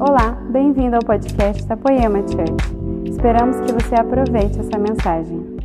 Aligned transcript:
Olá, 0.00 0.30
bem-vindo 0.52 0.94
ao 0.94 1.02
podcast 1.02 1.64
da 1.64 1.76
Poema 1.76 2.20
Church. 2.20 3.10
Esperamos 3.10 3.56
que 3.66 3.72
você 3.72 3.96
aproveite 3.96 4.60
essa 4.60 4.78
mensagem. 4.78 5.58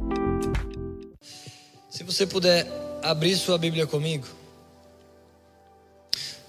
Se 1.88 2.04
você 2.04 2.26
puder 2.26 2.66
abrir 3.04 3.36
sua 3.36 3.60
Bíblia 3.60 3.86
comigo. 3.86 4.26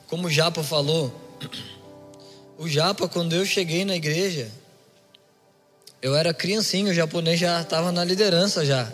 Como 0.08 0.28
o 0.28 0.30
Japa 0.30 0.62
falou, 0.62 1.12
o 2.56 2.66
Japa, 2.66 3.06
quando 3.06 3.34
eu 3.34 3.44
cheguei 3.44 3.84
na 3.84 3.94
igreja, 3.94 4.50
eu 6.00 6.16
era 6.16 6.32
criancinho, 6.32 6.90
o 6.90 6.94
japonês 6.94 7.38
já 7.38 7.60
estava 7.60 7.92
na 7.92 8.02
liderança 8.02 8.64
já. 8.64 8.90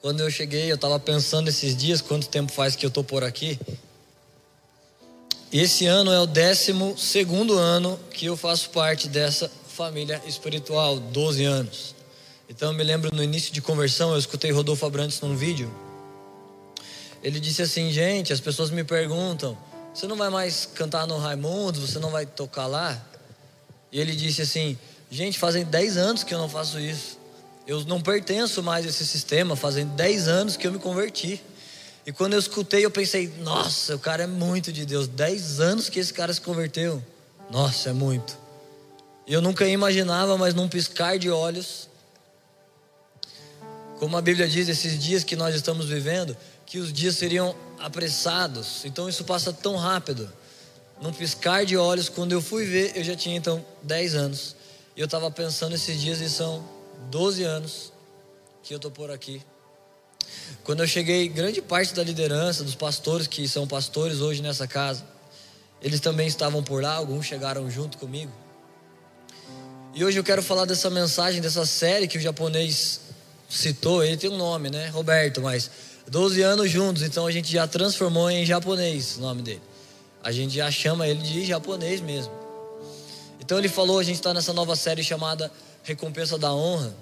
Quando 0.00 0.20
eu 0.20 0.30
cheguei, 0.30 0.70
eu 0.70 0.76
estava 0.76 1.00
pensando 1.00 1.48
esses 1.48 1.76
dias, 1.76 2.00
quanto 2.00 2.28
tempo 2.28 2.52
faz 2.52 2.76
que 2.76 2.86
eu 2.86 2.88
estou 2.88 3.02
por 3.02 3.24
aqui. 3.24 3.58
Esse 5.50 5.86
ano 5.86 6.12
é 6.12 6.20
o 6.20 6.26
décimo 6.26 6.94
segundo 6.98 7.56
ano 7.56 7.98
que 8.10 8.26
eu 8.26 8.36
faço 8.36 8.68
parte 8.68 9.08
dessa 9.08 9.50
família 9.66 10.20
espiritual, 10.26 11.00
12 11.00 11.42
anos. 11.44 11.94
Então 12.50 12.70
eu 12.70 12.76
me 12.76 12.84
lembro 12.84 13.14
no 13.14 13.22
início 13.22 13.50
de 13.50 13.62
conversão, 13.62 14.12
eu 14.12 14.18
escutei 14.18 14.50
Rodolfo 14.50 14.84
Abrantes 14.84 15.18
num 15.22 15.34
vídeo. 15.34 15.72
Ele 17.22 17.40
disse 17.40 17.62
assim, 17.62 17.90
gente, 17.90 18.30
as 18.30 18.40
pessoas 18.40 18.70
me 18.70 18.84
perguntam, 18.84 19.56
você 19.94 20.06
não 20.06 20.16
vai 20.16 20.28
mais 20.28 20.66
cantar 20.66 21.06
no 21.06 21.16
Raimundo, 21.16 21.80
você 21.80 21.98
não 21.98 22.10
vai 22.10 22.26
tocar 22.26 22.66
lá? 22.66 23.02
E 23.90 23.98
ele 23.98 24.14
disse 24.14 24.42
assim, 24.42 24.78
gente, 25.10 25.38
fazem 25.38 25.64
10 25.64 25.96
anos 25.96 26.24
que 26.24 26.34
eu 26.34 26.38
não 26.38 26.48
faço 26.50 26.78
isso. 26.78 27.16
Eu 27.66 27.82
não 27.84 28.02
pertenço 28.02 28.62
mais 28.62 28.84
a 28.84 28.90
esse 28.90 29.06
sistema, 29.06 29.56
fazem 29.56 29.86
10 29.86 30.28
anos 30.28 30.56
que 30.58 30.66
eu 30.66 30.72
me 30.72 30.78
converti. 30.78 31.42
E 32.08 32.12
quando 32.12 32.32
eu 32.32 32.38
escutei, 32.38 32.82
eu 32.86 32.90
pensei, 32.90 33.30
nossa, 33.40 33.94
o 33.94 33.98
cara 33.98 34.22
é 34.22 34.26
muito 34.26 34.72
de 34.72 34.86
Deus. 34.86 35.06
Dez 35.06 35.60
anos 35.60 35.90
que 35.90 35.98
esse 36.00 36.10
cara 36.10 36.32
se 36.32 36.40
converteu. 36.40 37.04
Nossa, 37.50 37.90
é 37.90 37.92
muito. 37.92 38.34
E 39.26 39.34
eu 39.34 39.42
nunca 39.42 39.68
imaginava, 39.68 40.38
mas 40.38 40.54
num 40.54 40.66
piscar 40.70 41.18
de 41.18 41.28
olhos, 41.28 41.86
como 43.98 44.16
a 44.16 44.22
Bíblia 44.22 44.48
diz, 44.48 44.70
esses 44.70 44.98
dias 44.98 45.22
que 45.22 45.36
nós 45.36 45.54
estamos 45.54 45.90
vivendo, 45.90 46.34
que 46.64 46.78
os 46.78 46.94
dias 46.94 47.14
seriam 47.14 47.54
apressados. 47.78 48.86
Então 48.86 49.06
isso 49.06 49.22
passa 49.24 49.52
tão 49.52 49.76
rápido. 49.76 50.32
Num 51.02 51.12
piscar 51.12 51.66
de 51.66 51.76
olhos, 51.76 52.08
quando 52.08 52.32
eu 52.32 52.40
fui 52.40 52.64
ver, 52.64 52.96
eu 52.96 53.04
já 53.04 53.14
tinha 53.14 53.36
então 53.36 53.62
10 53.82 54.14
anos. 54.14 54.56
E 54.96 55.00
eu 55.00 55.04
estava 55.04 55.30
pensando 55.30 55.74
esses 55.74 56.00
dias 56.00 56.22
e 56.22 56.30
são 56.30 56.66
12 57.10 57.44
anos 57.44 57.92
que 58.62 58.72
eu 58.72 58.76
estou 58.76 58.90
por 58.90 59.10
aqui. 59.10 59.42
Quando 60.64 60.82
eu 60.82 60.86
cheguei, 60.86 61.28
grande 61.28 61.62
parte 61.62 61.94
da 61.94 62.02
liderança, 62.02 62.62
dos 62.62 62.74
pastores 62.74 63.26
que 63.26 63.48
são 63.48 63.66
pastores 63.66 64.20
hoje 64.20 64.42
nessa 64.42 64.66
casa, 64.66 65.04
eles 65.80 66.00
também 66.00 66.26
estavam 66.26 66.62
por 66.62 66.82
lá, 66.82 66.94
alguns 66.94 67.26
chegaram 67.26 67.70
junto 67.70 67.96
comigo. 67.98 68.32
E 69.94 70.04
hoje 70.04 70.18
eu 70.18 70.24
quero 70.24 70.42
falar 70.42 70.64
dessa 70.64 70.90
mensagem, 70.90 71.40
dessa 71.40 71.64
série 71.64 72.06
que 72.06 72.18
o 72.18 72.20
japonês 72.20 73.00
citou. 73.48 74.04
Ele 74.04 74.16
tem 74.16 74.30
um 74.30 74.36
nome, 74.36 74.70
né? 74.70 74.88
Roberto, 74.88 75.40
mas 75.40 75.70
12 76.08 76.42
anos 76.42 76.70
juntos, 76.70 77.02
então 77.02 77.26
a 77.26 77.32
gente 77.32 77.50
já 77.50 77.66
transformou 77.66 78.30
em 78.30 78.44
japonês 78.44 79.16
o 79.16 79.20
nome 79.20 79.42
dele. 79.42 79.62
A 80.22 80.32
gente 80.32 80.54
já 80.54 80.70
chama 80.70 81.06
ele 81.06 81.22
de 81.22 81.44
japonês 81.44 82.00
mesmo. 82.00 82.32
Então 83.40 83.58
ele 83.58 83.68
falou, 83.68 83.98
a 83.98 84.02
gente 84.02 84.16
está 84.16 84.34
nessa 84.34 84.52
nova 84.52 84.76
série 84.76 85.02
chamada 85.02 85.50
Recompensa 85.82 86.36
da 86.36 86.52
Honra. 86.52 86.94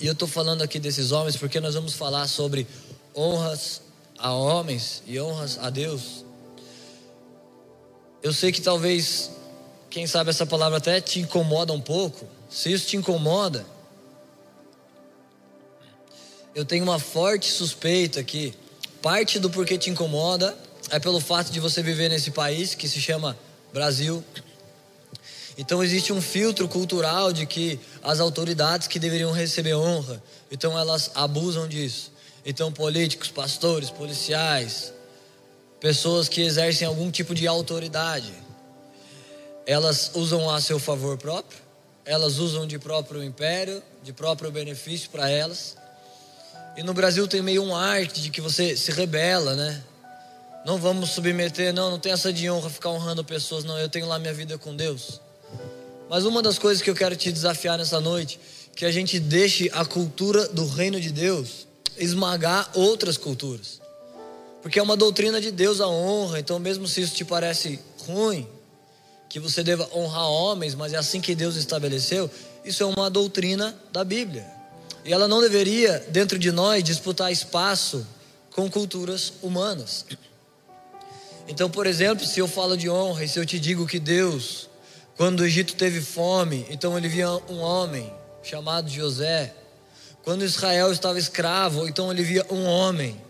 E 0.00 0.06
eu 0.06 0.12
estou 0.12 0.28
falando 0.28 0.62
aqui 0.62 0.78
desses 0.78 1.10
homens 1.10 1.36
porque 1.36 1.60
nós 1.60 1.74
vamos 1.74 1.94
falar 1.94 2.26
sobre 2.28 2.66
honras 3.14 3.82
a 4.16 4.32
homens 4.32 5.02
e 5.06 5.20
honras 5.20 5.58
a 5.60 5.70
Deus. 5.70 6.24
Eu 8.22 8.32
sei 8.32 8.52
que 8.52 8.60
talvez, 8.60 9.30
quem 9.90 10.06
sabe 10.06 10.30
essa 10.30 10.46
palavra 10.46 10.78
até 10.78 11.00
te 11.00 11.20
incomoda 11.20 11.72
um 11.72 11.80
pouco. 11.80 12.26
Se 12.48 12.72
isso 12.72 12.86
te 12.86 12.96
incomoda, 12.96 13.66
eu 16.54 16.64
tenho 16.64 16.84
uma 16.84 16.98
forte 16.98 17.50
suspeita 17.50 18.22
que 18.22 18.54
parte 19.02 19.38
do 19.38 19.50
porquê 19.50 19.78
te 19.78 19.90
incomoda 19.90 20.56
é 20.90 20.98
pelo 20.98 21.20
fato 21.20 21.50
de 21.50 21.60
você 21.60 21.82
viver 21.82 22.08
nesse 22.08 22.30
país 22.30 22.74
que 22.74 22.88
se 22.88 23.00
chama 23.00 23.38
Brasil 23.72 24.24
então 25.58 25.82
existe 25.82 26.12
um 26.12 26.22
filtro 26.22 26.68
cultural 26.68 27.32
de 27.32 27.44
que 27.44 27.80
as 28.00 28.20
autoridades 28.20 28.86
que 28.86 29.00
deveriam 29.00 29.32
receber 29.32 29.74
honra, 29.74 30.22
então 30.52 30.78
elas 30.78 31.10
abusam 31.16 31.66
disso. 31.66 32.12
Então 32.46 32.70
políticos, 32.70 33.28
pastores, 33.28 33.90
policiais, 33.90 34.92
pessoas 35.80 36.28
que 36.28 36.42
exercem 36.42 36.86
algum 36.86 37.10
tipo 37.10 37.34
de 37.34 37.48
autoridade, 37.48 38.32
elas 39.66 40.12
usam 40.14 40.48
a 40.48 40.60
seu 40.60 40.78
favor 40.78 41.18
próprio, 41.18 41.58
elas 42.04 42.38
usam 42.38 42.64
de 42.64 42.78
próprio 42.78 43.22
império, 43.24 43.82
de 44.00 44.12
próprio 44.12 44.52
benefício 44.52 45.10
para 45.10 45.28
elas. 45.28 45.76
E 46.76 46.84
no 46.84 46.94
Brasil 46.94 47.26
tem 47.26 47.42
meio 47.42 47.64
um 47.64 47.74
arte 47.74 48.22
de 48.22 48.30
que 48.30 48.40
você 48.40 48.76
se 48.76 48.92
rebela, 48.92 49.56
né? 49.56 49.82
Não 50.64 50.78
vamos 50.78 51.10
submeter, 51.10 51.74
não, 51.74 51.90
não 51.90 51.98
tem 51.98 52.12
essa 52.12 52.32
de 52.32 52.48
honra 52.48 52.70
ficar 52.70 52.90
honrando 52.90 53.24
pessoas, 53.24 53.64
não. 53.64 53.76
Eu 53.76 53.88
tenho 53.88 54.06
lá 54.06 54.20
minha 54.20 54.32
vida 54.32 54.56
com 54.56 54.76
Deus. 54.76 55.20
Mas 56.08 56.24
uma 56.24 56.42
das 56.42 56.58
coisas 56.58 56.82
que 56.82 56.88
eu 56.88 56.94
quero 56.94 57.14
te 57.16 57.30
desafiar 57.30 57.76
nessa 57.76 58.00
noite, 58.00 58.40
que 58.74 58.84
a 58.84 58.90
gente 58.90 59.18
deixe 59.18 59.70
a 59.72 59.84
cultura 59.84 60.48
do 60.48 60.66
reino 60.66 61.00
de 61.00 61.10
Deus 61.10 61.66
esmagar 61.98 62.70
outras 62.74 63.16
culturas. 63.16 63.80
Porque 64.62 64.78
é 64.78 64.82
uma 64.82 64.96
doutrina 64.96 65.40
de 65.40 65.50
Deus 65.50 65.80
a 65.80 65.88
honra, 65.88 66.38
então 66.38 66.58
mesmo 66.58 66.86
se 66.86 67.00
isso 67.00 67.14
te 67.14 67.24
parece 67.24 67.78
ruim, 68.06 68.46
que 69.28 69.38
você 69.38 69.62
deva 69.62 69.88
honrar 69.94 70.28
homens, 70.28 70.74
mas 70.74 70.92
é 70.92 70.96
assim 70.96 71.20
que 71.20 71.34
Deus 71.34 71.56
estabeleceu, 71.56 72.30
isso 72.64 72.82
é 72.82 72.86
uma 72.86 73.10
doutrina 73.10 73.76
da 73.92 74.04
Bíblia. 74.04 74.46
E 75.04 75.12
ela 75.12 75.28
não 75.28 75.40
deveria, 75.40 76.04
dentro 76.10 76.38
de 76.38 76.50
nós, 76.50 76.82
disputar 76.82 77.30
espaço 77.30 78.06
com 78.54 78.70
culturas 78.70 79.32
humanas. 79.42 80.04
Então, 81.46 81.70
por 81.70 81.86
exemplo, 81.86 82.26
se 82.26 82.40
eu 82.40 82.48
falo 82.48 82.76
de 82.76 82.90
honra 82.90 83.24
e 83.24 83.28
se 83.28 83.38
eu 83.38 83.46
te 83.46 83.58
digo 83.58 83.86
que 83.86 83.98
Deus 83.98 84.67
quando 85.18 85.40
o 85.40 85.44
Egito 85.44 85.74
teve 85.74 86.00
fome, 86.00 86.64
então 86.70 86.96
ele 86.96 87.08
via 87.08 87.28
um 87.50 87.58
homem 87.58 88.10
chamado 88.40 88.88
José. 88.88 89.52
Quando 90.22 90.44
Israel 90.44 90.92
estava 90.92 91.18
escravo, 91.18 91.88
então 91.88 92.08
ele 92.12 92.22
via 92.22 92.46
um 92.48 92.64
homem 92.64 93.20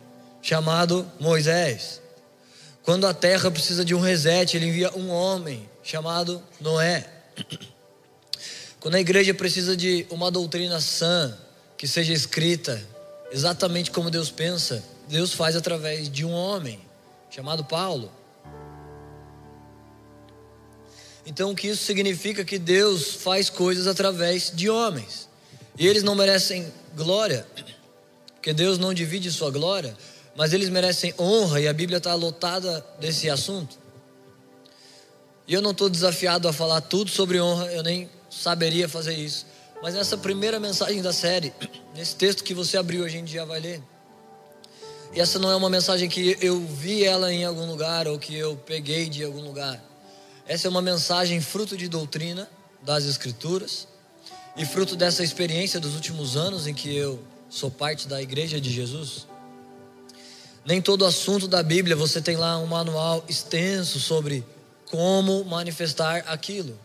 chamado 0.43 1.11
Moisés. 1.19 2.03
Quando 2.83 3.07
a 3.07 3.15
terra 3.15 3.51
precisa 3.51 3.87
de 3.87 3.95
um 3.95 4.01
reset, 4.01 4.55
ele 4.55 4.67
envia 4.67 4.95
um 4.95 5.09
homem 5.09 5.67
chamado 5.83 6.43
Noé. 6.61 7.09
Quando 8.81 8.97
a 8.97 9.01
igreja 9.01 9.33
precisa 9.33 9.75
de 9.75 10.07
uma 10.11 10.31
doutrina 10.31 10.83
sã, 10.83 11.35
que 11.79 11.89
seja 11.89 12.13
escrita 12.13 12.87
exatamente 13.33 13.91
como 13.91 14.11
Deus 14.11 14.31
pensa, 14.31 14.85
Deus 15.09 15.33
faz 15.33 15.57
através 15.57 16.11
de 16.11 16.23
um 16.23 16.33
homem 16.33 16.79
chamado 17.31 17.65
Paulo. 17.65 18.13
Então, 21.29 21.51
o 21.51 21.55
que 21.55 21.69
isso 21.69 21.85
significa? 21.85 22.43
Que 22.43 22.59
Deus 22.59 23.13
faz 23.17 23.51
coisas 23.51 23.87
através 23.87 24.51
de 24.51 24.71
homens. 24.71 25.29
E 25.79 25.87
eles 25.87 26.03
não 26.03 26.15
merecem 26.15 26.73
glória, 26.97 27.47
porque 28.35 28.55
Deus 28.55 28.79
não 28.79 28.95
divide 28.95 29.31
sua 29.31 29.51
glória, 29.51 29.95
mas 30.35 30.55
eles 30.55 30.71
merecem 30.71 31.13
honra, 31.19 31.61
e 31.61 31.69
a 31.69 31.73
Bíblia 31.75 31.99
está 31.99 32.15
lotada 32.15 32.83
desse 32.99 33.29
assunto. 33.29 33.79
E 35.47 35.53
eu 35.53 35.61
não 35.61 35.73
estou 35.73 35.91
desafiado 35.91 36.49
a 36.49 36.53
falar 36.53 36.81
tudo 36.81 37.11
sobre 37.11 37.39
honra, 37.39 37.67
eu 37.75 37.83
nem 37.83 38.09
saberia 38.31 38.89
fazer 38.89 39.13
isso. 39.13 39.45
Mas 39.83 39.93
nessa 39.93 40.17
primeira 40.17 40.59
mensagem 40.59 41.03
da 41.03 41.13
série, 41.13 41.53
nesse 41.95 42.17
texto 42.17 42.43
que 42.43 42.55
você 42.55 42.79
abriu, 42.79 43.05
a 43.05 43.09
gente 43.09 43.31
já 43.31 43.45
vai 43.45 43.61
ler. 43.61 43.83
E 45.13 45.21
essa 45.21 45.39
não 45.39 45.51
é 45.51 45.57
uma 45.57 45.69
mensagem 45.69 46.09
que 46.09 46.39
eu 46.41 46.59
vi 46.59 47.05
ela 47.05 47.31
em 47.31 47.45
algum 47.45 47.67
lugar 47.67 48.09
ou 48.09 48.19
que 48.19 48.35
eu 48.35 48.57
peguei 48.57 49.11
de 49.11 49.23
algum 49.23 49.43
lugar. 49.43 49.88
Essa 50.49 50.67
é 50.67 50.71
uma 50.71 50.81
mensagem 50.81 51.43
fruto 51.43 51.77
de 51.77 51.89
doutrina 51.89 52.49
das 52.83 53.05
Escrituras 53.05 53.87
e 54.57 54.65
fruto 54.65 54.97
dessa 54.97 55.23
experiência 55.23 55.79
dos 55.79 55.95
últimos 55.95 56.39
anos 56.39 56.67
em 56.67 56.73
que 56.73 56.97
eu 56.97 57.23
sou 57.51 57.71
parte 57.71 58.09
da 58.09 58.23
Igreja 58.23 58.59
de 58.59 58.71
Jesus. 58.71 59.27
Nem 60.65 60.81
todo 60.81 61.05
assunto 61.05 61.47
da 61.47 61.63
Bíblia 61.63 61.95
você 61.95 62.23
tem 62.23 62.37
lá 62.37 62.57
um 62.59 62.67
manual 62.67 63.23
extenso 63.29 64.01
sobre 64.01 64.43
como 64.87 65.45
manifestar 65.45 66.25
aquilo. 66.27 66.79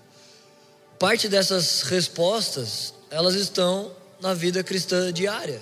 Parte 0.99 1.29
dessas 1.29 1.83
respostas, 1.83 2.93
elas 3.09 3.33
estão 3.33 3.93
na 4.19 4.33
vida 4.33 4.61
cristã 4.61 5.11
diária. 5.11 5.61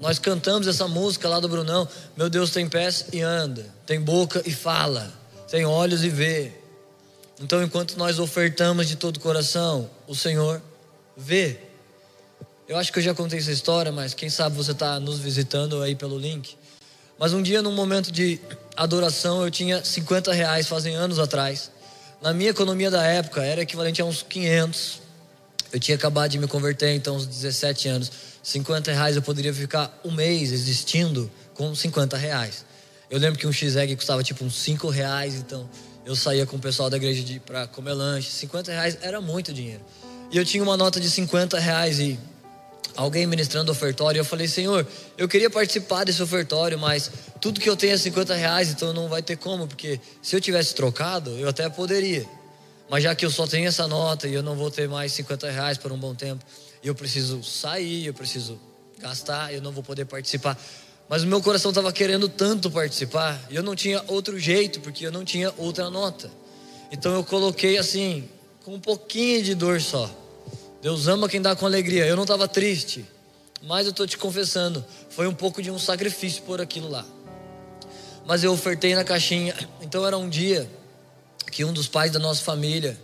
Nós 0.00 0.18
cantamos 0.18 0.66
essa 0.66 0.88
música 0.88 1.28
lá 1.28 1.38
do 1.38 1.50
Brunão, 1.50 1.86
meu 2.16 2.30
Deus 2.30 2.50
tem 2.50 2.66
pés 2.66 3.04
e 3.12 3.20
anda, 3.20 3.66
tem 3.84 4.00
boca 4.00 4.42
e 4.46 4.52
fala, 4.52 5.12
tem 5.50 5.66
olhos 5.66 6.02
e 6.02 6.08
vê, 6.08 6.59
então, 7.42 7.62
enquanto 7.62 7.96
nós 7.96 8.18
ofertamos 8.18 8.86
de 8.86 8.96
todo 8.96 9.16
o 9.16 9.20
coração, 9.20 9.88
o 10.06 10.14
Senhor 10.14 10.60
vê. 11.16 11.58
Eu 12.68 12.76
acho 12.76 12.92
que 12.92 12.98
eu 12.98 13.02
já 13.02 13.14
contei 13.14 13.38
essa 13.38 13.50
história, 13.50 13.90
mas 13.90 14.12
quem 14.12 14.28
sabe 14.28 14.54
você 14.54 14.72
está 14.72 15.00
nos 15.00 15.18
visitando 15.18 15.82
aí 15.82 15.94
pelo 15.94 16.18
link. 16.18 16.54
Mas 17.18 17.32
um 17.32 17.42
dia, 17.42 17.62
num 17.62 17.72
momento 17.72 18.12
de 18.12 18.38
adoração, 18.76 19.42
eu 19.42 19.50
tinha 19.50 19.82
50 19.82 20.32
reais, 20.34 20.68
fazem 20.68 20.94
anos 20.94 21.18
atrás. 21.18 21.70
Na 22.20 22.34
minha 22.34 22.50
economia 22.50 22.90
da 22.90 23.02
época 23.04 23.42
era 23.42 23.62
equivalente 23.62 24.02
a 24.02 24.04
uns 24.04 24.22
500. 24.22 25.00
Eu 25.72 25.80
tinha 25.80 25.96
acabado 25.96 26.30
de 26.30 26.38
me 26.38 26.46
converter, 26.46 26.94
então, 26.94 27.16
uns 27.16 27.26
17 27.26 27.88
anos. 27.88 28.12
50 28.42 28.92
reais 28.92 29.16
eu 29.16 29.22
poderia 29.22 29.54
ficar 29.54 29.98
um 30.04 30.10
mês 30.10 30.52
existindo 30.52 31.30
com 31.54 31.74
50 31.74 32.18
reais. 32.18 32.66
Eu 33.10 33.18
lembro 33.18 33.38
que 33.38 33.46
um 33.46 33.52
X-Egg 33.52 33.96
custava 33.96 34.22
tipo 34.22 34.44
uns 34.44 34.56
5 34.56 34.88
reais, 34.90 35.34
então 35.34 35.68
eu 36.10 36.16
saía 36.16 36.44
com 36.44 36.56
o 36.56 36.58
pessoal 36.58 36.90
da 36.90 36.96
igreja 36.96 37.40
para 37.46 37.68
comer 37.68 37.92
lanche. 37.92 38.32
50 38.32 38.72
reais 38.72 38.98
era 39.00 39.20
muito 39.20 39.52
dinheiro. 39.52 39.80
E 40.32 40.36
eu 40.36 40.44
tinha 40.44 40.60
uma 40.60 40.76
nota 40.76 40.98
de 40.98 41.08
50 41.08 41.56
reais 41.60 42.00
e 42.00 42.18
alguém 42.96 43.28
ministrando 43.28 43.70
ofertório. 43.70 44.18
Eu 44.18 44.24
falei, 44.24 44.48
Senhor, 44.48 44.84
eu 45.16 45.28
queria 45.28 45.48
participar 45.48 46.02
desse 46.02 46.20
ofertório, 46.20 46.76
mas 46.76 47.08
tudo 47.40 47.60
que 47.60 47.70
eu 47.70 47.76
tenho 47.76 47.92
é 47.92 47.96
50 47.96 48.34
reais, 48.34 48.70
então 48.70 48.92
não 48.92 49.08
vai 49.08 49.22
ter 49.22 49.36
como, 49.36 49.68
porque 49.68 50.00
se 50.20 50.34
eu 50.34 50.40
tivesse 50.40 50.74
trocado, 50.74 51.30
eu 51.38 51.48
até 51.48 51.68
poderia. 51.68 52.26
Mas 52.90 53.04
já 53.04 53.14
que 53.14 53.24
eu 53.24 53.30
só 53.30 53.46
tenho 53.46 53.68
essa 53.68 53.86
nota 53.86 54.26
e 54.26 54.34
eu 54.34 54.42
não 54.42 54.56
vou 54.56 54.68
ter 54.68 54.88
mais 54.88 55.12
50 55.12 55.48
reais 55.48 55.78
por 55.78 55.92
um 55.92 55.96
bom 55.96 56.12
tempo, 56.12 56.44
eu 56.82 56.92
preciso 56.92 57.40
sair, 57.44 58.06
eu 58.06 58.14
preciso 58.14 58.58
gastar, 58.98 59.54
eu 59.54 59.62
não 59.62 59.70
vou 59.70 59.84
poder 59.84 60.06
participar. 60.06 60.58
Mas 61.10 61.24
o 61.24 61.26
meu 61.26 61.42
coração 61.42 61.72
estava 61.72 61.92
querendo 61.92 62.28
tanto 62.28 62.70
participar, 62.70 63.36
e 63.50 63.56
eu 63.56 63.64
não 63.64 63.74
tinha 63.74 64.00
outro 64.06 64.38
jeito, 64.38 64.80
porque 64.80 65.04
eu 65.04 65.10
não 65.10 65.24
tinha 65.24 65.52
outra 65.58 65.90
nota. 65.90 66.30
Então 66.92 67.12
eu 67.12 67.24
coloquei 67.24 67.78
assim, 67.78 68.28
com 68.64 68.74
um 68.74 68.80
pouquinho 68.80 69.42
de 69.42 69.56
dor 69.56 69.80
só. 69.80 70.08
Deus 70.80 71.08
ama 71.08 71.28
quem 71.28 71.42
dá 71.42 71.56
com 71.56 71.66
alegria. 71.66 72.06
Eu 72.06 72.14
não 72.14 72.22
estava 72.22 72.46
triste, 72.46 73.04
mas 73.64 73.86
eu 73.86 73.90
estou 73.90 74.06
te 74.06 74.16
confessando, 74.16 74.84
foi 75.10 75.26
um 75.26 75.34
pouco 75.34 75.60
de 75.60 75.68
um 75.68 75.80
sacrifício 75.80 76.44
por 76.44 76.60
aquilo 76.60 76.88
lá. 76.88 77.04
Mas 78.24 78.44
eu 78.44 78.52
ofertei 78.52 78.94
na 78.94 79.02
caixinha. 79.02 79.52
Então 79.82 80.06
era 80.06 80.16
um 80.16 80.28
dia 80.28 80.70
que 81.50 81.64
um 81.64 81.72
dos 81.72 81.88
pais 81.88 82.12
da 82.12 82.20
nossa 82.20 82.44
família, 82.44 82.96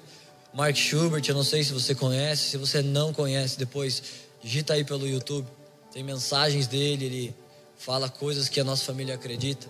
Mark 0.54 0.76
Schubert, 0.76 1.24
eu 1.26 1.34
não 1.34 1.42
sei 1.42 1.64
se 1.64 1.72
você 1.72 1.92
conhece, 1.92 2.50
se 2.50 2.56
você 2.56 2.82
não 2.82 3.12
conhece, 3.12 3.58
depois 3.58 4.00
digita 4.40 4.74
aí 4.74 4.84
pelo 4.84 5.08
YouTube. 5.08 5.48
Tem 5.92 6.04
mensagens 6.04 6.68
dele, 6.68 7.04
ele 7.04 7.45
fala 7.78 8.08
coisas 8.08 8.48
que 8.48 8.60
a 8.60 8.64
nossa 8.64 8.84
família 8.84 9.14
acredita. 9.14 9.66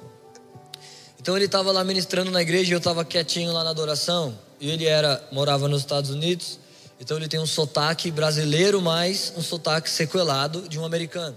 Então 1.20 1.36
ele 1.36 1.46
estava 1.46 1.72
lá 1.72 1.82
ministrando 1.82 2.30
na 2.30 2.40
igreja 2.40 2.70
e 2.70 2.72
eu 2.72 2.78
estava 2.78 3.04
quietinho 3.04 3.52
lá 3.52 3.64
na 3.64 3.70
adoração. 3.70 4.38
E 4.60 4.70
ele 4.70 4.86
era 4.86 5.22
morava 5.32 5.68
nos 5.68 5.80
Estados 5.80 6.10
Unidos, 6.10 6.58
então 7.00 7.16
ele 7.16 7.28
tem 7.28 7.38
um 7.40 7.46
sotaque 7.46 8.10
brasileiro, 8.10 8.80
mais 8.80 9.32
um 9.36 9.42
sotaque 9.42 9.90
sequelado 9.90 10.68
de 10.68 10.78
um 10.78 10.84
americano. 10.84 11.36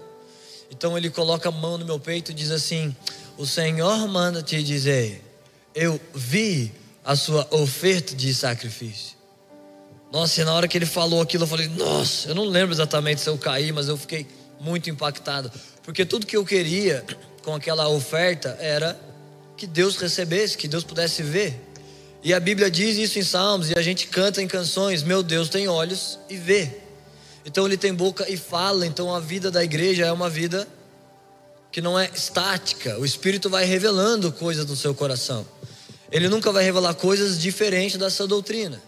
Então 0.71 0.97
ele 0.97 1.09
coloca 1.09 1.49
a 1.49 1.51
mão 1.51 1.77
no 1.77 1.85
meu 1.85 1.99
peito 1.99 2.31
e 2.31 2.33
diz 2.33 2.51
assim: 2.51 2.95
O 3.37 3.45
Senhor 3.45 4.07
manda 4.07 4.41
te 4.41 4.61
dizer, 4.63 5.23
eu 5.73 5.99
vi 6.13 6.71
a 7.03 7.15
sua 7.15 7.47
oferta 7.51 8.15
de 8.15 8.33
sacrifício. 8.33 9.17
Nossa, 10.11 10.41
e 10.41 10.43
na 10.43 10.53
hora 10.53 10.67
que 10.67 10.77
ele 10.77 10.85
falou 10.85 11.21
aquilo, 11.21 11.43
eu 11.43 11.47
falei: 11.47 11.67
Nossa, 11.67 12.29
eu 12.29 12.35
não 12.35 12.45
lembro 12.45 12.73
exatamente 12.73 13.21
se 13.21 13.29
eu 13.29 13.37
caí, 13.37 13.71
mas 13.71 13.87
eu 13.87 13.97
fiquei 13.97 14.27
muito 14.59 14.89
impactado. 14.89 15.51
Porque 15.89 16.05
tudo 16.05 16.27
que 16.27 16.37
eu 16.37 16.45
queria 16.45 17.03
com 17.41 17.55
aquela 17.55 17.89
oferta 17.89 18.55
era 18.59 18.95
que 19.57 19.65
Deus 19.65 19.97
recebesse, 19.97 20.55
que 20.55 20.67
Deus 20.67 20.83
pudesse 20.83 21.23
ver. 21.23 21.59
E 22.23 22.31
a 22.31 22.39
Bíblia 22.39 22.69
diz 22.69 22.95
isso 22.95 23.17
em 23.17 23.23
Salmos, 23.23 23.71
e 23.71 23.73
a 23.75 23.81
gente 23.81 24.05
canta 24.05 24.39
em 24.39 24.47
canções: 24.47 25.01
Meu 25.01 25.23
Deus 25.23 25.49
tem 25.49 25.67
olhos 25.67 26.19
e 26.29 26.37
vê. 26.37 26.69
Então 27.43 27.65
ele 27.65 27.75
tem 27.75 27.91
boca 27.91 28.29
e 28.29 28.37
fala. 28.37 28.85
Então 28.85 29.15
a 29.15 29.19
vida 29.19 29.49
da 29.49 29.63
igreja 29.63 30.05
é 30.05 30.11
uma 30.11 30.29
vida 30.29 30.67
que 31.71 31.81
não 31.81 31.97
é 31.97 32.07
estática. 32.13 32.99
O 32.99 33.03
Espírito 33.03 33.49
vai 33.49 33.65
revelando 33.65 34.31
coisas 34.31 34.67
no 34.67 34.75
seu 34.75 34.93
coração. 34.93 35.43
Ele 36.11 36.29
nunca 36.29 36.51
vai 36.51 36.63
revelar 36.63 36.93
coisas 36.93 37.41
diferentes 37.41 37.97
dessa 37.97 38.27
doutrina. 38.27 38.79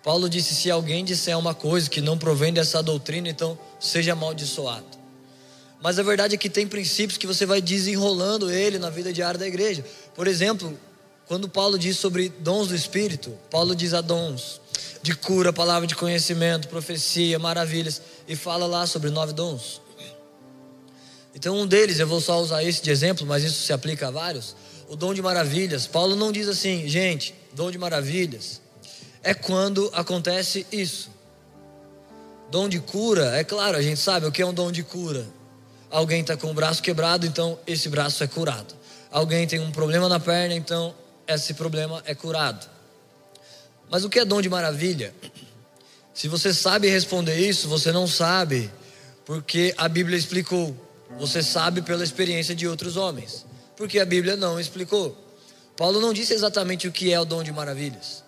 Paulo 0.00 0.28
disse: 0.28 0.54
se 0.54 0.70
alguém 0.70 1.04
disser 1.04 1.36
uma 1.36 1.56
coisa 1.56 1.90
que 1.90 2.00
não 2.00 2.16
provém 2.16 2.52
dessa 2.52 2.80
doutrina, 2.84 3.28
então 3.28 3.58
seja 3.80 4.12
amaldiçoado. 4.12 4.95
Mas 5.82 5.98
a 5.98 6.02
verdade 6.02 6.34
é 6.34 6.38
que 6.38 6.48
tem 6.48 6.66
princípios 6.66 7.18
que 7.18 7.26
você 7.26 7.44
vai 7.44 7.60
desenrolando 7.60 8.50
ele 8.50 8.78
na 8.78 8.90
vida 8.90 9.12
diária 9.12 9.38
da 9.38 9.46
igreja. 9.46 9.84
Por 10.14 10.26
exemplo, 10.26 10.78
quando 11.26 11.48
Paulo 11.48 11.78
diz 11.78 11.98
sobre 11.98 12.28
dons 12.28 12.68
do 12.68 12.74
Espírito, 12.74 13.36
Paulo 13.50 13.74
diz 13.74 13.92
a 13.92 14.00
dons 14.00 14.60
de 15.02 15.14
cura, 15.14 15.52
palavra 15.52 15.86
de 15.86 15.94
conhecimento, 15.94 16.68
profecia, 16.68 17.38
maravilhas, 17.38 18.02
e 18.26 18.34
fala 18.34 18.66
lá 18.66 18.86
sobre 18.86 19.10
nove 19.10 19.32
dons. 19.32 19.80
Então, 21.34 21.56
um 21.56 21.66
deles, 21.66 22.00
eu 22.00 22.06
vou 22.06 22.20
só 22.20 22.40
usar 22.40 22.64
esse 22.64 22.82
de 22.82 22.90
exemplo, 22.90 23.26
mas 23.26 23.44
isso 23.44 23.62
se 23.62 23.72
aplica 23.72 24.08
a 24.08 24.10
vários. 24.10 24.56
O 24.88 24.96
dom 24.96 25.12
de 25.12 25.20
maravilhas. 25.20 25.86
Paulo 25.86 26.16
não 26.16 26.32
diz 26.32 26.48
assim, 26.48 26.88
gente, 26.88 27.34
dom 27.52 27.70
de 27.70 27.78
maravilhas 27.78 28.60
é 29.22 29.34
quando 29.34 29.90
acontece 29.92 30.66
isso. 30.72 31.10
Dom 32.50 32.68
de 32.68 32.80
cura, 32.80 33.36
é 33.36 33.44
claro, 33.44 33.76
a 33.76 33.82
gente 33.82 34.00
sabe 34.00 34.26
o 34.26 34.32
que 34.32 34.40
é 34.40 34.46
um 34.46 34.54
dom 34.54 34.72
de 34.72 34.82
cura 34.82 35.35
Alguém 35.96 36.20
está 36.20 36.36
com 36.36 36.50
o 36.50 36.52
braço 36.52 36.82
quebrado, 36.82 37.24
então 37.24 37.58
esse 37.66 37.88
braço 37.88 38.22
é 38.22 38.26
curado. 38.26 38.74
Alguém 39.10 39.46
tem 39.46 39.58
um 39.60 39.70
problema 39.70 40.10
na 40.10 40.20
perna, 40.20 40.54
então 40.54 40.94
esse 41.26 41.54
problema 41.54 42.02
é 42.04 42.14
curado. 42.14 42.68
Mas 43.88 44.04
o 44.04 44.10
que 44.10 44.18
é 44.18 44.24
dom 44.26 44.42
de 44.42 44.48
maravilha? 44.50 45.14
Se 46.12 46.28
você 46.28 46.52
sabe 46.52 46.86
responder 46.86 47.38
isso, 47.38 47.66
você 47.66 47.92
não 47.92 48.06
sabe, 48.06 48.70
porque 49.24 49.72
a 49.78 49.88
Bíblia 49.88 50.18
explicou. 50.18 50.76
Você 51.18 51.42
sabe 51.42 51.80
pela 51.80 52.04
experiência 52.04 52.54
de 52.54 52.68
outros 52.68 52.98
homens, 52.98 53.46
porque 53.74 53.98
a 53.98 54.04
Bíblia 54.04 54.36
não 54.36 54.60
explicou. 54.60 55.16
Paulo 55.78 55.98
não 55.98 56.12
disse 56.12 56.34
exatamente 56.34 56.86
o 56.86 56.92
que 56.92 57.10
é 57.10 57.18
o 57.18 57.24
dom 57.24 57.42
de 57.42 57.52
maravilhas. 57.52 58.22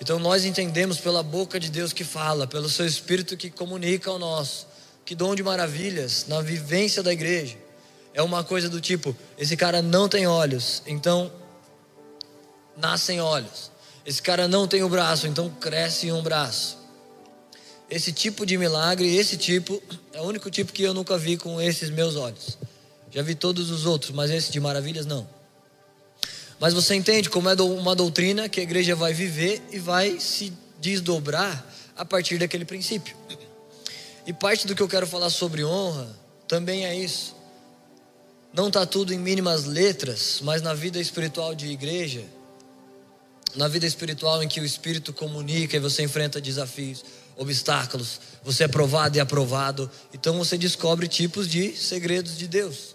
Então 0.00 0.18
nós 0.18 0.46
entendemos 0.46 0.96
pela 0.96 1.22
boca 1.22 1.60
de 1.60 1.68
Deus 1.68 1.92
que 1.92 2.04
fala, 2.04 2.46
pelo 2.46 2.70
seu 2.70 2.86
Espírito 2.86 3.36
que 3.36 3.50
comunica 3.50 4.08
ao 4.08 4.18
nosso 4.18 4.71
que 5.04 5.14
dom 5.14 5.34
de 5.34 5.42
maravilhas 5.42 6.26
na 6.28 6.40
vivência 6.40 7.02
da 7.02 7.12
igreja 7.12 7.56
é 8.14 8.22
uma 8.22 8.44
coisa 8.44 8.68
do 8.68 8.80
tipo: 8.80 9.16
esse 9.38 9.56
cara 9.56 9.82
não 9.82 10.08
tem 10.08 10.26
olhos, 10.26 10.82
então 10.86 11.32
nascem 12.76 13.20
olhos. 13.20 13.70
Esse 14.04 14.20
cara 14.20 14.48
não 14.48 14.66
tem 14.66 14.82
o 14.82 14.88
braço, 14.88 15.26
então 15.26 15.48
cresce 15.48 16.10
um 16.10 16.22
braço. 16.22 16.78
Esse 17.88 18.12
tipo 18.12 18.44
de 18.44 18.56
milagre, 18.56 19.14
esse 19.16 19.36
tipo, 19.36 19.80
é 20.12 20.20
o 20.20 20.24
único 20.24 20.50
tipo 20.50 20.72
que 20.72 20.82
eu 20.82 20.94
nunca 20.94 21.16
vi 21.18 21.36
com 21.36 21.60
esses 21.60 21.90
meus 21.90 22.16
olhos. 22.16 22.58
Já 23.10 23.22
vi 23.22 23.34
todos 23.34 23.70
os 23.70 23.84
outros, 23.84 24.10
mas 24.10 24.30
esse 24.30 24.50
de 24.50 24.58
maravilhas 24.58 25.04
não. 25.04 25.28
Mas 26.58 26.72
você 26.72 26.94
entende 26.94 27.28
como 27.28 27.50
é 27.50 27.54
uma 27.54 27.94
doutrina 27.94 28.48
que 28.48 28.60
a 28.60 28.62
igreja 28.62 28.96
vai 28.96 29.12
viver 29.12 29.60
e 29.70 29.78
vai 29.78 30.18
se 30.18 30.52
desdobrar 30.80 31.64
a 31.94 32.04
partir 32.04 32.38
daquele 32.38 32.64
princípio. 32.64 33.14
E 34.26 34.32
parte 34.32 34.66
do 34.66 34.74
que 34.74 34.82
eu 34.82 34.88
quero 34.88 35.06
falar 35.06 35.30
sobre 35.30 35.64
honra 35.64 36.08
também 36.46 36.84
é 36.84 36.94
isso. 36.94 37.34
Não 38.52 38.68
está 38.68 38.84
tudo 38.84 39.14
em 39.14 39.18
mínimas 39.18 39.64
letras, 39.64 40.40
mas 40.42 40.60
na 40.60 40.74
vida 40.74 41.00
espiritual 41.00 41.54
de 41.54 41.68
igreja, 41.68 42.22
na 43.54 43.66
vida 43.68 43.86
espiritual 43.86 44.42
em 44.42 44.48
que 44.48 44.60
o 44.60 44.64
Espírito 44.64 45.12
comunica 45.12 45.76
e 45.76 45.80
você 45.80 46.02
enfrenta 46.02 46.40
desafios, 46.40 47.04
obstáculos, 47.36 48.20
você 48.42 48.64
é 48.64 48.68
provado 48.68 49.16
e 49.16 49.20
aprovado, 49.20 49.90
então 50.12 50.36
você 50.38 50.56
descobre 50.58 51.08
tipos 51.08 51.48
de 51.48 51.74
segredos 51.76 52.36
de 52.36 52.46
Deus. 52.46 52.94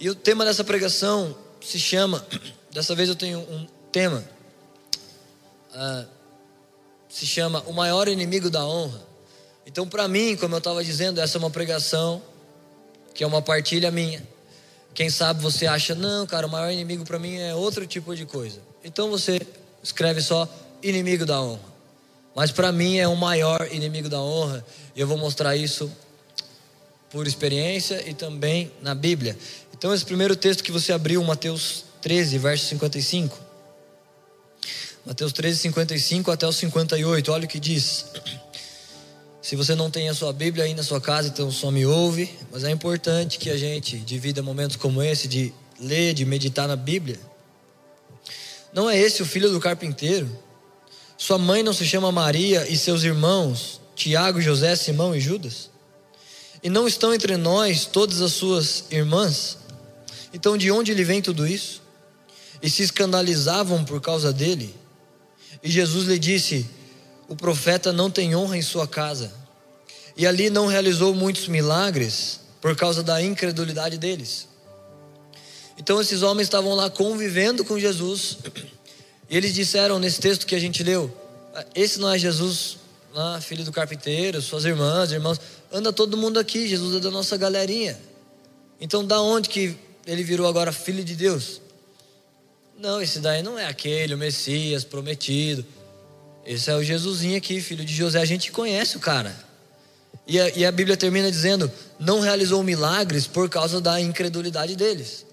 E 0.00 0.08
o 0.10 0.14
tema 0.14 0.44
dessa 0.44 0.64
pregação 0.64 1.36
se 1.60 1.78
chama, 1.78 2.24
dessa 2.70 2.94
vez 2.94 3.08
eu 3.08 3.16
tenho 3.16 3.40
um 3.40 3.66
tema, 3.90 4.24
uh, 5.72 6.06
se 7.08 7.26
chama 7.26 7.62
O 7.66 7.72
Maior 7.72 8.08
Inimigo 8.08 8.50
da 8.50 8.64
Honra. 8.64 9.07
Então, 9.68 9.86
para 9.86 10.08
mim, 10.08 10.34
como 10.34 10.54
eu 10.54 10.58
estava 10.58 10.82
dizendo, 10.82 11.20
essa 11.20 11.36
é 11.36 11.38
uma 11.38 11.50
pregação 11.50 12.22
que 13.14 13.22
é 13.22 13.26
uma 13.26 13.42
partilha 13.42 13.90
minha. 13.90 14.26
Quem 14.94 15.10
sabe 15.10 15.42
você 15.42 15.66
acha, 15.66 15.94
não, 15.94 16.26
cara, 16.26 16.46
o 16.46 16.50
maior 16.50 16.72
inimigo 16.72 17.04
para 17.04 17.18
mim 17.18 17.36
é 17.36 17.54
outro 17.54 17.86
tipo 17.86 18.16
de 18.16 18.24
coisa. 18.24 18.60
Então 18.82 19.10
você 19.10 19.38
escreve 19.82 20.22
só 20.22 20.48
inimigo 20.82 21.26
da 21.26 21.42
honra. 21.42 21.60
Mas 22.34 22.50
para 22.50 22.72
mim 22.72 22.96
é 22.96 23.06
o 23.06 23.14
maior 23.14 23.68
inimigo 23.70 24.08
da 24.08 24.18
honra. 24.18 24.64
E 24.96 25.00
eu 25.02 25.06
vou 25.06 25.18
mostrar 25.18 25.54
isso 25.54 25.92
por 27.10 27.26
experiência 27.26 28.08
e 28.08 28.14
também 28.14 28.72
na 28.80 28.94
Bíblia. 28.94 29.36
Então, 29.76 29.92
esse 29.92 30.04
primeiro 30.04 30.34
texto 30.34 30.64
que 30.64 30.72
você 30.72 30.94
abriu, 30.94 31.22
Mateus 31.22 31.84
13, 32.00 32.38
verso 32.38 32.64
55. 32.66 33.38
Mateus 35.04 35.32
13, 35.34 35.58
55 35.58 36.30
até 36.30 36.46
o 36.46 36.52
58, 36.52 37.30
olha 37.30 37.44
o 37.44 37.48
que 37.48 37.60
diz. 37.60 38.06
Se 39.48 39.56
você 39.56 39.74
não 39.74 39.90
tem 39.90 40.10
a 40.10 40.14
sua 40.14 40.30
Bíblia 40.30 40.66
aí 40.66 40.74
na 40.74 40.82
sua 40.82 41.00
casa, 41.00 41.28
então 41.28 41.50
só 41.50 41.70
me 41.70 41.86
ouve. 41.86 42.30
Mas 42.52 42.64
é 42.64 42.70
importante 42.70 43.38
que 43.38 43.48
a 43.48 43.56
gente 43.56 43.96
divida 43.96 44.42
momentos 44.42 44.76
como 44.76 45.02
esse 45.02 45.26
de 45.26 45.54
ler, 45.80 46.12
de 46.12 46.26
meditar 46.26 46.68
na 46.68 46.76
Bíblia. 46.76 47.18
Não 48.74 48.90
é 48.90 48.98
esse 48.98 49.22
o 49.22 49.24
filho 49.24 49.50
do 49.50 49.58
carpinteiro? 49.58 50.28
Sua 51.16 51.38
mãe 51.38 51.62
não 51.62 51.72
se 51.72 51.86
chama 51.86 52.12
Maria 52.12 52.68
e 52.68 52.76
seus 52.76 53.04
irmãos, 53.04 53.80
Tiago, 53.96 54.38
José, 54.38 54.76
Simão 54.76 55.16
e 55.16 55.20
Judas? 55.20 55.70
E 56.62 56.68
não 56.68 56.86
estão 56.86 57.14
entre 57.14 57.38
nós 57.38 57.86
todas 57.86 58.20
as 58.20 58.34
suas 58.34 58.84
irmãs? 58.90 59.56
Então 60.30 60.58
de 60.58 60.70
onde 60.70 60.92
lhe 60.92 61.04
vem 61.04 61.22
tudo 61.22 61.46
isso? 61.46 61.80
E 62.62 62.68
se 62.68 62.82
escandalizavam 62.82 63.82
por 63.82 63.98
causa 63.98 64.30
dele? 64.30 64.74
E 65.62 65.70
Jesus 65.70 66.06
lhe 66.06 66.18
disse: 66.18 66.68
O 67.26 67.34
profeta 67.34 67.94
não 67.94 68.10
tem 68.10 68.36
honra 68.36 68.58
em 68.58 68.62
sua 68.62 68.86
casa. 68.86 69.37
E 70.18 70.26
ali 70.26 70.50
não 70.50 70.66
realizou 70.66 71.14
muitos 71.14 71.46
milagres 71.46 72.40
por 72.60 72.74
causa 72.74 73.04
da 73.04 73.22
incredulidade 73.22 73.96
deles. 73.96 74.48
Então 75.78 76.00
esses 76.00 76.22
homens 76.22 76.48
estavam 76.48 76.74
lá 76.74 76.90
convivendo 76.90 77.64
com 77.64 77.78
Jesus. 77.78 78.38
E 79.30 79.36
eles 79.36 79.54
disseram 79.54 80.00
nesse 80.00 80.20
texto 80.20 80.44
que 80.44 80.56
a 80.56 80.58
gente 80.58 80.82
leu: 80.82 81.08
Esse 81.72 82.00
não 82.00 82.10
é 82.12 82.18
Jesus, 82.18 82.78
lá, 83.14 83.40
filho 83.40 83.64
do 83.64 83.70
carpinteiro, 83.70 84.42
suas 84.42 84.64
irmãs, 84.64 85.12
irmãos. 85.12 85.40
Anda 85.72 85.92
todo 85.92 86.16
mundo 86.16 86.40
aqui, 86.40 86.66
Jesus 86.66 86.96
é 86.96 87.00
da 87.00 87.12
nossa 87.12 87.36
galerinha. 87.36 87.96
Então, 88.80 89.04
da 89.04 89.20
onde 89.20 89.48
que 89.48 89.76
ele 90.04 90.24
virou 90.24 90.48
agora 90.48 90.72
filho 90.72 91.04
de 91.04 91.14
Deus? 91.14 91.60
Não, 92.76 93.00
esse 93.00 93.20
daí 93.20 93.42
não 93.42 93.56
é 93.56 93.66
aquele, 93.66 94.14
o 94.14 94.18
Messias 94.18 94.82
prometido. 94.82 95.64
Esse 96.44 96.70
é 96.70 96.74
o 96.74 96.82
Jesusinho 96.82 97.36
aqui, 97.36 97.60
filho 97.60 97.84
de 97.84 97.94
José. 97.94 98.20
A 98.20 98.24
gente 98.24 98.50
conhece 98.50 98.96
o 98.96 99.00
cara. 99.00 99.47
E 100.28 100.38
a, 100.38 100.48
e 100.50 100.66
a 100.66 100.70
Bíblia 100.70 100.96
termina 100.96 101.30
dizendo: 101.30 101.72
não 101.98 102.20
realizou 102.20 102.62
milagres 102.62 103.26
por 103.26 103.48
causa 103.48 103.80
da 103.80 103.98
incredulidade 103.98 104.76
deles. 104.76 105.24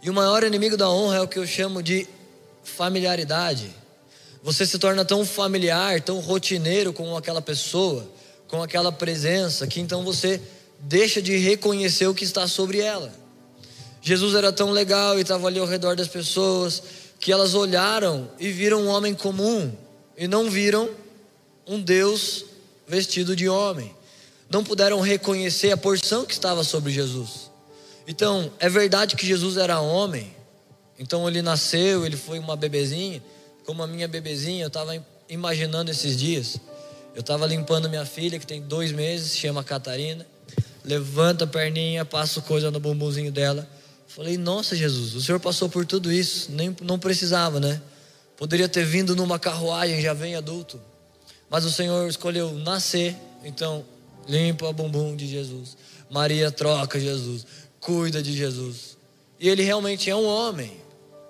E 0.00 0.08
o 0.08 0.14
maior 0.14 0.44
inimigo 0.44 0.76
da 0.76 0.88
honra 0.88 1.16
é 1.16 1.20
o 1.20 1.28
que 1.28 1.38
eu 1.38 1.46
chamo 1.46 1.82
de 1.82 2.06
familiaridade. 2.62 3.74
Você 4.42 4.64
se 4.64 4.78
torna 4.78 5.04
tão 5.04 5.24
familiar, 5.24 6.00
tão 6.00 6.20
rotineiro 6.20 6.92
com 6.92 7.16
aquela 7.16 7.42
pessoa, 7.42 8.06
com 8.46 8.62
aquela 8.62 8.92
presença, 8.92 9.66
que 9.66 9.80
então 9.80 10.04
você 10.04 10.40
deixa 10.78 11.20
de 11.20 11.36
reconhecer 11.36 12.06
o 12.06 12.14
que 12.14 12.24
está 12.24 12.46
sobre 12.46 12.78
ela. 12.78 13.12
Jesus 14.02 14.34
era 14.34 14.52
tão 14.52 14.70
legal 14.70 15.18
e 15.18 15.22
estava 15.22 15.46
ali 15.46 15.58
ao 15.58 15.66
redor 15.66 15.96
das 15.96 16.08
pessoas 16.08 16.82
que 17.18 17.32
elas 17.32 17.54
olharam 17.54 18.30
e 18.38 18.50
viram 18.50 18.82
um 18.82 18.88
homem 18.88 19.14
comum 19.14 19.72
e 20.16 20.28
não 20.28 20.50
viram 20.50 20.90
um 21.66 21.80
Deus 21.80 22.44
vestido 22.86 23.34
de 23.34 23.48
homem. 23.48 23.94
Não 24.50 24.62
puderam 24.62 25.00
reconhecer 25.00 25.70
a 25.70 25.76
porção 25.76 26.24
que 26.24 26.32
estava 26.32 26.62
sobre 26.62 26.92
Jesus. 26.92 27.50
Então, 28.06 28.52
é 28.58 28.68
verdade 28.68 29.16
que 29.16 29.26
Jesus 29.26 29.56
era 29.56 29.80
homem. 29.80 30.34
Então 30.98 31.26
ele 31.28 31.42
nasceu, 31.42 32.06
ele 32.06 32.16
foi 32.16 32.38
uma 32.38 32.56
bebezinha, 32.56 33.22
como 33.64 33.82
a 33.82 33.86
minha 33.86 34.06
bebezinha, 34.06 34.64
eu 34.64 34.68
estava 34.68 34.94
imaginando 35.28 35.90
esses 35.90 36.16
dias. 36.16 36.58
Eu 37.14 37.20
estava 37.20 37.46
limpando 37.46 37.88
minha 37.88 38.04
filha, 38.04 38.38
que 38.38 38.46
tem 38.46 38.60
dois 38.60 38.92
meses, 38.92 39.32
se 39.32 39.38
chama 39.38 39.64
Catarina. 39.64 40.26
Levanta 40.84 41.44
a 41.44 41.46
perninha, 41.46 42.04
passo 42.04 42.42
coisa 42.42 42.70
no 42.70 42.78
bumbumzinho 42.78 43.32
dela. 43.32 43.66
Falei, 44.06 44.36
nossa 44.36 44.76
Jesus, 44.76 45.14
o 45.14 45.20
Senhor 45.20 45.40
passou 45.40 45.68
por 45.68 45.86
tudo 45.86 46.12
isso, 46.12 46.52
nem 46.52 46.76
não 46.82 46.98
precisava, 46.98 47.58
né? 47.58 47.80
Poderia 48.36 48.68
ter 48.68 48.84
vindo 48.84 49.16
numa 49.16 49.38
carruagem, 49.38 50.00
já 50.00 50.12
vem 50.12 50.36
adulto. 50.36 50.80
Mas 51.48 51.64
o 51.64 51.70
Senhor 51.70 52.08
escolheu 52.08 52.52
nascer, 52.52 53.16
então 53.44 53.84
limpa 54.28 54.66
o 54.66 54.72
bumbum 54.72 55.14
de 55.14 55.26
Jesus. 55.26 55.76
Maria 56.10 56.50
troca 56.50 56.98
Jesus, 56.98 57.46
cuida 57.80 58.22
de 58.22 58.32
Jesus. 58.32 58.96
E 59.38 59.48
ele 59.48 59.62
realmente 59.62 60.08
é 60.08 60.16
um 60.16 60.24
homem, 60.24 60.72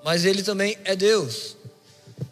mas 0.05 0.25
ele 0.25 0.43
também 0.43 0.77
é 0.85 0.95
Deus. 0.95 1.57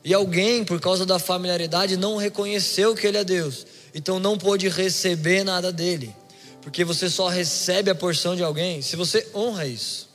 E 0.05 0.13
alguém, 0.13 0.65
por 0.65 0.81
causa 0.81 1.07
da 1.07 1.19
familiaridade, 1.19 1.97
não 1.97 2.17
reconheceu 2.17 2.95
que 2.95 3.07
ele 3.07 3.19
é 3.19 3.25
Deus, 3.25 3.67
então 3.95 4.19
não 4.19 4.37
pôde 4.39 4.69
receber 4.69 5.45
nada 5.45 5.73
dele, 5.73 6.15
porque 6.61 6.85
você 6.85 7.09
só 7.09 7.29
recebe 7.29 7.91
a 7.91 7.95
porção 7.95 8.37
de 8.37 8.43
alguém 8.43 8.83
se 8.83 8.97
você 8.97 9.27
honra 9.35 9.67
isso. 9.67 10.09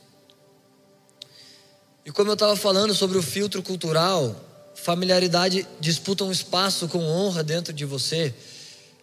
E 2.04 2.10
como 2.10 2.30
eu 2.30 2.34
estava 2.34 2.56
falando 2.56 2.94
sobre 2.94 3.18
o 3.18 3.22
filtro 3.22 3.62
cultural, 3.62 4.34
familiaridade 4.82 5.66
disputa 5.80 6.24
um 6.24 6.32
espaço 6.32 6.88
com 6.88 6.98
honra 7.04 7.42
dentro 7.42 7.72
de 7.72 7.84
você. 7.84 8.32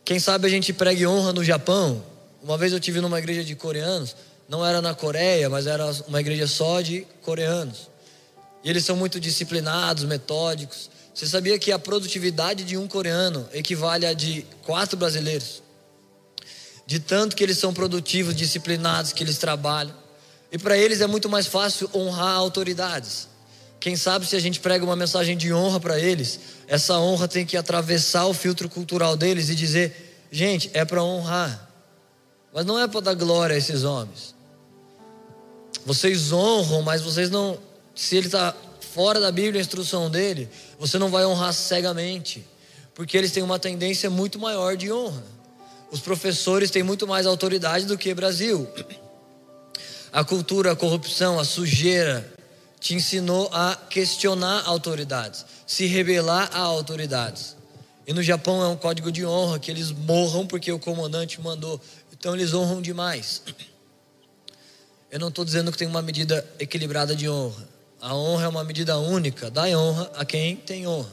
Quem 0.03 0.19
sabe 0.19 0.47
a 0.47 0.49
gente 0.49 0.71
pregue 0.71 1.05
honra 1.05 1.33
no 1.33 1.43
Japão. 1.43 2.03
Uma 2.41 2.57
vez 2.57 2.71
eu 2.71 2.79
tive 2.79 3.01
numa 3.01 3.19
igreja 3.19 3.43
de 3.43 3.55
coreanos, 3.55 4.15
não 4.47 4.65
era 4.65 4.81
na 4.81 4.93
Coreia, 4.93 5.49
mas 5.49 5.67
era 5.67 5.85
uma 6.07 6.19
igreja 6.19 6.47
só 6.47 6.81
de 6.81 7.05
coreanos. 7.21 7.89
E 8.63 8.69
eles 8.69 8.85
são 8.85 8.95
muito 8.95 9.19
disciplinados, 9.19 10.03
metódicos. 10.05 10.89
Você 11.13 11.27
sabia 11.27 11.57
que 11.59 11.71
a 11.71 11.79
produtividade 11.79 12.63
de 12.63 12.77
um 12.77 12.87
coreano 12.87 13.47
equivale 13.53 14.05
a 14.05 14.13
de 14.13 14.45
quatro 14.63 14.97
brasileiros? 14.97 15.61
De 16.85 16.99
tanto 16.99 17.35
que 17.35 17.43
eles 17.43 17.57
são 17.57 17.73
produtivos, 17.73 18.35
disciplinados, 18.35 19.11
que 19.11 19.23
eles 19.23 19.37
trabalham. 19.37 19.93
E 20.51 20.57
para 20.57 20.77
eles 20.77 21.01
é 21.01 21.07
muito 21.07 21.27
mais 21.27 21.47
fácil 21.47 21.89
honrar 21.93 22.35
autoridades. 22.35 23.27
Quem 23.85 23.95
sabe 23.95 24.25
se 24.25 24.35
a 24.35 24.39
gente 24.39 24.59
prega 24.61 24.83
uma 24.83 24.95
mensagem 24.95 25.37
de 25.37 25.53
honra 25.53 25.79
para 25.79 25.99
eles, 25.99 26.39
essa 26.67 26.97
honra 26.97 27.27
tem 27.27 27.45
que 27.45 27.55
atravessar 27.55 28.25
o 28.25 28.33
filtro 28.33 28.67
cultural 28.67 29.15
deles 29.15 29.47
e 29.49 29.53
dizer: 29.53 30.25
gente, 30.31 30.71
é 30.73 30.83
para 30.83 31.03
honrar, 31.03 31.69
mas 32.51 32.65
não 32.65 32.79
é 32.79 32.87
para 32.87 32.99
dar 32.99 33.13
glória 33.13 33.53
a 33.53 33.59
esses 33.59 33.83
homens. 33.83 34.33
Vocês 35.85 36.31
honram, 36.31 36.81
mas 36.81 37.03
vocês 37.03 37.29
não. 37.29 37.59
Se 37.93 38.17
ele 38.17 38.25
está 38.25 38.55
fora 38.91 39.19
da 39.19 39.31
Bíblia, 39.31 39.61
a 39.61 39.63
instrução 39.63 40.09
dele, 40.09 40.49
você 40.79 40.97
não 40.97 41.09
vai 41.09 41.23
honrar 41.23 41.53
cegamente, 41.53 42.43
porque 42.95 43.15
eles 43.15 43.31
têm 43.31 43.43
uma 43.43 43.59
tendência 43.59 44.09
muito 44.09 44.39
maior 44.39 44.75
de 44.75 44.91
honra. 44.91 45.23
Os 45.91 45.99
professores 45.99 46.71
têm 46.71 46.81
muito 46.81 47.05
mais 47.05 47.27
autoridade 47.27 47.85
do 47.85 47.99
que 47.99 48.11
Brasil. 48.15 48.67
A 50.11 50.23
cultura, 50.23 50.71
a 50.71 50.75
corrupção, 50.75 51.39
a 51.39 51.45
sujeira 51.45 52.34
te 52.85 52.93
ensinou 52.93 53.49
a 53.51 53.75
questionar 53.75 54.61
autoridades, 54.67 55.43
se 55.65 55.87
rebelar 55.87 56.51
a 56.53 56.59
autoridades. 56.59 57.55
E 58.05 58.13
no 58.13 58.21
Japão 58.21 58.61
é 58.61 58.67
um 58.67 58.75
código 58.75 59.11
de 59.11 59.25
honra 59.25 59.57
que 59.57 59.71
eles 59.71 59.89
morram 59.89 60.45
porque 60.45 60.71
o 60.71 60.77
comandante 60.77 61.41
mandou. 61.41 61.81
Então 62.13 62.35
eles 62.35 62.53
honram 62.53 62.83
demais. 62.83 63.41
Eu 65.09 65.19
não 65.19 65.29
estou 65.29 65.43
dizendo 65.43 65.71
que 65.71 65.79
tem 65.79 65.87
uma 65.87 66.03
medida 66.03 66.47
equilibrada 66.59 67.15
de 67.15 67.27
honra. 67.27 67.67
A 67.99 68.15
honra 68.15 68.45
é 68.45 68.47
uma 68.49 68.63
medida 68.63 68.99
única. 68.99 69.49
Dá 69.49 69.63
honra 69.63 70.11
a 70.13 70.23
quem 70.23 70.55
tem 70.55 70.85
honra. 70.85 71.11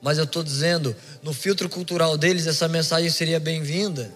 Mas 0.00 0.18
eu 0.18 0.24
estou 0.24 0.44
dizendo, 0.44 0.94
no 1.20 1.32
filtro 1.32 1.68
cultural 1.68 2.16
deles, 2.16 2.46
essa 2.46 2.68
mensagem 2.68 3.10
seria 3.10 3.40
bem-vinda 3.40 4.12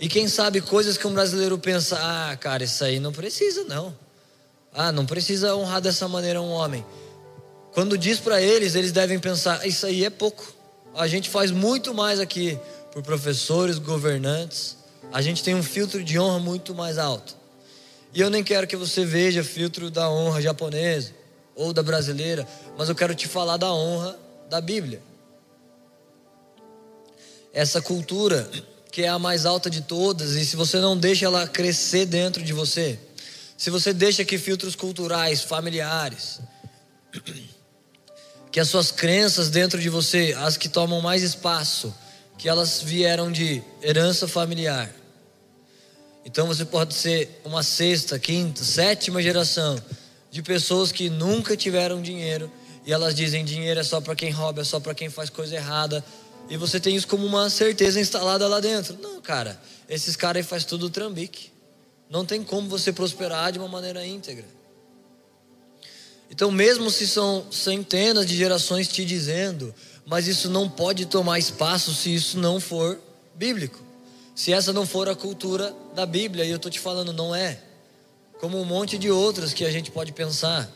e 0.00 0.08
quem 0.08 0.26
sabe 0.26 0.60
coisas 0.60 0.96
que 0.96 1.06
um 1.06 1.12
brasileiro 1.12 1.56
pensa: 1.58 1.96
ah, 2.00 2.36
cara, 2.36 2.64
isso 2.64 2.82
aí 2.82 2.98
não 2.98 3.12
precisa, 3.12 3.62
não. 3.64 4.07
Ah, 4.80 4.92
não 4.92 5.04
precisa 5.04 5.56
honrar 5.56 5.80
dessa 5.80 6.06
maneira 6.06 6.40
um 6.40 6.50
homem. 6.50 6.86
Quando 7.72 7.98
diz 7.98 8.20
para 8.20 8.40
eles, 8.40 8.76
eles 8.76 8.92
devem 8.92 9.18
pensar: 9.18 9.66
isso 9.66 9.84
aí 9.84 10.04
é 10.04 10.10
pouco. 10.10 10.54
A 10.94 11.08
gente 11.08 11.28
faz 11.28 11.50
muito 11.50 11.92
mais 11.92 12.20
aqui 12.20 12.56
por 12.92 13.02
professores, 13.02 13.80
governantes. 13.80 14.76
A 15.12 15.20
gente 15.20 15.42
tem 15.42 15.56
um 15.56 15.64
filtro 15.64 16.04
de 16.04 16.16
honra 16.16 16.38
muito 16.38 16.76
mais 16.76 16.96
alto. 16.96 17.36
E 18.14 18.20
eu 18.20 18.30
nem 18.30 18.44
quero 18.44 18.68
que 18.68 18.76
você 18.76 19.04
veja 19.04 19.42
filtro 19.42 19.90
da 19.90 20.08
honra 20.08 20.40
japonesa 20.40 21.10
ou 21.56 21.72
da 21.72 21.82
brasileira, 21.82 22.46
mas 22.76 22.88
eu 22.88 22.94
quero 22.94 23.16
te 23.16 23.26
falar 23.26 23.56
da 23.56 23.72
honra 23.72 24.16
da 24.48 24.60
Bíblia. 24.60 25.02
Essa 27.52 27.82
cultura 27.82 28.48
que 28.92 29.02
é 29.02 29.08
a 29.08 29.18
mais 29.18 29.44
alta 29.44 29.68
de 29.68 29.80
todas, 29.80 30.36
e 30.36 30.46
se 30.46 30.54
você 30.54 30.78
não 30.78 30.96
deixa 30.96 31.26
ela 31.26 31.48
crescer 31.48 32.06
dentro 32.06 32.44
de 32.44 32.52
você, 32.52 32.96
se 33.58 33.70
você 33.70 33.92
deixa 33.92 34.24
que 34.24 34.38
filtros 34.38 34.76
culturais, 34.76 35.42
familiares, 35.42 36.38
que 38.52 38.60
as 38.60 38.68
suas 38.68 38.92
crenças 38.92 39.50
dentro 39.50 39.80
de 39.80 39.88
você, 39.88 40.32
as 40.38 40.56
que 40.56 40.68
tomam 40.68 41.00
mais 41.00 41.24
espaço, 41.24 41.92
que 42.38 42.48
elas 42.48 42.80
vieram 42.80 43.32
de 43.32 43.60
herança 43.82 44.28
familiar. 44.28 44.88
Então 46.24 46.46
você 46.46 46.64
pode 46.64 46.94
ser 46.94 47.40
uma 47.44 47.64
sexta, 47.64 48.16
quinta, 48.16 48.62
sétima 48.62 49.20
geração 49.20 49.76
de 50.30 50.40
pessoas 50.40 50.92
que 50.92 51.10
nunca 51.10 51.56
tiveram 51.56 52.00
dinheiro 52.00 52.48
e 52.86 52.92
elas 52.92 53.12
dizem 53.12 53.44
dinheiro 53.44 53.80
é 53.80 53.82
só 53.82 54.00
para 54.00 54.14
quem 54.14 54.30
rouba, 54.30 54.60
é 54.60 54.64
só 54.64 54.78
para 54.78 54.94
quem 54.94 55.10
faz 55.10 55.30
coisa 55.30 55.56
errada, 55.56 56.04
e 56.48 56.56
você 56.56 56.78
tem 56.78 56.94
isso 56.94 57.08
como 57.08 57.26
uma 57.26 57.50
certeza 57.50 58.00
instalada 58.00 58.46
lá 58.46 58.60
dentro. 58.60 58.96
Não, 59.02 59.20
cara, 59.20 59.60
esses 59.88 60.14
caras 60.14 60.44
aí 60.44 60.48
faz 60.48 60.64
tudo 60.64 60.88
trambique. 60.88 61.57
Não 62.10 62.24
tem 62.24 62.42
como 62.42 62.68
você 62.68 62.92
prosperar 62.92 63.52
de 63.52 63.58
uma 63.58 63.68
maneira 63.68 64.06
íntegra. 64.06 64.46
Então, 66.30 66.50
mesmo 66.50 66.90
se 66.90 67.06
são 67.06 67.50
centenas 67.50 68.26
de 68.26 68.36
gerações 68.36 68.88
te 68.88 69.04
dizendo, 69.04 69.74
mas 70.06 70.26
isso 70.26 70.48
não 70.48 70.68
pode 70.68 71.06
tomar 71.06 71.38
espaço 71.38 71.94
se 71.94 72.14
isso 72.14 72.38
não 72.38 72.60
for 72.60 72.98
bíblico. 73.34 73.78
Se 74.34 74.52
essa 74.52 74.72
não 74.72 74.86
for 74.86 75.08
a 75.08 75.14
cultura 75.14 75.74
da 75.94 76.06
Bíblia, 76.06 76.44
e 76.44 76.50
eu 76.50 76.56
estou 76.56 76.70
te 76.70 76.78
falando, 76.78 77.12
não 77.12 77.34
é. 77.34 77.60
Como 78.40 78.60
um 78.60 78.64
monte 78.64 78.96
de 78.96 79.10
outras 79.10 79.52
que 79.52 79.64
a 79.64 79.70
gente 79.70 79.90
pode 79.90 80.12
pensar. 80.12 80.70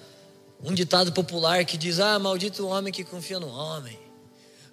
Um 0.62 0.74
ditado 0.74 1.12
popular 1.12 1.64
que 1.64 1.76
diz: 1.76 2.00
Ah, 2.00 2.18
maldito 2.18 2.66
homem 2.66 2.92
que 2.92 3.04
confia 3.04 3.38
no 3.38 3.48
homem. 3.48 3.98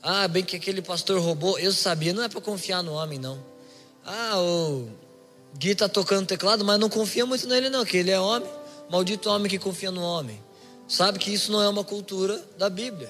Ah, 0.01 0.27
bem 0.27 0.43
que 0.43 0.55
aquele 0.55 0.81
pastor 0.81 1.19
roubou. 1.21 1.59
Eu 1.59 1.71
sabia, 1.71 2.13
não 2.13 2.23
é 2.23 2.29
para 2.29 2.41
confiar 2.41 2.81
no 2.81 2.93
homem, 2.93 3.19
não. 3.19 3.43
Ah, 4.05 4.39
o 4.39 4.89
Gui 5.57 5.71
está 5.71 5.89
tocando 5.89 6.25
teclado, 6.25 6.63
mas 6.63 6.79
não 6.79 6.89
confia 6.89 7.25
muito 7.25 7.47
nele, 7.47 7.69
não, 7.69 7.85
que 7.85 7.97
ele 7.97 8.11
é 8.11 8.19
homem. 8.19 8.49
Maldito 8.89 9.29
homem 9.29 9.49
que 9.49 9.59
confia 9.59 9.91
no 9.91 10.01
homem. 10.01 10.41
sabe 10.87 11.19
que 11.19 11.31
isso 11.31 11.51
não 11.51 11.61
é 11.61 11.69
uma 11.69 11.83
cultura 11.83 12.41
da 12.57 12.69
Bíblia. 12.69 13.09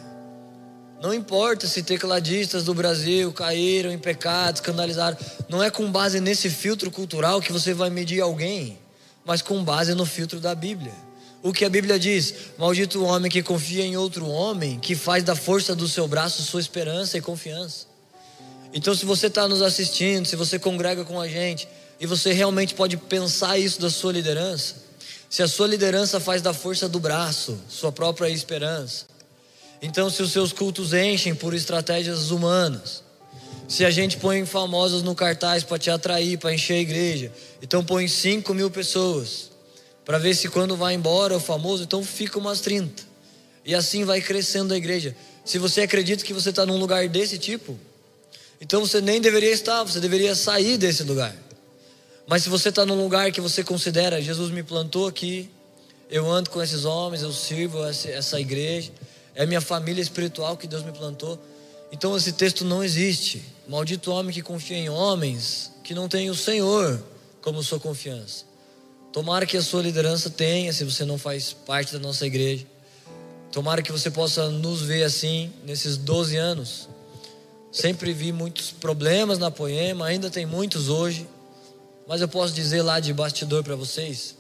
Não 1.01 1.13
importa 1.13 1.65
se 1.65 1.81
tecladistas 1.81 2.65
do 2.65 2.74
Brasil 2.74 3.31
caíram 3.31 3.89
em 3.89 3.98
pecado, 3.98 4.55
escandalizaram. 4.55 5.17
Não 5.48 5.63
é 5.63 5.69
com 5.69 5.89
base 5.89 6.19
nesse 6.19 6.50
filtro 6.50 6.91
cultural 6.91 7.39
que 7.41 7.53
você 7.53 7.74
vai 7.74 7.89
medir 7.89 8.19
alguém, 8.19 8.77
mas 9.24 9.41
com 9.41 9.63
base 9.63 9.93
no 9.93 10.05
filtro 10.05 10.41
da 10.41 10.53
Bíblia. 10.53 10.93
O 11.41 11.53
que 11.53 11.63
a 11.63 11.69
Bíblia 11.69 11.98
diz: 11.98 12.34
Maldito 12.58 13.00
o 13.00 13.05
homem 13.05 13.31
que 13.31 13.41
confia 13.41 13.86
em 13.86 13.96
outro 13.96 14.27
homem, 14.27 14.77
que 14.77 14.93
faz 14.93 15.24
da 15.24 15.36
força 15.36 15.74
do 15.74 15.88
seu 15.88 16.05
braço 16.05 16.43
sua 16.43 16.60
esperança 16.60 17.17
e 17.17 17.22
confiança. 17.22 17.88
Então, 18.74 18.93
se 18.93 19.05
você 19.05 19.27
está 19.27 19.48
nos 19.48 19.62
assistindo, 19.62 20.25
se 20.25 20.36
você 20.36 20.60
congrega 20.60 21.05
com 21.05 21.19
a 21.19 21.27
gente, 21.27 21.67
e 22.00 22.06
você 22.06 22.32
realmente 22.32 22.74
pode 22.74 22.98
pensar 22.98 23.58
isso 23.58 23.82
da 23.82 23.89
sua 23.89 24.13
liderança, 24.13 24.75
se 25.29 25.44
a 25.44 25.48
sua 25.48 25.68
liderança 25.68 26.20
faz 26.20 26.41
da 26.41 26.53
força 26.53 26.89
do 26.89 27.00
braço 27.00 27.60
sua 27.70 27.91
própria 27.91 28.29
esperança, 28.29 29.06
então, 29.82 30.10
se 30.10 30.22
os 30.22 30.32
seus 30.32 30.51
cultos 30.51 30.94
enchem 30.94 31.34
por 31.34 31.53
estratégias 31.53 32.32
humanas, 32.32 33.01
se 33.68 33.86
a 33.86 33.89
gente 33.89 34.18
põe 34.18 34.46
famosos 34.46 35.03
no 35.03 35.15
cartaz 35.15 35.63
para 35.63 35.79
te 35.79 35.89
atrair, 35.89 36.38
para 36.38 36.53
encher 36.53 36.74
a 36.74 36.82
igreja, 36.82 37.32
então 37.62 37.84
põe 37.84 38.08
5 38.08 38.53
mil 38.53 38.70
pessoas, 38.70 39.51
para 40.03 40.18
ver 40.18 40.36
se 40.36 40.50
quando 40.50 40.75
vai 40.75 40.96
embora 40.96 41.38
o 41.38 41.39
famoso, 41.39 41.84
então 41.84 42.03
fica 42.03 42.38
umas 42.38 42.60
30. 42.60 43.03
E 43.63 43.74
assim 43.74 44.03
vai 44.03 44.20
crescendo 44.22 44.74
a 44.74 44.77
igreja. 44.77 45.15
Se 45.46 45.58
você 45.58 45.82
acredita 45.82 46.25
que 46.25 46.34
você 46.34 46.50
está 46.50 46.65
num 46.65 46.77
lugar 46.77 47.08
desse 47.08 47.38
tipo, 47.38 47.79
então 48.60 48.82
você 48.82 49.00
nem 49.00 49.22
deveria 49.22 49.51
estar, 49.51 49.84
você 49.84 50.00
deveria 50.00 50.36
sair 50.36 50.77
desse 50.77 51.03
lugar. 51.03 51.34
Mas 52.30 52.44
se 52.44 52.50
você 52.50 52.70
está 52.70 52.86
num 52.86 53.02
lugar 53.02 53.32
que 53.32 53.42
você 53.42 53.64
considera, 53.64 54.22
Jesus 54.22 54.52
me 54.52 54.62
plantou 54.62 55.08
aqui, 55.08 55.50
eu 56.12 56.30
ando 56.30 56.52
com 56.52 56.62
esses 56.62 56.86
homens, 56.86 57.24
eu 57.24 57.34
sirvo 57.34 57.84
essa, 57.84 58.40
igreja, 58.40 58.92
é 59.34 59.48
minha 59.48 59.60
família 59.60 60.00
espiritual 60.00 60.56
que 60.56 60.68
Deus 60.68 60.84
me 60.84 60.92
plantou. 60.92 61.40
Então 61.92 62.16
esse 62.16 62.34
texto 62.34 62.64
não 62.64 62.84
existe. 62.84 63.44
Maldito 63.68 64.12
homem 64.12 64.32
que 64.32 64.44
confia 64.44 64.78
em 64.78 64.90
homens 64.90 65.72
que 65.84 65.96
não 65.96 66.08
tem 66.08 66.30
o 66.30 66.36
Senhor 66.36 67.04
como 67.42 67.64
sua 67.64 67.80
confiança. 67.80 68.46
Tomara 69.12 69.48
que 69.48 69.58
a 69.58 69.62
sua 69.64 69.82
liderança 69.82 70.30
tenha, 70.30 70.72
se 70.72 70.84
você 70.84 71.04
não 71.04 71.18
faz 71.18 71.52
parte 71.52 71.94
da 71.94 72.00
nossa 72.00 72.28
igreja. 72.28 72.64
Tomara 73.52 73.82
que 73.82 73.92
você 73.92 74.12
possa 74.12 74.52
nos 74.52 74.84
ver 74.84 75.02
assim 75.02 75.52
nesses 75.66 75.98
12 75.98 76.38
anos. 76.38 76.90
Sempre 77.72 78.14
vi 78.14 78.32
muitos 78.32 78.70
problemas 78.70 79.40
na 79.40 79.50
Poema, 79.50 80.06
ainda 80.06 80.30
tem 80.30 80.46
muitos 80.46 80.90
hoje. 80.90 81.26
Mas 82.10 82.22
eu 82.22 82.28
posso 82.28 82.56
dizer 82.56 82.82
lá 82.82 83.00
de 83.00 83.13
bastidor 83.13 83.63
para 83.63 83.75
vocês: 83.75 84.36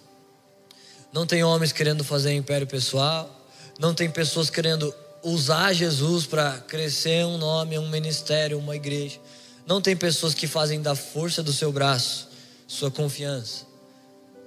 não 1.13 1.27
tem 1.27 1.43
homens 1.43 1.71
querendo 1.71 2.03
fazer 2.03 2.33
império 2.33 2.65
pessoal, 2.65 3.29
não 3.77 3.93
tem 3.93 4.09
pessoas 4.09 4.49
querendo 4.49 4.91
usar 5.21 5.71
Jesus 5.73 6.25
para 6.25 6.57
crescer 6.61 7.23
um 7.27 7.37
nome, 7.37 7.77
um 7.77 7.87
ministério, 7.87 8.57
uma 8.57 8.75
igreja. 8.75 9.19
Não 9.67 9.79
tem 9.79 9.95
pessoas 9.95 10.33
que 10.33 10.47
fazem 10.47 10.81
da 10.81 10.95
força 10.95 11.43
do 11.43 11.53
seu 11.53 11.71
braço 11.71 12.27
sua 12.67 12.89
confiança. 12.89 13.67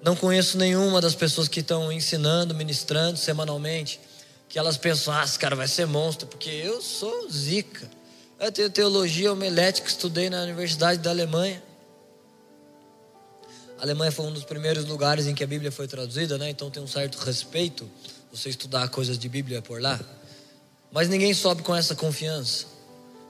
Não 0.02 0.16
conheço 0.16 0.58
nenhuma 0.58 1.00
das 1.00 1.14
pessoas 1.14 1.46
que 1.46 1.60
estão 1.60 1.92
ensinando, 1.92 2.52
ministrando 2.54 3.18
semanalmente, 3.18 4.00
que 4.48 4.58
elas 4.58 4.76
pensam, 4.76 5.14
ah, 5.14 5.22
esse 5.22 5.38
cara 5.38 5.54
vai 5.54 5.68
ser 5.68 5.86
monstro, 5.86 6.26
porque 6.26 6.50
eu 6.50 6.82
sou 6.82 7.30
zica. 7.30 7.88
Eu 8.40 8.50
tenho 8.50 8.68
teologia 8.68 9.32
homilética, 9.32 9.86
estudei 9.86 10.28
na 10.28 10.42
Universidade 10.42 11.00
da 11.00 11.10
Alemanha. 11.10 11.62
Alemanha 13.82 14.12
foi 14.12 14.24
um 14.26 14.32
dos 14.32 14.44
primeiros 14.44 14.84
lugares 14.84 15.26
em 15.26 15.34
que 15.34 15.42
a 15.42 15.46
Bíblia 15.46 15.72
foi 15.72 15.88
traduzida, 15.88 16.38
né? 16.38 16.48
Então 16.48 16.70
tem 16.70 16.80
um 16.80 16.86
certo 16.86 17.18
respeito 17.18 17.90
você 18.30 18.48
estudar 18.48 18.88
coisas 18.88 19.18
de 19.18 19.28
Bíblia 19.28 19.60
por 19.60 19.82
lá. 19.82 19.98
Mas 20.92 21.08
ninguém 21.08 21.34
sobe 21.34 21.64
com 21.64 21.74
essa 21.74 21.92
confiança. 21.96 22.66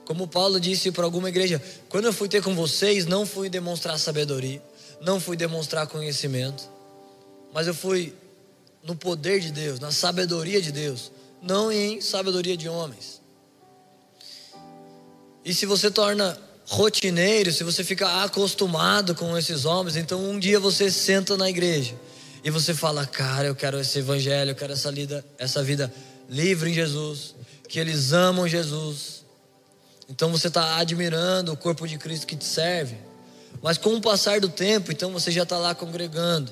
Como 0.04 0.28
Paulo 0.28 0.60
disse 0.60 0.92
para 0.92 1.04
alguma 1.04 1.30
igreja, 1.30 1.60
quando 1.88 2.04
eu 2.04 2.12
fui 2.12 2.28
ter 2.28 2.42
com 2.42 2.54
vocês, 2.54 3.06
não 3.06 3.24
fui 3.24 3.48
demonstrar 3.48 3.98
sabedoria, 3.98 4.62
não 5.00 5.18
fui 5.18 5.38
demonstrar 5.38 5.86
conhecimento, 5.86 6.68
mas 7.50 7.66
eu 7.66 7.72
fui 7.72 8.14
no 8.82 8.94
poder 8.94 9.40
de 9.40 9.52
Deus, 9.52 9.80
na 9.80 9.90
sabedoria 9.90 10.60
de 10.60 10.70
Deus, 10.70 11.10
não 11.40 11.72
em 11.72 11.98
sabedoria 12.02 12.58
de 12.58 12.68
homens. 12.68 13.22
E 15.42 15.54
se 15.54 15.64
você 15.64 15.90
torna 15.90 16.38
rotineiro, 16.72 17.52
se 17.52 17.62
você 17.62 17.84
fica 17.84 18.24
acostumado 18.24 19.14
com 19.14 19.36
esses 19.36 19.66
homens, 19.66 19.94
então 19.94 20.18
um 20.24 20.38
dia 20.38 20.58
você 20.58 20.90
senta 20.90 21.36
na 21.36 21.50
igreja 21.50 21.94
e 22.42 22.48
você 22.48 22.72
fala, 22.72 23.06
cara, 23.06 23.46
eu 23.46 23.54
quero 23.54 23.78
esse 23.78 23.98
evangelho, 23.98 24.52
eu 24.52 24.54
quero 24.54 24.72
essa 24.72 24.90
vida, 24.90 25.22
essa 25.36 25.62
vida 25.62 25.92
livre 26.30 26.70
em 26.70 26.72
Jesus, 26.72 27.34
que 27.68 27.78
eles 27.78 28.12
amam 28.14 28.48
Jesus. 28.48 29.22
Então 30.08 30.32
você 30.32 30.48
está 30.48 30.78
admirando 30.78 31.52
o 31.52 31.56
corpo 31.58 31.86
de 31.86 31.98
Cristo 31.98 32.26
que 32.26 32.34
te 32.34 32.46
serve. 32.46 32.96
Mas 33.62 33.76
com 33.76 33.94
o 33.94 34.00
passar 34.00 34.40
do 34.40 34.48
tempo, 34.48 34.90
então 34.90 35.12
você 35.12 35.30
já 35.30 35.42
está 35.42 35.58
lá 35.58 35.74
congregando. 35.74 36.50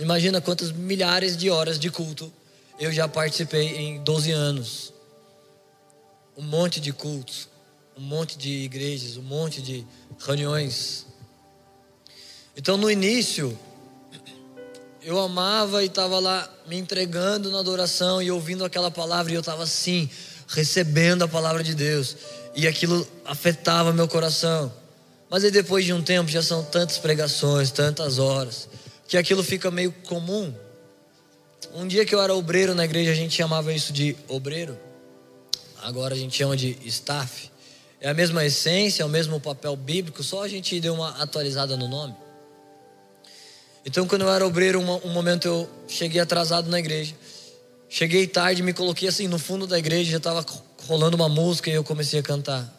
Imagina 0.00 0.40
quantas 0.40 0.72
milhares 0.72 1.36
de 1.36 1.48
horas 1.48 1.78
de 1.78 1.90
culto 1.90 2.30
eu 2.76 2.90
já 2.90 3.06
participei 3.06 3.76
em 3.76 4.02
12 4.02 4.32
anos. 4.32 4.92
Um 6.36 6.42
monte 6.42 6.80
de 6.80 6.92
cultos, 6.92 7.49
um 7.96 8.02
monte 8.02 8.38
de 8.38 8.50
igrejas, 8.50 9.16
um 9.16 9.22
monte 9.22 9.60
de 9.60 9.86
reuniões. 10.18 11.06
Então 12.56 12.76
no 12.76 12.90
início, 12.90 13.58
eu 15.02 15.18
amava 15.18 15.82
e 15.82 15.86
estava 15.86 16.18
lá 16.18 16.48
me 16.66 16.76
entregando 16.76 17.50
na 17.50 17.58
adoração 17.58 18.22
e 18.22 18.30
ouvindo 18.30 18.64
aquela 18.64 18.90
palavra 18.90 19.32
e 19.32 19.34
eu 19.34 19.40
estava 19.40 19.62
assim, 19.62 20.08
recebendo 20.48 21.22
a 21.22 21.28
palavra 21.28 21.62
de 21.62 21.74
Deus 21.74 22.16
e 22.54 22.66
aquilo 22.66 23.06
afetava 23.24 23.92
meu 23.92 24.08
coração. 24.08 24.72
Mas 25.28 25.44
aí 25.44 25.50
depois 25.50 25.84
de 25.84 25.92
um 25.92 26.02
tempo 26.02 26.28
já 26.28 26.42
são 26.42 26.62
tantas 26.64 26.98
pregações, 26.98 27.70
tantas 27.70 28.18
horas, 28.18 28.68
que 29.06 29.16
aquilo 29.16 29.42
fica 29.42 29.70
meio 29.70 29.92
comum. 29.92 30.52
Um 31.74 31.86
dia 31.86 32.04
que 32.04 32.14
eu 32.14 32.20
era 32.20 32.34
obreiro 32.34 32.74
na 32.74 32.84
igreja, 32.84 33.12
a 33.12 33.14
gente 33.14 33.36
chamava 33.36 33.72
isso 33.72 33.92
de 33.92 34.16
obreiro. 34.28 34.76
Agora 35.82 36.14
a 36.14 36.18
gente 36.18 36.36
chama 36.36 36.56
de 36.56 36.76
staff. 36.84 37.49
É 38.00 38.08
a 38.08 38.14
mesma 38.14 38.44
essência, 38.44 39.02
é 39.02 39.06
o 39.06 39.10
mesmo 39.10 39.38
papel 39.38 39.76
bíblico, 39.76 40.22
só 40.22 40.42
a 40.42 40.48
gente 40.48 40.80
deu 40.80 40.94
uma 40.94 41.10
atualizada 41.22 41.76
no 41.76 41.86
nome. 41.86 42.14
Então, 43.84 44.06
quando 44.06 44.22
eu 44.22 44.30
era 44.30 44.46
obreiro, 44.46 44.80
um, 44.80 45.12
momento 45.12 45.46
eu 45.46 45.68
cheguei 45.86 46.20
atrasado 46.20 46.70
na 46.70 46.78
igreja. 46.78 47.14
Cheguei 47.88 48.26
tarde, 48.26 48.62
me 48.62 48.72
coloquei 48.72 49.08
assim 49.08 49.28
no 49.28 49.38
fundo 49.38 49.66
da 49.66 49.78
igreja, 49.78 50.12
já 50.12 50.16
estava 50.16 50.44
rolando 50.86 51.16
uma 51.16 51.28
música 51.28 51.68
e 51.68 51.74
eu 51.74 51.84
comecei 51.84 52.20
a 52.20 52.22
cantar. 52.22 52.72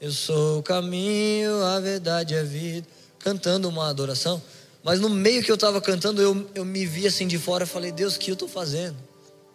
Eu 0.00 0.10
sou 0.10 0.58
o 0.58 0.62
caminho, 0.62 1.62
a 1.62 1.78
verdade 1.78 2.34
e 2.34 2.38
a 2.38 2.42
vida. 2.42 2.86
Cantando 3.18 3.68
uma 3.68 3.88
adoração. 3.88 4.42
Mas 4.82 5.00
no 5.00 5.08
meio 5.08 5.42
que 5.42 5.50
eu 5.50 5.56
estava 5.56 5.80
cantando, 5.80 6.22
eu, 6.22 6.48
eu 6.54 6.64
me 6.64 6.86
vi 6.86 7.06
assim 7.06 7.26
de 7.26 7.38
fora 7.38 7.64
e 7.64 7.66
falei: 7.66 7.92
Deus, 7.92 8.16
o 8.16 8.18
que 8.18 8.30
eu 8.30 8.34
estou 8.34 8.48
fazendo? 8.48 8.96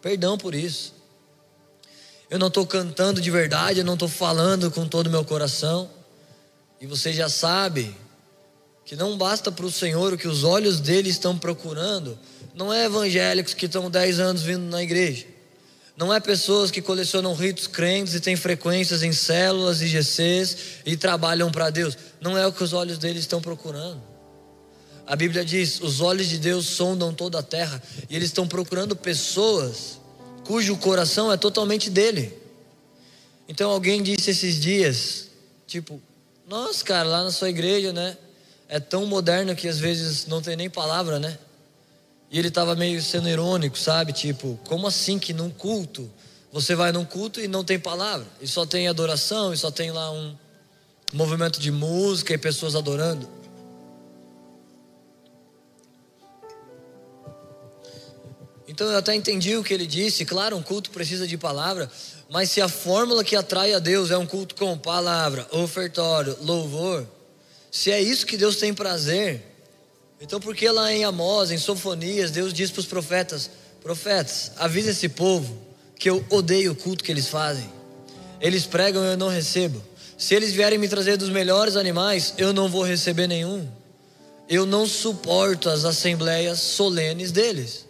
Perdão 0.00 0.38
por 0.38 0.54
isso. 0.54 0.93
Eu 2.34 2.38
não 2.40 2.48
estou 2.48 2.66
cantando 2.66 3.20
de 3.20 3.30
verdade, 3.30 3.78
eu 3.78 3.84
não 3.84 3.94
estou 3.94 4.08
falando 4.08 4.68
com 4.68 4.88
todo 4.88 5.06
o 5.06 5.10
meu 5.10 5.24
coração. 5.24 5.88
E 6.80 6.86
você 6.86 7.12
já 7.12 7.28
sabe 7.28 7.96
que 8.84 8.96
não 8.96 9.16
basta 9.16 9.52
para 9.52 9.64
o 9.64 9.70
Senhor 9.70 10.12
o 10.12 10.18
que 10.18 10.26
os 10.26 10.42
olhos 10.42 10.80
dele 10.80 11.10
estão 11.10 11.38
procurando, 11.38 12.18
não 12.52 12.72
é 12.72 12.86
evangélicos 12.86 13.54
que 13.54 13.66
estão 13.66 13.88
10 13.88 14.18
anos 14.18 14.42
vindo 14.42 14.64
na 14.64 14.82
igreja, 14.82 15.26
não 15.96 16.12
é 16.12 16.18
pessoas 16.18 16.72
que 16.72 16.82
colecionam 16.82 17.36
ritos 17.36 17.68
crentes 17.68 18.14
e 18.14 18.20
têm 18.20 18.34
frequências 18.34 19.04
em 19.04 19.12
células 19.12 19.80
e 19.80 19.86
GCs 19.86 20.56
e 20.84 20.96
trabalham 20.96 21.52
para 21.52 21.70
Deus, 21.70 21.96
não 22.20 22.36
é 22.36 22.44
o 22.44 22.52
que 22.52 22.64
os 22.64 22.72
olhos 22.72 22.98
dele 22.98 23.20
estão 23.20 23.40
procurando. 23.40 24.02
A 25.06 25.14
Bíblia 25.14 25.44
diz: 25.44 25.80
os 25.80 26.00
olhos 26.00 26.28
de 26.28 26.38
Deus 26.38 26.66
sondam 26.66 27.14
toda 27.14 27.38
a 27.38 27.44
terra 27.44 27.80
e 28.10 28.16
eles 28.16 28.30
estão 28.30 28.48
procurando 28.48 28.96
pessoas 28.96 30.02
cujo 30.44 30.76
coração 30.76 31.32
é 31.32 31.36
totalmente 31.36 31.90
dele. 31.90 32.36
Então 33.48 33.70
alguém 33.70 34.02
disse 34.02 34.30
esses 34.30 34.60
dias, 34.60 35.28
tipo, 35.66 36.00
nossa, 36.48 36.84
cara, 36.84 37.08
lá 37.08 37.24
na 37.24 37.30
sua 37.30 37.50
igreja, 37.50 37.92
né? 37.92 38.16
é 38.68 38.80
tão 38.80 39.06
moderno 39.06 39.54
que 39.54 39.68
às 39.68 39.78
vezes 39.78 40.26
não 40.26 40.40
tem 40.40 40.56
nem 40.56 40.70
palavra, 40.70 41.18
né? 41.18 41.38
E 42.30 42.38
ele 42.38 42.48
estava 42.48 42.74
meio 42.74 43.00
sendo 43.02 43.28
irônico, 43.28 43.78
sabe? 43.78 44.12
Tipo, 44.12 44.58
como 44.66 44.86
assim 44.86 45.18
que 45.18 45.32
num 45.32 45.50
culto 45.50 46.10
você 46.52 46.74
vai 46.74 46.92
num 46.92 47.04
culto 47.04 47.40
e 47.40 47.48
não 47.48 47.64
tem 47.64 47.78
palavra? 47.78 48.26
E 48.40 48.46
só 48.46 48.64
tem 48.64 48.88
adoração, 48.88 49.52
e 49.52 49.56
só 49.56 49.70
tem 49.70 49.90
lá 49.90 50.10
um 50.10 50.36
movimento 51.12 51.60
de 51.60 51.70
música 51.70 52.32
e 52.32 52.38
pessoas 52.38 52.74
adorando? 52.74 53.28
Então 58.74 58.90
eu 58.90 58.98
até 58.98 59.14
entendi 59.14 59.56
o 59.56 59.62
que 59.62 59.72
ele 59.72 59.86
disse. 59.86 60.24
Claro, 60.24 60.56
um 60.56 60.62
culto 60.62 60.90
precisa 60.90 61.28
de 61.28 61.38
palavra, 61.38 61.88
mas 62.28 62.50
se 62.50 62.60
a 62.60 62.68
fórmula 62.68 63.22
que 63.22 63.36
atrai 63.36 63.72
a 63.72 63.78
Deus 63.78 64.10
é 64.10 64.18
um 64.18 64.26
culto 64.26 64.56
com 64.56 64.76
palavra, 64.76 65.46
ofertório, 65.52 66.36
louvor, 66.42 67.06
se 67.70 67.92
é 67.92 68.02
isso 68.02 68.26
que 68.26 68.36
Deus 68.36 68.56
tem 68.56 68.74
prazer, 68.74 69.44
então 70.20 70.40
por 70.40 70.56
que 70.56 70.68
lá 70.68 70.92
em 70.92 71.04
Amós, 71.04 71.52
em 71.52 71.56
Sofonias, 71.56 72.32
Deus 72.32 72.52
diz 72.52 72.68
para 72.68 72.80
os 72.80 72.86
profetas: 72.86 73.48
Profetas, 73.80 74.50
avisa 74.56 74.90
esse 74.90 75.08
povo 75.08 75.56
que 75.96 76.10
eu 76.10 76.24
odeio 76.28 76.72
o 76.72 76.76
culto 76.76 77.04
que 77.04 77.12
eles 77.12 77.28
fazem. 77.28 77.70
Eles 78.40 78.66
pregam 78.66 79.04
e 79.04 79.12
eu 79.12 79.16
não 79.16 79.28
recebo. 79.28 79.80
Se 80.18 80.34
eles 80.34 80.52
vierem 80.52 80.80
me 80.80 80.88
trazer 80.88 81.16
dos 81.16 81.28
melhores 81.28 81.76
animais, 81.76 82.34
eu 82.36 82.52
não 82.52 82.68
vou 82.68 82.82
receber 82.82 83.28
nenhum. 83.28 83.68
Eu 84.48 84.66
não 84.66 84.84
suporto 84.84 85.70
as 85.70 85.84
assembleias 85.84 86.58
solenes 86.58 87.30
deles. 87.30 87.84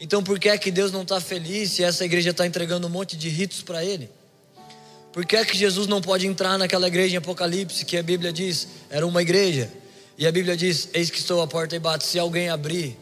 Então 0.00 0.22
por 0.22 0.38
que 0.38 0.48
é 0.48 0.56
que 0.56 0.70
Deus 0.70 0.92
não 0.92 1.02
está 1.02 1.20
feliz 1.20 1.72
se 1.72 1.82
essa 1.82 2.04
igreja 2.04 2.30
está 2.30 2.46
entregando 2.46 2.86
um 2.86 2.90
monte 2.90 3.16
de 3.16 3.28
ritos 3.28 3.62
para 3.62 3.84
Ele? 3.84 4.10
Por 5.12 5.24
que 5.26 5.36
é 5.36 5.44
que 5.44 5.56
Jesus 5.56 5.86
não 5.86 6.00
pode 6.00 6.26
entrar 6.26 6.58
naquela 6.58 6.86
igreja 6.86 7.14
em 7.14 7.18
Apocalipse 7.18 7.84
que 7.84 7.96
a 7.96 8.02
Bíblia 8.02 8.32
diz 8.32 8.68
era 8.90 9.06
uma 9.06 9.22
igreja? 9.22 9.70
E 10.16 10.26
a 10.26 10.32
Bíblia 10.32 10.56
diz: 10.56 10.88
Eis 10.92 11.10
que 11.10 11.18
estou 11.18 11.40
à 11.40 11.46
porta 11.46 11.74
e 11.76 11.78
bato, 11.78 12.04
se 12.04 12.18
alguém 12.18 12.48
abrir. 12.48 12.96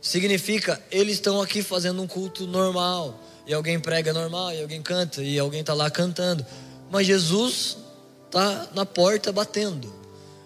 Significa, 0.00 0.80
eles 0.90 1.14
estão 1.14 1.40
aqui 1.40 1.62
fazendo 1.62 2.02
um 2.02 2.06
culto 2.06 2.46
normal. 2.46 3.18
E 3.46 3.54
alguém 3.54 3.80
prega 3.80 4.12
normal, 4.12 4.52
e 4.52 4.60
alguém 4.60 4.82
canta, 4.82 5.22
e 5.22 5.38
alguém 5.38 5.60
está 5.60 5.72
lá 5.72 5.90
cantando. 5.90 6.44
Mas 6.90 7.06
Jesus 7.06 7.78
está 8.26 8.68
na 8.74 8.84
porta 8.84 9.32
batendo. 9.32 9.92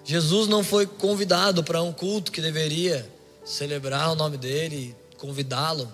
Jesus 0.04 0.48
não 0.48 0.62
foi 0.62 0.86
convidado 0.86 1.64
para 1.64 1.82
um 1.82 1.92
culto 1.92 2.30
que 2.30 2.40
deveria 2.40 3.08
celebrar 3.44 4.12
o 4.12 4.14
nome 4.14 4.36
dele, 4.36 4.94
convidá-lo. 5.22 5.88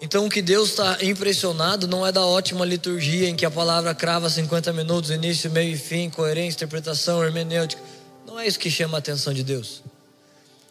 Então 0.00 0.24
o 0.24 0.30
que 0.30 0.40
Deus 0.40 0.68
está 0.68 0.98
impressionado 1.02 1.88
não 1.88 2.06
é 2.06 2.12
da 2.12 2.24
ótima 2.24 2.64
liturgia 2.64 3.28
em 3.28 3.34
que 3.34 3.44
a 3.44 3.50
palavra 3.50 3.92
crava 3.92 4.30
50 4.30 4.72
minutos, 4.72 5.10
início, 5.10 5.50
meio 5.50 5.74
e 5.74 5.76
fim, 5.76 6.08
coerência, 6.08 6.58
interpretação, 6.58 7.24
hermenêutica. 7.24 7.82
Não 8.24 8.38
é 8.38 8.46
isso 8.46 8.56
que 8.56 8.70
chama 8.70 8.98
a 8.98 9.00
atenção 9.00 9.34
de 9.34 9.42
Deus. 9.42 9.82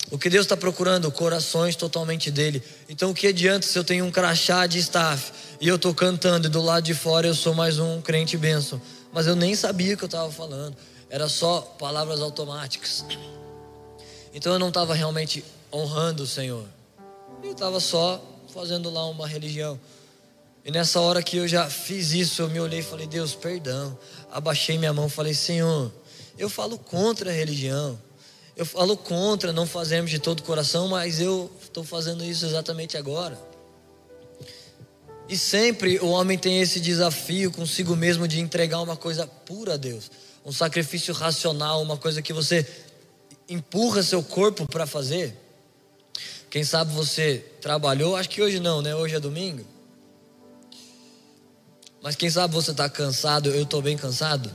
O 0.10 0.18
que 0.18 0.30
Deus 0.30 0.46
está 0.46 0.56
procurando? 0.56 1.12
Corações 1.12 1.76
totalmente 1.76 2.32
dele. 2.32 2.64
Então 2.88 3.12
o 3.12 3.14
que 3.14 3.28
adianta 3.28 3.68
se 3.68 3.78
eu 3.78 3.84
tenho 3.84 4.06
um 4.06 4.12
crachá 4.12 4.66
de 4.66 4.80
staff 4.80 5.34
e 5.60 5.68
eu 5.68 5.76
estou 5.76 5.94
cantando 5.94 6.48
e 6.48 6.50
do 6.50 6.62
lado 6.62 6.86
de 6.86 6.94
fora 6.94 7.28
eu 7.28 7.36
sou 7.36 7.54
mais 7.54 7.78
um 7.78 8.00
crente 8.00 8.38
bênção? 8.38 8.82
Mas 9.12 9.28
eu 9.28 9.36
nem 9.36 9.54
sabia 9.54 9.96
o 9.96 9.98
que 9.98 10.04
eu 10.06 10.08
estava 10.08 10.32
falando. 10.32 10.78
Era 11.10 11.28
só 11.28 11.60
palavras 11.78 12.22
automáticas. 12.22 13.04
Então 14.34 14.54
eu 14.54 14.60
não 14.60 14.70
estava 14.70 14.94
realmente 14.94 15.44
honrando 15.74 16.24
o 16.24 16.28
Senhor. 16.28 16.66
Eu 17.44 17.52
estava 17.52 17.80
só 17.80 18.24
fazendo 18.54 18.90
lá 18.90 19.06
uma 19.08 19.28
religião. 19.28 19.80
E 20.64 20.72
nessa 20.72 21.00
hora 21.02 21.22
que 21.22 21.38
eu 21.38 21.48
já 21.48 21.70
fiz 21.70 22.12
isso, 22.12 22.42
eu 22.42 22.50
me 22.50 22.60
olhei 22.60 22.80
e 22.80 22.84
falei: 22.84 23.08
Deus, 23.08 23.34
perdão. 23.34 23.98
Abaixei 24.32 24.78
minha 24.78 24.94
mão 24.94 25.08
e 25.08 25.10
falei: 25.10 25.34
Senhor, 25.34 25.92
eu 26.38 26.50
falo 26.50 26.78
contra 26.78 27.32
a 27.32 27.34
religião. 27.34 28.00
Eu 28.56 28.66
falo 28.66 28.96
contra 28.96 29.52
não 29.52 29.66
fazermos 29.66 30.12
de 30.12 30.20
todo 30.20 30.40
o 30.40 30.44
coração, 30.44 30.88
mas 30.88 31.20
eu 31.20 31.52
estou 31.62 31.84
fazendo 31.84 32.24
isso 32.24 32.46
exatamente 32.46 32.96
agora. 32.96 33.38
E 35.28 35.36
sempre 35.36 35.98
o 36.00 36.10
homem 36.10 36.38
tem 36.38 36.62
esse 36.62 36.80
desafio 36.80 37.52
consigo 37.52 37.96
mesmo 37.96 38.28
de 38.28 38.40
entregar 38.40 38.80
uma 38.82 38.96
coisa 38.96 39.26
pura 39.26 39.74
a 39.74 39.78
Deus, 39.78 40.12
um 40.46 40.52
sacrifício 40.52 41.14
racional, 41.14 41.82
uma 41.82 41.98
coisa 41.98 42.22
que 42.22 42.32
você 42.32 42.68
empurra 43.50 44.04
seu 44.04 44.22
corpo 44.22 44.68
para 44.68 44.86
fazer. 44.86 45.43
Quem 46.54 46.64
sabe 46.64 46.94
você 46.94 47.44
trabalhou, 47.60 48.16
acho 48.16 48.30
que 48.30 48.40
hoje 48.40 48.60
não, 48.60 48.80
né? 48.80 48.94
Hoje 48.94 49.16
é 49.16 49.20
domingo. 49.20 49.66
Mas 52.00 52.16
quem 52.16 52.30
sabe 52.30 52.54
você 52.54 52.70
está 52.70 52.88
cansado, 52.88 53.50
eu 53.50 53.64
estou 53.64 53.82
bem 53.82 53.98
cansado. 53.98 54.52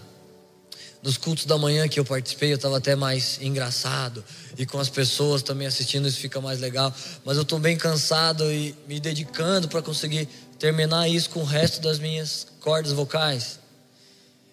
Nos 1.03 1.17
cultos 1.17 1.45
da 1.45 1.59
manhã 1.59 1.89
que 1.89 1.99
eu 1.99 2.05
participei, 2.05 2.53
eu 2.53 2.55
estava 2.55 2.77
até 2.77 2.95
mais 2.95 3.41
engraçado. 3.43 4.25
E 4.57 4.65
com 4.65 4.79
as 4.79 4.89
pessoas 4.89 5.43
também 5.43 5.67
assistindo, 5.67 6.07
isso 6.07 6.21
fica 6.21 6.41
mais 6.41 6.61
legal. 6.61 6.95
Mas 7.25 7.37
eu 7.37 7.43
estou 7.43 7.59
bem 7.59 7.77
cansado 7.77 8.45
e 8.45 8.77
me 8.87 9.01
dedicando 9.01 9.67
para 9.67 9.83
conseguir 9.83 10.29
terminar 10.57 11.09
isso 11.09 11.31
com 11.31 11.41
o 11.41 11.45
resto 11.45 11.81
das 11.81 11.99
minhas 11.99 12.47
cordas 12.61 12.93
vocais. 12.93 13.59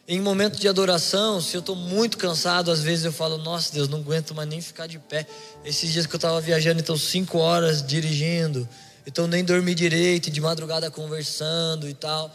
Em 0.07 0.21
momento 0.21 0.59
de 0.59 0.67
adoração, 0.67 1.41
se 1.41 1.55
eu 1.57 1.61
estou 1.61 1.75
muito 1.75 2.19
cansado, 2.19 2.69
às 2.69 2.81
vezes 2.81 3.05
eu 3.05 3.11
falo, 3.11 3.39
nossa 3.39 3.73
Deus, 3.73 3.89
não 3.89 3.97
aguento 3.97 4.35
mais 4.35 4.47
nem 4.47 4.61
ficar 4.61 4.85
de 4.85 4.99
pé. 4.99 5.25
Esses 5.63 5.91
dias 5.91 6.05
que 6.05 6.13
eu 6.13 6.17
estava 6.17 6.39
viajando, 6.39 6.79
então 6.79 6.95
cinco 6.95 7.39
horas 7.39 7.81
dirigindo, 7.81 8.69
então 9.07 9.25
nem 9.25 9.43
dormi 9.43 9.73
direito, 9.73 10.29
de 10.29 10.39
madrugada 10.39 10.91
conversando 10.91 11.89
e 11.89 11.95
tal. 11.95 12.31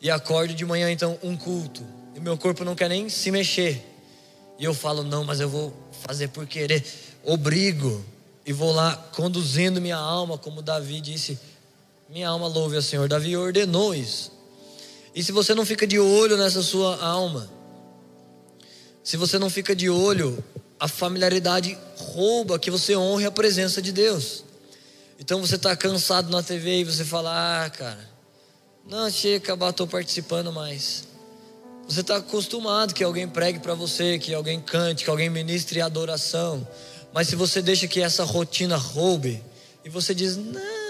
E 0.00 0.08
acordo 0.08 0.54
de 0.54 0.64
manhã, 0.64 0.92
então, 0.92 1.18
um 1.20 1.36
culto. 1.36 1.84
E 2.14 2.20
meu 2.20 2.38
corpo 2.38 2.64
não 2.64 2.76
quer 2.76 2.88
nem 2.88 3.08
se 3.08 3.32
mexer. 3.32 3.84
E 4.56 4.64
eu 4.64 4.72
falo, 4.72 5.02
não, 5.02 5.24
mas 5.24 5.40
eu 5.40 5.48
vou 5.48 5.74
fazer 6.06 6.28
por 6.28 6.46
querer. 6.46 6.84
Obrigo. 7.24 8.04
E 8.46 8.52
vou 8.52 8.72
lá 8.72 8.94
conduzindo 9.12 9.80
minha 9.80 9.96
alma, 9.96 10.38
como 10.38 10.62
Davi 10.62 11.00
disse. 11.00 11.36
Minha 12.08 12.28
alma 12.28 12.46
louve 12.46 12.76
ao 12.76 12.82
Senhor. 12.82 13.08
Davi 13.08 13.36
ordenou 13.36 13.92
isso. 13.92 14.37
E 15.14 15.22
se 15.22 15.32
você 15.32 15.54
não 15.54 15.64
fica 15.64 15.86
de 15.86 15.98
olho 15.98 16.36
nessa 16.36 16.62
sua 16.62 17.02
alma, 17.02 17.50
se 19.02 19.16
você 19.16 19.38
não 19.38 19.48
fica 19.48 19.74
de 19.74 19.88
olho, 19.88 20.42
a 20.78 20.86
familiaridade 20.86 21.76
rouba 21.96 22.58
que 22.58 22.70
você 22.70 22.96
honre 22.96 23.24
a 23.24 23.30
presença 23.30 23.80
de 23.80 23.90
Deus. 23.90 24.44
Então 25.18 25.40
você 25.40 25.56
está 25.56 25.74
cansado 25.74 26.30
na 26.30 26.42
TV 26.42 26.80
e 26.80 26.84
você 26.84 27.04
fala: 27.04 27.64
Ah, 27.64 27.70
cara, 27.70 28.08
não, 28.86 29.10
chega, 29.10 29.38
acabar, 29.38 29.70
estou 29.70 29.86
participando 29.86 30.52
mais. 30.52 31.04
Você 31.88 32.00
está 32.00 32.16
acostumado 32.16 32.92
que 32.92 33.02
alguém 33.02 33.26
pregue 33.26 33.58
para 33.58 33.74
você, 33.74 34.18
que 34.18 34.34
alguém 34.34 34.60
cante, 34.60 35.04
que 35.04 35.10
alguém 35.10 35.30
ministre 35.30 35.80
adoração. 35.80 36.66
Mas 37.12 37.28
se 37.28 37.34
você 37.34 37.62
deixa 37.62 37.88
que 37.88 38.00
essa 38.00 38.24
rotina 38.24 38.76
roube, 38.76 39.42
e 39.84 39.88
você 39.88 40.14
diz: 40.14 40.36
Não 40.36 40.87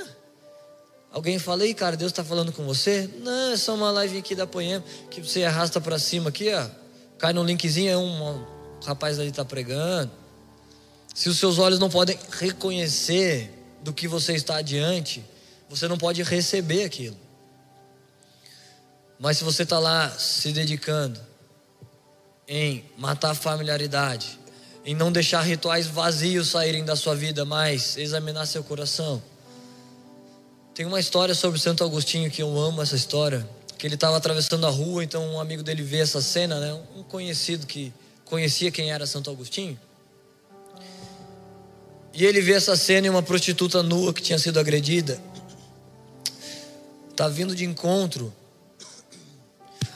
Alguém 1.18 1.36
fala, 1.36 1.64
aí, 1.64 1.74
cara, 1.74 1.96
Deus 1.96 2.12
está 2.12 2.22
falando 2.22 2.52
com 2.52 2.64
você? 2.64 3.10
Não, 3.18 3.50
é 3.50 3.56
só 3.56 3.74
uma 3.74 3.90
live 3.90 4.18
aqui 4.18 4.36
da 4.36 4.46
Poema 4.46 4.84
que 5.10 5.20
você 5.20 5.42
arrasta 5.42 5.80
para 5.80 5.98
cima 5.98 6.28
aqui, 6.28 6.54
ó. 6.54 6.68
Cai 7.18 7.32
no 7.32 7.42
linkzinho, 7.42 7.90
é 7.90 7.96
um, 7.96 8.36
um 8.36 8.46
rapaz 8.84 9.18
ali 9.18 9.30
está 9.30 9.44
pregando. 9.44 10.12
Se 11.12 11.28
os 11.28 11.36
seus 11.36 11.58
olhos 11.58 11.80
não 11.80 11.90
podem 11.90 12.16
reconhecer 12.30 13.50
do 13.82 13.92
que 13.92 14.06
você 14.06 14.34
está 14.34 14.58
adiante, 14.58 15.24
você 15.68 15.88
não 15.88 15.98
pode 15.98 16.22
receber 16.22 16.84
aquilo. 16.84 17.16
Mas 19.18 19.38
se 19.38 19.44
você 19.44 19.64
está 19.64 19.80
lá 19.80 20.08
se 20.10 20.52
dedicando 20.52 21.20
em 22.46 22.84
matar 22.96 23.30
a 23.30 23.34
familiaridade, 23.34 24.38
em 24.84 24.94
não 24.94 25.10
deixar 25.10 25.42
rituais 25.42 25.88
vazios 25.88 26.46
saírem 26.46 26.84
da 26.84 26.94
sua 26.94 27.16
vida, 27.16 27.44
mas 27.44 27.96
examinar 27.96 28.46
seu 28.46 28.62
coração 28.62 29.20
tem 30.78 30.86
uma 30.86 31.00
história 31.00 31.34
sobre 31.34 31.58
Santo 31.58 31.82
Agostinho 31.82 32.30
que 32.30 32.40
eu 32.40 32.56
amo 32.56 32.80
essa 32.80 32.94
história. 32.94 33.44
Que 33.76 33.84
ele 33.84 33.96
estava 33.96 34.16
atravessando 34.16 34.64
a 34.64 34.70
rua, 34.70 35.02
então 35.02 35.26
um 35.26 35.40
amigo 35.40 35.60
dele 35.60 35.82
vê 35.82 35.98
essa 35.98 36.22
cena, 36.22 36.60
né? 36.60 36.72
Um 36.94 37.02
conhecido 37.02 37.66
que 37.66 37.92
conhecia 38.24 38.70
quem 38.70 38.92
era 38.92 39.04
Santo 39.04 39.28
Agostinho. 39.28 39.76
E 42.14 42.24
ele 42.24 42.40
vê 42.40 42.52
essa 42.52 42.76
cena 42.76 43.08
e 43.08 43.10
uma 43.10 43.24
prostituta 43.24 43.82
nua 43.82 44.14
que 44.14 44.22
tinha 44.22 44.38
sido 44.38 44.60
agredida. 44.60 45.20
Está 47.10 47.28
vindo 47.28 47.56
de 47.56 47.64
encontro. 47.64 48.32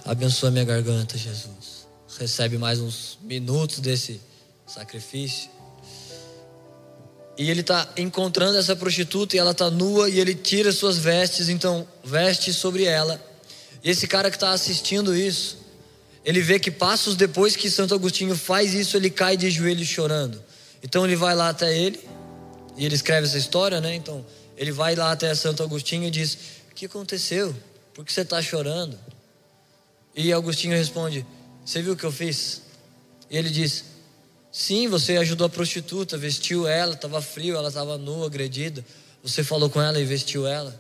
Abençoa 0.05 0.51
minha 0.51 0.65
garganta, 0.65 1.17
Jesus. 1.17 1.87
Recebe 2.19 2.59
mais 2.59 2.81
uns 2.81 3.21
minutos 3.23 3.79
desse 3.79 4.21
sacrifício. 4.67 5.49
E 7.37 7.51
ele 7.51 7.61
está 7.63 7.89
encontrando 7.97 8.59
essa 8.59 8.77
prostituta 8.77 9.35
e 9.35 9.39
ela 9.39 9.53
está 9.53 9.71
nua 9.71 10.09
e 10.09 10.21
ele 10.21 10.35
tira 10.35 10.71
suas 10.71 10.99
vestes, 10.99 11.49
então 11.49 11.87
veste 12.05 12.53
sobre 12.53 12.85
ela. 12.85 13.21
E 13.83 13.91
esse 13.91 14.07
cara 14.07 14.31
que 14.31 14.37
está 14.37 14.53
assistindo 14.53 15.17
isso, 15.17 15.59
ele 16.25 16.41
vê 16.41 16.59
que 16.59 16.71
passos 16.71 17.17
depois 17.17 17.57
que 17.57 17.71
Santo 17.71 17.95
Agostinho 17.95 18.37
faz 18.37 18.75
isso, 18.75 18.97
ele 18.97 19.11
cai 19.11 19.37
de 19.37 19.51
joelhos 19.51 19.89
chorando. 19.89 20.43
Então 20.83 21.05
ele 21.05 21.17
vai 21.17 21.35
lá 21.35 21.49
até 21.49 21.77
ele, 21.77 21.99
e 22.77 22.85
ele 22.85 22.95
escreve 22.95 23.27
essa 23.27 23.39
história, 23.39 23.81
né? 23.81 23.95
Então 23.95 24.25
ele 24.57 24.73
vai 24.73 24.95
lá 24.95 25.13
até 25.13 25.35
Santo 25.35 25.63
Agostinho 25.63 26.05
e 26.05 26.11
diz: 26.11 26.35
O 26.71 26.75
que 26.75 26.87
aconteceu? 26.87 27.55
Por 27.95 28.05
que 28.05 28.13
você 28.13 28.23
está 28.23 28.41
chorando? 28.41 28.99
E 30.15 30.33
Agostinho 30.33 30.77
responde: 30.77 31.27
Você 31.65 31.83
viu 31.83 31.95
o 31.95 31.97
que 31.97 32.05
eu 32.05 32.13
fiz? 32.13 32.63
E 33.31 33.37
ele 33.37 33.51
diz: 33.51 33.85
Sim, 34.53 34.87
você 34.87 35.17
ajudou 35.17 35.47
a 35.47 35.51
prostituta, 35.51 36.19
vestiu 36.19 36.69
ela, 36.69 36.93
estava 36.93 37.23
frio, 37.23 37.57
ela 37.57 37.69
estava 37.69 37.97
nua, 37.97 38.27
agredida. 38.27 38.85
Você 39.23 39.43
falou 39.43 39.71
com 39.71 39.81
ela 39.81 39.99
e 39.99 40.05
vestiu 40.05 40.47
ela, 40.47 40.79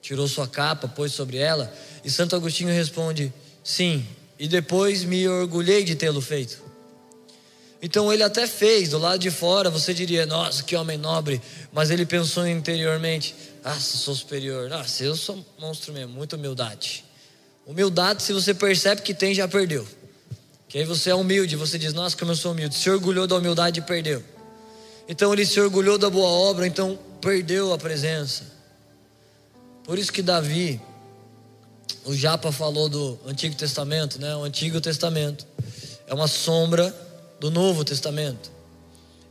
tirou 0.00 0.26
sua 0.26 0.48
capa, 0.48 0.88
pôs 0.88 1.12
sobre 1.12 1.36
ela. 1.36 1.72
E 2.04 2.10
Santo 2.10 2.34
Agostinho 2.34 2.70
responde: 2.70 3.32
Sim, 3.62 4.04
e 4.40 4.48
depois 4.48 5.04
me 5.04 5.28
orgulhei 5.28 5.84
de 5.84 5.94
tê-lo 5.94 6.20
feito. 6.20 6.60
Então 7.80 8.12
ele 8.12 8.24
até 8.24 8.46
fez, 8.46 8.90
do 8.90 8.98
lado 8.98 9.20
de 9.20 9.30
fora 9.30 9.70
você 9.70 9.94
diria: 9.94 10.26
Nossa, 10.26 10.64
que 10.64 10.74
homem 10.74 10.98
nobre. 10.98 11.40
Mas 11.72 11.90
ele 11.90 12.04
pensou 12.04 12.44
interiormente: 12.44 13.36
Ah, 13.62 13.78
sou 13.78 14.16
superior. 14.16 14.68
Nossa, 14.68 15.04
eu 15.04 15.14
sou 15.14 15.44
monstro 15.60 15.92
mesmo, 15.92 16.12
muita 16.12 16.34
humildade. 16.34 17.04
Humildade, 17.64 18.24
se 18.24 18.32
você 18.32 18.52
percebe 18.52 19.02
que 19.02 19.14
tem, 19.14 19.32
já 19.32 19.46
perdeu. 19.46 19.86
Que 20.72 20.78
aí 20.78 20.86
você 20.86 21.10
é 21.10 21.14
humilde, 21.14 21.54
você 21.54 21.78
diz, 21.78 21.92
nossa, 21.92 22.16
como 22.16 22.30
eu 22.30 22.34
sou 22.34 22.52
humilde. 22.52 22.74
Se 22.74 22.88
orgulhou 22.88 23.26
da 23.26 23.36
humildade 23.36 23.80
e 23.80 23.82
perdeu. 23.82 24.24
Então 25.06 25.30
ele 25.30 25.44
se 25.44 25.60
orgulhou 25.60 25.98
da 25.98 26.08
boa 26.08 26.26
obra, 26.26 26.66
então 26.66 26.98
perdeu 27.20 27.74
a 27.74 27.78
presença. 27.78 28.44
Por 29.84 29.98
isso 29.98 30.10
que 30.10 30.22
Davi, 30.22 30.80
o 32.06 32.14
Japa 32.14 32.50
falou 32.50 32.88
do 32.88 33.18
Antigo 33.26 33.54
Testamento, 33.54 34.18
né? 34.18 34.34
O 34.34 34.44
Antigo 34.44 34.80
Testamento 34.80 35.46
é 36.06 36.14
uma 36.14 36.26
sombra 36.26 36.88
do 37.38 37.50
Novo 37.50 37.84
Testamento. 37.84 38.50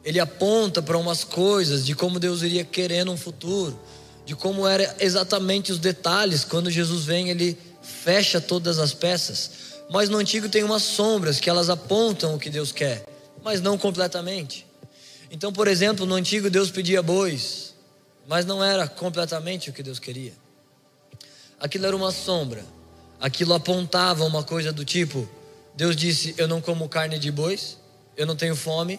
Ele 0.06 0.20
aponta 0.20 0.80
para 0.80 0.96
umas 0.96 1.24
coisas 1.24 1.84
de 1.84 1.96
como 1.96 2.20
Deus 2.20 2.44
iria 2.44 2.64
querer 2.64 3.04
no 3.04 3.18
futuro, 3.18 3.80
de 4.28 4.36
como 4.36 4.68
era 4.68 4.96
exatamente 5.00 5.72
os 5.72 5.80
detalhes. 5.80 6.44
Quando 6.44 6.70
Jesus 6.70 7.04
vem, 7.04 7.32
ele 7.32 7.58
fecha 7.82 8.40
todas 8.40 8.78
as 8.78 8.94
peças. 8.94 9.71
Mas 9.92 10.08
no 10.08 10.18
Antigo 10.18 10.48
tem 10.48 10.64
umas 10.64 10.84
sombras 10.84 11.38
que 11.42 11.50
elas 11.50 11.70
apontam 11.70 12.34
o 12.34 12.40
que 12.40 12.50
Deus 12.50 12.72
quer, 12.72 13.06
mas 13.44 13.60
não 13.60 13.78
completamente. 13.78 14.66
Então, 15.30 15.52
por 15.52 15.68
exemplo, 15.68 16.06
no 16.06 16.16
Antigo 16.16 16.50
Deus 16.50 16.72
pedia 16.72 17.04
bois, 17.04 17.76
mas 18.26 18.46
não 18.46 18.64
era 18.64 18.88
completamente 18.88 19.70
o 19.70 19.74
que 19.74 19.84
Deus 19.84 20.00
queria. 20.00 20.32
Aquilo 21.60 21.86
era 21.86 21.96
uma 21.96 22.10
sombra, 22.10 22.64
aquilo 23.20 23.54
apontava 23.54 24.24
uma 24.24 24.44
coisa 24.44 24.72
do 24.72 24.86
tipo: 24.86 25.28
Deus 25.76 25.94
disse, 25.94 26.34
Eu 26.38 26.48
não 26.48 26.62
como 26.62 26.88
carne 26.88 27.20
de 27.20 27.30
bois, 27.30 27.78
eu 28.16 28.26
não 28.26 28.36
tenho 28.38 28.56
fome, 28.56 28.98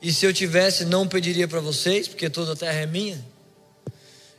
e 0.00 0.10
se 0.10 0.24
eu 0.24 0.32
tivesse, 0.32 0.86
não 0.86 1.06
pediria 1.06 1.46
para 1.46 1.60
vocês, 1.60 2.08
porque 2.08 2.30
toda 2.30 2.54
a 2.54 2.56
terra 2.56 2.80
é 2.80 2.86
minha. 2.86 3.22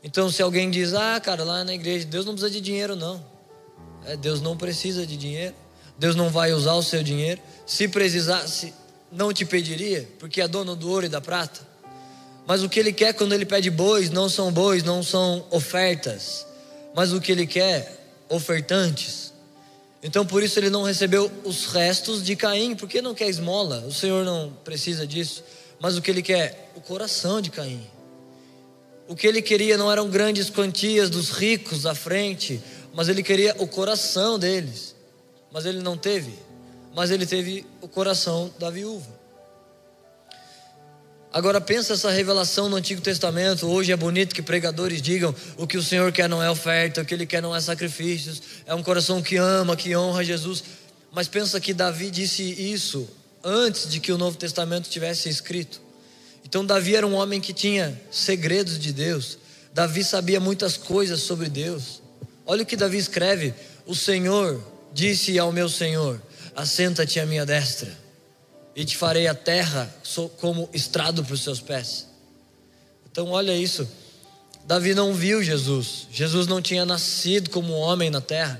Então, 0.03 0.31
se 0.31 0.41
alguém 0.41 0.71
diz, 0.71 0.95
ah, 0.95 1.19
cara, 1.19 1.43
lá 1.43 1.63
na 1.63 1.75
igreja, 1.75 2.05
Deus 2.05 2.25
não 2.25 2.33
precisa 2.33 2.51
de 2.51 2.61
dinheiro, 2.61 2.95
não. 2.95 3.23
É, 4.05 4.17
Deus 4.17 4.41
não 4.41 4.57
precisa 4.57 5.05
de 5.05 5.15
dinheiro. 5.15 5.55
Deus 5.97 6.15
não 6.15 6.29
vai 6.29 6.51
usar 6.53 6.73
o 6.73 6.83
seu 6.83 7.01
dinheiro. 7.01 7.41
Se 7.65 7.87
precisasse, 7.87 8.73
não 9.11 9.33
te 9.33 9.45
pediria, 9.45 10.07
porque 10.19 10.41
é 10.41 10.47
dono 10.47 10.75
do 10.75 10.89
ouro 10.89 11.05
e 11.05 11.09
da 11.09 11.21
prata. 11.21 11.61
Mas 12.45 12.61
o 12.61 12.69
que 12.69 12.79
ele 12.79 12.93
quer 12.93 13.13
quando 13.13 13.33
ele 13.33 13.45
pede 13.45 13.69
bois, 13.69 14.09
não 14.09 14.29
são 14.29 14.51
bois, 14.51 14.83
não 14.83 15.01
são 15.01 15.45
ofertas. 15.49 16.45
Mas 16.93 17.11
o 17.11 17.19
que 17.19 17.31
ele 17.31 17.47
quer, 17.47 18.23
ofertantes. 18.29 19.33
Então 20.03 20.25
por 20.25 20.43
isso 20.43 20.59
ele 20.59 20.69
não 20.69 20.83
recebeu 20.83 21.31
os 21.43 21.65
restos 21.67 22.23
de 22.23 22.35
Caim, 22.35 22.75
porque 22.75 23.01
não 23.01 23.15
quer 23.15 23.27
esmola. 23.27 23.83
O 23.87 23.91
Senhor 23.91 24.23
não 24.23 24.53
precisa 24.63 25.07
disso. 25.07 25.43
Mas 25.79 25.97
o 25.97 26.01
que 26.01 26.11
ele 26.11 26.21
quer? 26.21 26.71
O 26.75 26.81
coração 26.81 27.41
de 27.41 27.49
Caim. 27.49 27.85
O 29.07 29.15
que 29.15 29.27
ele 29.27 29.41
queria 29.41 29.77
não 29.77 29.91
eram 29.91 30.09
grandes 30.09 30.49
quantias 30.49 31.09
dos 31.09 31.29
ricos 31.29 31.85
à 31.85 31.93
frente, 31.93 32.61
mas 32.93 33.07
ele 33.07 33.21
queria 33.21 33.55
o 33.59 33.67
coração 33.67 34.39
deles. 34.39 34.94
Mas 35.55 35.65
ele 35.65 35.79
não 35.79 35.95
teve. 35.97 36.33
Mas 36.93 37.11
ele 37.11 37.25
teve 37.25 37.65
o 37.79 37.87
coração 37.87 38.53
da 38.59 38.69
viúva. 38.69 39.07
Agora 41.31 41.61
pensa 41.61 41.93
essa 41.93 42.11
revelação 42.11 42.67
no 42.67 42.75
Antigo 42.75 42.99
Testamento. 42.99 43.65
Hoje 43.65 43.89
é 43.93 43.95
bonito 43.95 44.35
que 44.35 44.41
pregadores 44.41 45.01
digam 45.01 45.33
o 45.57 45.65
que 45.65 45.77
o 45.77 45.81
Senhor 45.81 46.11
quer 46.11 46.27
não 46.27 46.43
é 46.43 46.51
oferta, 46.51 47.01
o 47.01 47.05
que 47.05 47.13
Ele 47.13 47.25
quer 47.25 47.41
não 47.41 47.55
é 47.55 47.61
sacrifícios. 47.61 48.41
É 48.65 48.75
um 48.75 48.83
coração 48.83 49.21
que 49.21 49.37
ama, 49.37 49.77
que 49.77 49.95
honra 49.95 50.25
Jesus. 50.25 50.61
Mas 51.09 51.29
pensa 51.29 51.57
que 51.61 51.73
Davi 51.73 52.11
disse 52.11 52.43
isso 52.43 53.07
antes 53.41 53.89
de 53.89 54.01
que 54.01 54.11
o 54.11 54.17
Novo 54.17 54.35
Testamento 54.35 54.89
tivesse 54.89 55.29
escrito. 55.29 55.79
Então 56.43 56.65
Davi 56.65 56.97
era 56.97 57.07
um 57.07 57.13
homem 57.13 57.39
que 57.39 57.53
tinha 57.53 57.97
segredos 58.11 58.77
de 58.77 58.91
Deus. 58.91 59.37
Davi 59.73 60.03
sabia 60.03 60.41
muitas 60.41 60.75
coisas 60.75 61.21
sobre 61.21 61.47
Deus. 61.47 62.01
Olha 62.45 62.63
o 62.63 62.65
que 62.65 62.75
Davi 62.75 62.97
escreve: 62.97 63.53
O 63.85 63.95
Senhor 63.95 64.74
disse 64.95 65.37
ao 65.37 65.51
meu 65.51 65.67
Senhor: 65.67 66.21
Assenta-te 66.55 67.19
à 67.19 67.25
minha 67.25 67.45
destra 67.45 67.91
e 68.73 68.85
te 68.85 68.95
farei 68.95 69.27
a 69.27 69.35
terra 69.35 69.93
como 70.37 70.69
estrado 70.73 71.23
para 71.23 71.33
os 71.33 71.43
seus 71.43 71.59
pés. 71.59 72.07
Então, 73.11 73.29
olha 73.29 73.55
isso. 73.55 73.87
Davi 74.65 74.95
não 74.95 75.13
viu 75.13 75.43
Jesus. 75.43 76.07
Jesus 76.11 76.47
não 76.47 76.61
tinha 76.61 76.85
nascido 76.85 77.49
como 77.49 77.73
homem 77.73 78.09
na 78.09 78.21
terra. 78.21 78.59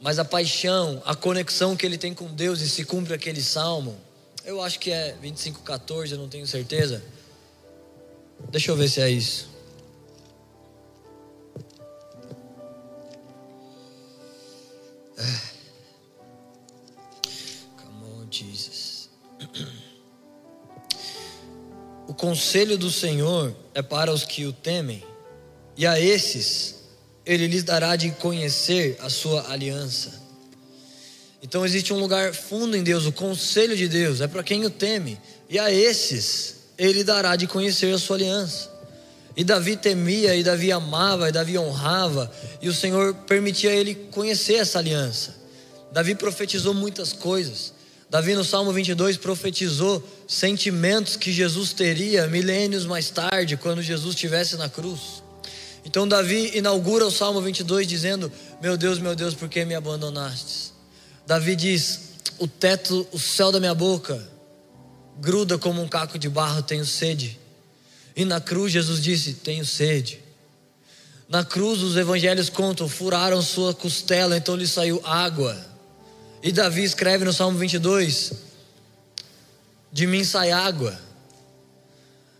Mas 0.00 0.18
a 0.18 0.24
paixão, 0.24 1.00
a 1.06 1.14
conexão 1.14 1.76
que 1.76 1.86
ele 1.86 1.96
tem 1.96 2.12
com 2.12 2.26
Deus 2.34 2.60
e 2.60 2.68
se 2.68 2.84
cumpre 2.84 3.14
aquele 3.14 3.42
salmo, 3.42 3.96
eu 4.44 4.60
acho 4.60 4.78
que 4.78 4.90
é 4.90 5.16
25:14, 5.22 6.12
eu 6.12 6.18
não 6.18 6.28
tenho 6.28 6.46
certeza. 6.46 7.02
Deixa 8.50 8.70
eu 8.70 8.76
ver 8.76 8.88
se 8.88 9.00
é 9.00 9.08
isso. 9.08 9.55
É. 15.18 15.56
Jesus. 18.36 19.08
O 22.06 22.14
conselho 22.14 22.76
do 22.76 22.90
Senhor 22.90 23.54
é 23.74 23.82
para 23.82 24.12
os 24.12 24.24
que 24.24 24.44
o 24.44 24.52
temem, 24.52 25.02
e 25.76 25.86
a 25.86 26.00
esses 26.00 26.76
ele 27.24 27.46
lhes 27.46 27.64
dará 27.64 27.96
de 27.96 28.10
conhecer 28.12 28.96
a 29.00 29.10
sua 29.10 29.50
aliança. 29.50 30.22
Então 31.42 31.64
existe 31.64 31.92
um 31.92 31.98
lugar 31.98 32.34
fundo 32.34 32.76
em 32.76 32.82
Deus, 32.82 33.06
o 33.06 33.12
conselho 33.12 33.76
de 33.76 33.88
Deus 33.88 34.20
é 34.20 34.28
para 34.28 34.42
quem 34.42 34.64
o 34.64 34.70
teme, 34.70 35.20
e 35.48 35.58
a 35.58 35.72
esses 35.72 36.56
ele 36.78 37.02
dará 37.02 37.36
de 37.36 37.46
conhecer 37.46 37.92
a 37.92 37.98
sua 37.98 38.16
aliança. 38.16 38.70
E 39.36 39.44
Davi 39.44 39.76
temia, 39.76 40.34
e 40.34 40.42
Davi 40.42 40.72
amava, 40.72 41.28
e 41.28 41.32
Davi 41.32 41.58
honrava, 41.58 42.30
e 42.60 42.68
o 42.68 42.74
Senhor 42.74 43.12
permitia 43.26 43.70
ele 43.70 43.94
conhecer 43.94 44.54
essa 44.54 44.78
aliança. 44.78 45.36
Davi 45.92 46.14
profetizou 46.14 46.72
muitas 46.72 47.12
coisas. 47.12 47.74
Davi 48.08 48.34
no 48.34 48.44
Salmo 48.44 48.72
22 48.72 49.16
profetizou 49.16 50.02
sentimentos 50.26 51.16
que 51.16 51.32
Jesus 51.32 51.72
teria 51.72 52.26
milênios 52.26 52.86
mais 52.86 53.10
tarde, 53.10 53.56
quando 53.56 53.82
Jesus 53.82 54.14
estivesse 54.14 54.56
na 54.56 54.68
cruz. 54.68 55.22
Então 55.84 56.08
Davi 56.08 56.56
inaugura 56.56 57.06
o 57.06 57.10
Salmo 57.10 57.40
22 57.40 57.86
dizendo: 57.86 58.32
Meu 58.62 58.76
Deus, 58.76 58.98
meu 58.98 59.14
Deus, 59.14 59.34
por 59.34 59.48
que 59.48 59.64
me 59.64 59.74
abandonastes? 59.74 60.72
Davi 61.26 61.54
diz: 61.54 62.00
O 62.38 62.48
teto, 62.48 63.06
o 63.12 63.18
céu 63.18 63.52
da 63.52 63.60
minha 63.60 63.74
boca 63.74 64.36
gruda 65.18 65.58
como 65.58 65.82
um 65.82 65.88
caco 65.88 66.18
de 66.18 66.28
barro, 66.28 66.62
tenho 66.62 66.84
sede. 66.84 67.38
E 68.16 68.24
na 68.24 68.40
cruz 68.40 68.72
Jesus 68.72 69.02
disse: 69.02 69.34
Tenho 69.34 69.64
sede. 69.64 70.20
Na 71.28 71.44
cruz 71.44 71.82
os 71.82 71.96
evangelhos 71.96 72.48
contam, 72.48 72.88
furaram 72.88 73.42
sua 73.42 73.74
costela, 73.74 74.36
então 74.36 74.56
lhe 74.56 74.66
saiu 74.66 75.00
água. 75.04 75.56
E 76.42 76.50
Davi 76.50 76.82
escreve 76.82 77.26
no 77.26 77.32
Salmo 77.32 77.58
22: 77.58 78.32
De 79.92 80.06
mim 80.06 80.24
sai 80.24 80.50
água. 80.50 80.98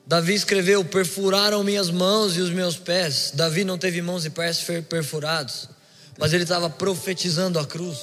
Davi 0.06 0.34
escreveu: 0.34 0.82
Perfuraram 0.82 1.62
minhas 1.62 1.90
mãos 1.90 2.36
e 2.36 2.40
os 2.40 2.50
meus 2.50 2.76
pés. 2.76 3.32
Davi 3.34 3.62
não 3.62 3.76
teve 3.76 4.00
mãos 4.00 4.24
e 4.24 4.30
pés 4.30 4.64
perfurados, 4.88 5.68
mas 6.16 6.32
ele 6.32 6.44
estava 6.44 6.70
profetizando 6.70 7.58
a 7.58 7.66
cruz. 7.66 7.98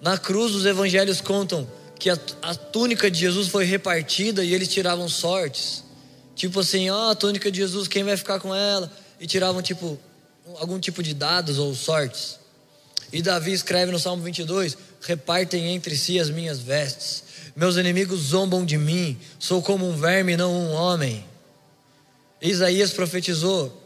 Na 0.00 0.16
cruz, 0.16 0.54
os 0.54 0.64
evangelhos 0.64 1.20
contam 1.20 1.68
que 1.98 2.08
a, 2.08 2.18
a 2.40 2.54
túnica 2.54 3.10
de 3.10 3.18
Jesus 3.18 3.48
foi 3.48 3.64
repartida 3.64 4.42
e 4.42 4.54
eles 4.54 4.68
tiravam 4.68 5.08
sortes. 5.08 5.84
Tipo 6.42 6.58
assim, 6.58 6.90
ó, 6.90 7.06
oh, 7.06 7.10
a 7.10 7.14
túnica 7.14 7.52
de 7.52 7.58
Jesus, 7.58 7.86
quem 7.86 8.02
vai 8.02 8.16
ficar 8.16 8.40
com 8.40 8.52
ela? 8.52 8.90
E 9.20 9.28
tiravam, 9.28 9.62
tipo, 9.62 9.96
algum 10.56 10.76
tipo 10.80 11.00
de 11.00 11.14
dados 11.14 11.56
ou 11.56 11.72
sortes. 11.72 12.36
E 13.12 13.22
Davi 13.22 13.52
escreve 13.52 13.92
no 13.92 13.98
Salmo 14.00 14.24
22: 14.24 14.76
Repartem 15.02 15.68
entre 15.68 15.96
si 15.96 16.18
as 16.18 16.30
minhas 16.30 16.58
vestes, 16.58 17.22
meus 17.54 17.76
inimigos 17.76 18.22
zombam 18.22 18.64
de 18.64 18.76
mim, 18.76 19.16
sou 19.38 19.62
como 19.62 19.88
um 19.88 19.96
verme, 19.96 20.36
não 20.36 20.52
um 20.52 20.72
homem. 20.72 21.24
Isaías 22.40 22.90
profetizou: 22.90 23.80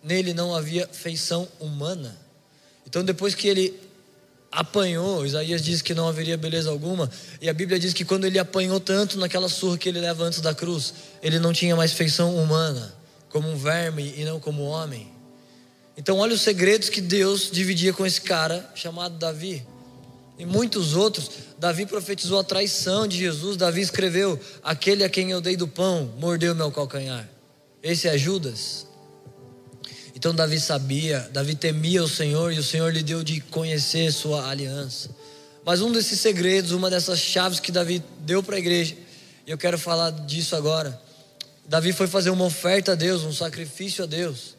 Nele 0.00 0.32
não 0.32 0.54
havia 0.54 0.86
feição 0.92 1.48
humana. 1.58 2.16
Então, 2.86 3.02
depois 3.02 3.34
que 3.34 3.48
ele 3.48 3.74
apanhou, 4.50 5.24
Isaías 5.24 5.62
diz 5.62 5.82
que 5.82 5.94
não 5.94 6.08
haveria 6.08 6.36
beleza 6.36 6.70
alguma, 6.70 7.10
e 7.40 7.48
a 7.48 7.52
Bíblia 7.52 7.78
diz 7.78 7.92
que 7.92 8.04
quando 8.04 8.24
ele 8.24 8.38
apanhou 8.38 8.80
tanto 8.80 9.18
naquela 9.18 9.48
surra 9.48 9.78
que 9.78 9.88
ele 9.88 10.00
leva 10.00 10.24
antes 10.24 10.40
da 10.40 10.54
cruz, 10.54 10.94
ele 11.22 11.38
não 11.38 11.52
tinha 11.52 11.76
mais 11.76 11.92
feição 11.92 12.36
humana, 12.36 12.94
como 13.28 13.48
um 13.48 13.56
verme 13.56 14.14
e 14.16 14.24
não 14.24 14.40
como 14.40 14.64
homem. 14.64 15.08
Então, 15.96 16.18
olha 16.18 16.34
os 16.34 16.42
segredos 16.42 16.88
que 16.88 17.00
Deus 17.00 17.50
dividia 17.50 17.92
com 17.92 18.06
esse 18.06 18.20
cara 18.20 18.70
chamado 18.74 19.18
Davi. 19.18 19.66
E 20.38 20.46
muitos 20.46 20.94
outros, 20.94 21.28
Davi 21.58 21.84
profetizou 21.84 22.38
a 22.38 22.44
traição 22.44 23.08
de 23.08 23.18
Jesus. 23.18 23.56
Davi 23.56 23.80
escreveu: 23.80 24.38
Aquele 24.62 25.02
a 25.02 25.08
quem 25.08 25.32
eu 25.32 25.40
dei 25.40 25.56
do 25.56 25.66
pão 25.66 26.14
mordeu 26.16 26.54
meu 26.54 26.70
calcanhar. 26.70 27.28
Esse 27.82 28.06
é 28.06 28.16
Judas. 28.16 28.86
Então, 30.18 30.34
Davi 30.34 30.58
sabia, 30.58 31.30
Davi 31.32 31.54
temia 31.54 32.02
o 32.02 32.08
Senhor 32.08 32.52
e 32.52 32.58
o 32.58 32.62
Senhor 32.62 32.92
lhe 32.92 33.04
deu 33.04 33.22
de 33.22 33.40
conhecer 33.40 34.12
sua 34.12 34.50
aliança. 34.50 35.10
Mas 35.64 35.80
um 35.80 35.92
desses 35.92 36.18
segredos, 36.18 36.72
uma 36.72 36.90
dessas 36.90 37.20
chaves 37.20 37.60
que 37.60 37.70
Davi 37.70 38.02
deu 38.22 38.42
para 38.42 38.56
a 38.56 38.58
igreja, 38.58 38.96
e 39.46 39.50
eu 39.52 39.56
quero 39.56 39.78
falar 39.78 40.10
disso 40.10 40.56
agora. 40.56 41.00
Davi 41.68 41.92
foi 41.92 42.08
fazer 42.08 42.30
uma 42.30 42.46
oferta 42.46 42.92
a 42.92 42.94
Deus, 42.96 43.22
um 43.22 43.32
sacrifício 43.32 44.02
a 44.02 44.08
Deus. 44.08 44.56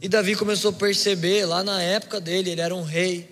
E 0.00 0.08
Davi 0.08 0.36
começou 0.36 0.70
a 0.70 0.74
perceber, 0.74 1.44
lá 1.44 1.64
na 1.64 1.82
época 1.82 2.20
dele, 2.20 2.50
ele 2.50 2.60
era 2.60 2.72
um 2.72 2.84
rei. 2.84 3.28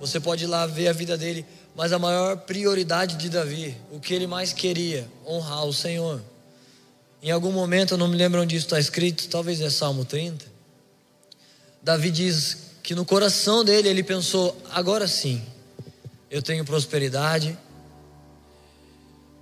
Você 0.00 0.18
pode 0.18 0.42
ir 0.42 0.48
lá 0.48 0.66
ver 0.66 0.88
a 0.88 0.92
vida 0.92 1.16
dele, 1.16 1.46
mas 1.76 1.92
a 1.92 1.98
maior 2.00 2.38
prioridade 2.38 3.14
de 3.14 3.28
Davi, 3.28 3.76
o 3.92 4.00
que 4.00 4.12
ele 4.12 4.26
mais 4.26 4.52
queria, 4.52 5.06
honrar 5.24 5.64
o 5.64 5.72
Senhor. 5.72 6.20
Em 7.22 7.30
algum 7.30 7.52
momento, 7.52 7.94
eu 7.94 7.98
não 7.98 8.08
me 8.08 8.16
lembro 8.16 8.40
onde 8.40 8.56
isso 8.56 8.66
está 8.66 8.80
escrito, 8.80 9.28
talvez 9.28 9.60
é 9.60 9.68
Salmo 9.68 10.04
30. 10.04 10.46
Davi 11.82 12.10
diz 12.10 12.56
que 12.82 12.94
no 12.94 13.04
coração 13.04 13.64
dele 13.64 13.88
ele 13.88 14.02
pensou: 14.02 14.56
agora 14.70 15.06
sim, 15.06 15.42
eu 16.30 16.40
tenho 16.40 16.64
prosperidade, 16.64 17.56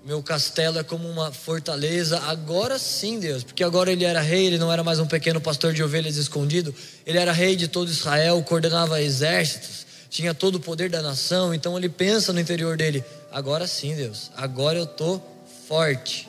meu 0.05 0.23
castelo 0.23 0.79
é 0.79 0.83
como 0.83 1.09
uma 1.09 1.33
fortaleza, 1.33 2.19
agora 2.21 2.79
sim, 2.79 3.21
Deus, 3.21 3.45
porque 3.45 3.63
agora 3.63 3.93
ele 3.93 4.05
era 4.05 4.21
rei, 4.21 4.47
ele 4.47 4.59
não 4.59 4.73
era 4.73 4.83
mais 4.83 4.99
um 4.99 5.07
pequeno 5.07 5.41
pastor 5.41 5.73
de 5.73 5.83
ovelhas 5.83 6.17
escondido, 6.17 6.75
ele 7.05 7.19
era 7.19 7.33
rei 7.33 7.57
de 7.57 7.69
todo 7.69 7.91
Israel, 7.91 8.43
coordenava 8.43 9.03
exércitos, 9.03 9.87
tinha 10.09 10.33
todo 10.33 10.57
o 10.57 10.61
poder 10.61 10.91
da 10.91 11.03
nação, 11.03 11.53
então 11.53 11.77
ele 11.77 11.89
pensa 11.89 12.33
no 12.33 12.41
interior 12.41 12.77
dele: 12.77 13.05
agora 13.31 13.67
sim, 13.67 13.95
Deus, 13.95 14.31
agora 14.37 14.79
eu 14.79 14.85
estou 14.85 15.23
forte. 15.67 16.28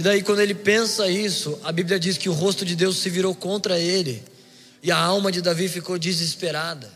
E 0.00 0.02
daí, 0.02 0.22
quando 0.22 0.40
ele 0.40 0.54
pensa 0.54 1.10
isso, 1.10 1.60
a 1.62 1.70
Bíblia 1.70 2.00
diz 2.00 2.16
que 2.16 2.30
o 2.30 2.32
rosto 2.32 2.64
de 2.64 2.74
Deus 2.74 2.96
se 2.96 3.10
virou 3.10 3.34
contra 3.34 3.78
ele, 3.78 4.22
e 4.82 4.90
a 4.90 4.96
alma 4.96 5.30
de 5.30 5.42
Davi 5.42 5.68
ficou 5.68 5.98
desesperada. 5.98 6.90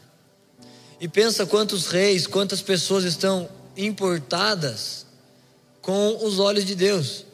E 0.99 1.07
pensa 1.07 1.45
quantos 1.45 1.89
reis, 1.89 2.27
quantas 2.27 2.63
pessoas 2.63 3.05
estão 3.05 3.47
importadas 3.77 5.05
com 5.83 6.25
os 6.25 6.39
olhos 6.39 6.65
de 6.65 6.75
Deus. 6.75 7.27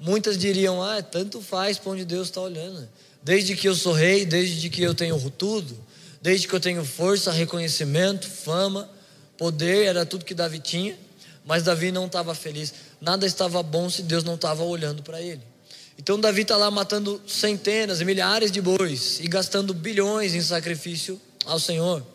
Muitas 0.00 0.38
diriam: 0.38 0.82
Ah, 0.82 1.02
tanto 1.02 1.42
faz 1.42 1.76
para 1.76 1.92
onde 1.92 2.06
Deus 2.06 2.28
está 2.28 2.40
olhando. 2.40 2.88
Desde 3.22 3.54
que 3.54 3.68
eu 3.68 3.74
sou 3.74 3.92
rei, 3.92 4.24
desde 4.24 4.70
que 4.70 4.82
eu 4.82 4.94
tenho 4.94 5.18
tudo, 5.32 5.78
desde 6.22 6.48
que 6.48 6.54
eu 6.54 6.60
tenho 6.60 6.82
força, 6.82 7.30
reconhecimento, 7.30 8.26
fama, 8.26 8.88
poder, 9.36 9.84
era 9.84 10.06
tudo 10.06 10.24
que 10.24 10.32
Davi 10.32 10.58
tinha. 10.58 10.96
Mas 11.48 11.62
Davi 11.62 11.90
não 11.90 12.04
estava 12.04 12.34
feliz. 12.34 12.74
Nada 13.00 13.24
estava 13.24 13.62
bom 13.62 13.88
se 13.88 14.02
Deus 14.02 14.22
não 14.22 14.34
estava 14.34 14.62
olhando 14.62 15.02
para 15.02 15.22
ele. 15.22 15.40
Então 15.98 16.20
Davi 16.20 16.42
está 16.42 16.58
lá 16.58 16.70
matando 16.70 17.22
centenas, 17.26 18.02
milhares 18.02 18.52
de 18.52 18.60
bois 18.60 19.18
e 19.18 19.26
gastando 19.26 19.72
bilhões 19.72 20.34
em 20.34 20.42
sacrifício 20.42 21.18
ao 21.46 21.58
Senhor. 21.58 22.06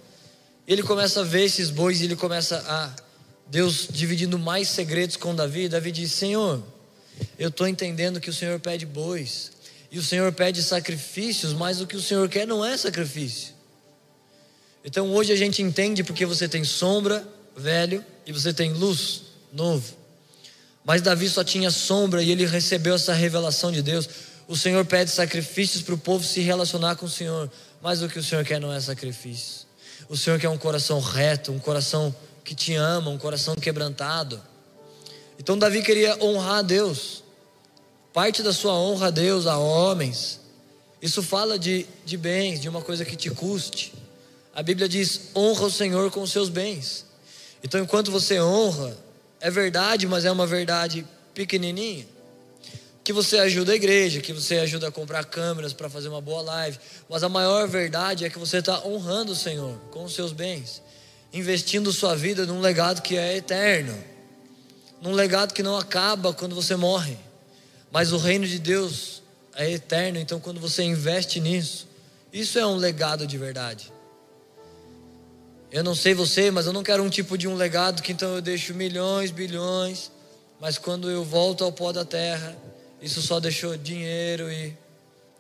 Ele 0.68 0.84
começa 0.84 1.22
a 1.22 1.24
ver 1.24 1.46
esses 1.46 1.72
bois 1.72 2.00
e 2.00 2.04
ele 2.06 2.16
começa 2.16 2.64
a 2.68 2.94
Deus 3.48 3.88
dividindo 3.90 4.38
mais 4.38 4.70
segredos 4.70 5.18
com 5.18 5.34
Davi, 5.34 5.68
Davi 5.68 5.92
diz: 5.92 6.12
Senhor, 6.12 6.64
eu 7.38 7.50
estou 7.50 7.68
entendendo 7.68 8.22
que 8.22 8.30
o 8.30 8.34
Senhor 8.34 8.60
pede 8.60 8.86
bois, 8.86 9.52
e 9.92 9.98
o 9.98 10.04
Senhor 10.04 10.32
pede 10.32 10.62
sacrifícios, 10.62 11.54
mas 11.54 11.82
o 11.82 11.88
que 11.88 11.98
o 11.98 12.02
Senhor 12.02 12.30
quer 12.30 12.46
não 12.46 12.64
é 12.64 12.78
sacrifício. 12.78 13.54
Então 14.86 15.12
hoje 15.12 15.34
a 15.34 15.36
gente 15.36 15.62
entende 15.62 16.04
porque 16.04 16.26
você 16.26 16.48
tem 16.48 16.64
sombra, 16.64 17.28
velho, 17.56 18.04
e 18.26 18.32
você 18.32 18.54
tem 18.54 18.74
luz, 18.74 19.24
novo. 19.52 19.96
Mas 20.84 21.02
Davi 21.02 21.30
só 21.30 21.44
tinha 21.44 21.72
sombra 21.72 22.22
e 22.22 22.32
ele 22.32 22.46
recebeu 22.46 22.96
essa 22.96 23.14
revelação 23.14 23.72
de 23.72 23.82
Deus. 23.82 24.10
O 24.48 24.58
Senhor 24.58 24.86
pede 24.86 25.10
sacrifícios 25.12 25.82
para 25.82 25.94
o 25.94 25.98
povo 25.98 26.26
se 26.26 26.42
relacionar 26.42 26.96
com 26.96 27.06
o 27.06 27.10
Senhor, 27.10 27.50
mas 27.82 28.02
o 28.02 28.10
que 28.10 28.20
o 28.20 28.24
Senhor 28.24 28.44
quer 28.44 28.60
não 28.60 28.74
é 28.74 28.80
sacrifício. 28.80 29.66
O 30.10 30.18
Senhor 30.18 30.40
quer 30.40 30.50
um 30.50 30.58
coração 30.58 31.00
reto, 31.00 31.52
um 31.52 31.60
coração 31.60 32.14
que 32.44 32.54
te 32.54 32.76
ama, 32.76 33.10
um 33.10 33.18
coração 33.18 33.56
quebrantado. 33.56 34.42
Então 35.40 35.58
Davi 35.58 35.82
queria 35.82 36.22
honrar 36.22 36.58
a 36.58 36.62
Deus. 36.62 37.24
Parte 38.12 38.44
da 38.44 38.54
sua 38.54 38.74
honra 38.74 39.08
a 39.08 39.10
Deus, 39.10 39.48
a 39.48 39.58
homens. 39.58 40.40
Isso 41.02 41.24
fala 41.24 41.58
de, 41.58 41.86
de 42.06 42.18
bens, 42.18 42.60
de 42.60 42.70
uma 42.70 42.82
coisa 42.82 43.04
que 43.04 43.16
te 43.16 43.30
custe. 43.30 43.94
A 44.54 44.62
Bíblia 44.62 44.88
diz: 44.88 45.32
honra 45.36 45.66
o 45.66 45.72
Senhor 45.72 46.12
com 46.12 46.22
os 46.22 46.32
seus 46.32 46.50
bens. 46.50 47.06
Então, 47.64 47.82
enquanto 47.82 48.12
você 48.12 48.42
honra, 48.42 48.96
é 49.40 49.50
verdade, 49.50 50.06
mas 50.08 50.26
é 50.26 50.32
uma 50.32 50.46
verdade 50.46 51.06
pequenininha. 51.34 52.06
Que 53.04 53.14
você 53.14 53.38
ajuda 53.38 53.72
a 53.72 53.76
igreja, 53.76 54.22
que 54.22 54.34
você 54.34 54.60
ajuda 54.60 54.88
a 54.88 54.92
comprar 54.92 55.26
câmeras 55.26 55.74
para 55.74 55.90
fazer 55.90 56.08
uma 56.10 56.22
boa 56.22 56.42
live. 56.42 56.78
Mas 57.10 57.24
a 57.24 57.30
maior 57.30 57.68
verdade 57.68 58.26
é 58.26 58.30
que 58.30 58.40
você 58.40 58.58
está 58.58 58.86
honrando 58.86 59.32
o 59.32 59.36
Senhor 59.36 59.78
com 59.92 60.04
os 60.04 60.14
seus 60.14 60.32
bens 60.32 60.82
investindo 61.34 61.92
sua 61.92 62.16
vida 62.16 62.46
num 62.46 62.62
legado 62.62 63.02
que 63.02 63.18
é 63.18 63.36
eterno, 63.36 63.98
num 65.02 65.12
legado 65.12 65.54
que 65.54 65.64
não 65.64 65.76
acaba 65.76 66.32
quando 66.32 66.54
você 66.54 66.76
morre, 66.76 67.18
mas 67.92 68.14
o 68.14 68.18
reino 68.18 68.46
de 68.46 68.60
Deus 68.60 69.24
é 69.56 69.72
eterno, 69.72 70.20
então 70.20 70.40
quando 70.40 70.60
você 70.60 70.84
investe 70.84 71.40
nisso, 71.40 71.88
isso 72.32 72.60
é 72.60 72.66
um 72.66 72.76
legado 72.76 73.26
de 73.26 73.38
verdade. 73.38 73.92
Eu 75.74 75.84
não 75.84 75.94
sei 75.94 76.14
você, 76.14 76.50
mas 76.50 76.66
eu 76.66 76.72
não 76.72 76.84
quero 76.84 77.04
um 77.04 77.10
tipo 77.10 77.38
de 77.38 77.50
um 77.50 77.56
legado 77.56 78.02
que 78.02 78.14
então 78.14 78.36
eu 78.36 78.42
deixo 78.42 78.74
milhões, 78.74 79.30
bilhões, 79.30 80.10
mas 80.62 80.78
quando 80.78 81.10
eu 81.10 81.26
volto 81.26 81.66
ao 81.66 81.72
pó 81.74 81.92
da 81.92 82.06
terra, 82.06 82.56
isso 83.02 83.22
só 83.22 83.42
deixou 83.42 83.76
dinheiro 83.76 84.50
e 84.50 84.78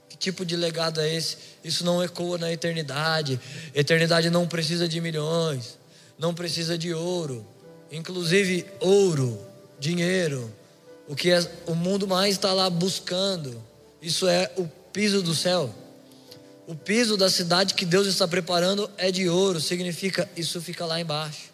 que 0.10 0.18
tipo 0.18 0.46
de 0.46 0.58
legado 0.58 1.00
é 1.00 1.16
esse? 1.16 1.38
Isso 1.64 1.86
não 1.86 2.04
ecoa 2.04 2.38
na 2.38 2.52
eternidade. 2.52 3.40
Eternidade 3.74 4.30
não 4.30 4.46
precisa 4.46 4.90
de 4.90 5.00
milhões 5.00 5.78
não 6.18 6.34
precisa 6.34 6.78
de 6.78 6.94
ouro, 6.94 7.46
inclusive 7.92 8.66
ouro, 8.80 9.40
dinheiro, 9.80 10.52
o 11.08 11.16
que 11.16 11.32
é, 11.32 11.40
o 11.66 11.76
mundo 11.76 12.08
mais 12.08 12.36
está 12.36 12.54
lá 12.54 12.70
buscando. 12.70 13.62
Isso 14.02 14.28
é 14.28 14.52
o 14.58 14.66
piso 14.92 15.22
do 15.22 15.36
céu. 15.36 15.74
O 16.66 16.76
piso 16.76 17.18
da 17.18 17.30
cidade 17.30 17.74
que 17.74 17.86
Deus 17.86 18.08
está 18.08 18.26
preparando 18.28 18.90
é 18.98 19.12
de 19.12 19.28
ouro, 19.28 19.60
significa 19.60 20.30
isso 20.36 20.62
fica 20.62 20.86
lá 20.86 21.00
embaixo. 21.00 21.52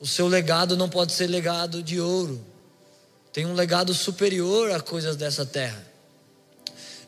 O 0.00 0.06
seu 0.06 0.26
legado 0.26 0.76
não 0.76 0.88
pode 0.88 1.12
ser 1.12 1.28
legado 1.28 1.82
de 1.82 2.00
ouro. 2.00 2.44
Tem 3.32 3.46
um 3.46 3.54
legado 3.54 3.94
superior 3.94 4.72
a 4.72 4.80
coisas 4.80 5.16
dessa 5.16 5.46
terra. 5.46 5.84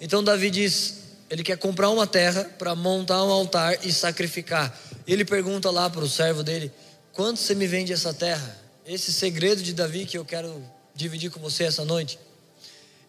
Então 0.00 0.22
Davi 0.22 0.48
diz, 0.48 0.98
ele 1.28 1.42
quer 1.42 1.58
comprar 1.58 1.90
uma 1.90 2.06
terra 2.06 2.44
para 2.58 2.74
montar 2.74 3.24
um 3.24 3.30
altar 3.30 3.84
e 3.84 3.92
sacrificar. 3.92 4.78
Ele 5.06 5.24
pergunta 5.24 5.70
lá 5.70 5.90
para 5.90 6.04
o 6.04 6.08
servo 6.08 6.44
dele: 6.44 6.70
Quanto 7.12 7.40
você 7.40 7.54
me 7.54 7.66
vende 7.66 7.92
essa 7.92 8.14
terra? 8.14 8.58
Esse 8.86 9.12
segredo 9.12 9.62
de 9.62 9.72
Davi 9.72 10.06
que 10.06 10.16
eu 10.16 10.24
quero 10.24 10.62
dividir 10.94 11.30
com 11.30 11.40
você 11.40 11.64
essa 11.64 11.84
noite. 11.84 12.18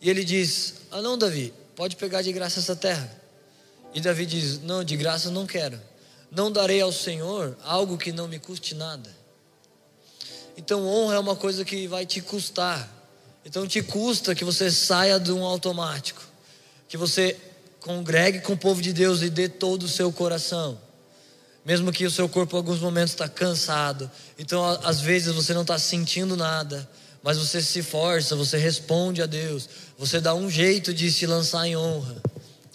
E 0.01 0.09
ele 0.09 0.23
diz: 0.23 0.75
Ah, 0.89 1.01
não, 1.01 1.17
Davi, 1.17 1.53
pode 1.75 1.95
pegar 1.95 2.23
de 2.23 2.31
graça 2.31 2.59
essa 2.59 2.75
terra. 2.75 3.20
E 3.93 4.01
Davi 4.01 4.25
diz: 4.25 4.61
Não, 4.61 4.83
de 4.83 4.95
graça 4.95 5.29
não 5.29 5.45
quero. 5.45 5.79
Não 6.29 6.51
darei 6.51 6.81
ao 6.81 6.91
Senhor 6.91 7.57
algo 7.63 7.97
que 7.97 8.11
não 8.11 8.27
me 8.27 8.39
custe 8.39 8.73
nada. 8.73 9.09
Então, 10.55 10.87
honra 10.87 11.15
é 11.15 11.19
uma 11.19 11.35
coisa 11.35 11.65
que 11.65 11.87
vai 11.87 12.05
te 12.05 12.21
custar. 12.21 12.89
Então, 13.43 13.67
te 13.67 13.81
custa 13.81 14.35
que 14.35 14.45
você 14.45 14.69
saia 14.69 15.19
de 15.19 15.31
um 15.31 15.43
automático, 15.43 16.21
que 16.87 16.95
você 16.95 17.37
congregue 17.79 18.41
com 18.41 18.53
o 18.53 18.57
povo 18.57 18.81
de 18.81 18.93
Deus 18.93 19.21
e 19.21 19.29
dê 19.29 19.49
todo 19.49 19.83
o 19.83 19.89
seu 19.89 20.11
coração 20.11 20.77
mesmo 21.63 21.91
que 21.91 22.05
o 22.05 22.11
seu 22.11 22.27
corpo 22.27 22.55
em 22.55 22.59
alguns 22.59 22.79
momentos 22.79 23.11
está 23.11 23.29
cansado. 23.29 24.09
Então, 24.37 24.63
às 24.83 24.99
vezes 24.99 25.33
você 25.33 25.53
não 25.53 25.61
está 25.61 25.77
sentindo 25.77 26.35
nada, 26.35 26.89
mas 27.21 27.37
você 27.37 27.61
se 27.61 27.83
força, 27.83 28.35
você 28.35 28.57
responde 28.57 29.21
a 29.21 29.25
Deus, 29.25 29.69
você 29.97 30.19
dá 30.19 30.33
um 30.33 30.49
jeito 30.49 30.93
de 30.93 31.11
se 31.11 31.25
lançar 31.25 31.67
em 31.67 31.77
honra. 31.77 32.17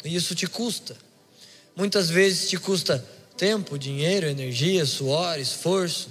E 0.05 0.15
isso 0.15 0.35
te 0.35 0.47
custa. 0.47 0.97
Muitas 1.77 2.09
vezes 2.09 2.49
te 2.49 2.57
custa 2.57 3.05
tempo, 3.37 3.79
dinheiro, 3.79 4.27
energia, 4.27 4.87
suor, 4.87 5.39
esforço. 5.39 6.09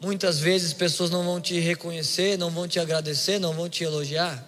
Muitas 0.00 0.38
vezes 0.40 0.72
pessoas 0.72 1.10
não 1.10 1.22
vão 1.22 1.40
te 1.40 1.60
reconhecer, 1.60 2.38
não 2.38 2.50
vão 2.50 2.66
te 2.66 2.80
agradecer, 2.80 3.38
não 3.38 3.52
vão 3.52 3.68
te 3.68 3.84
elogiar. 3.84 4.42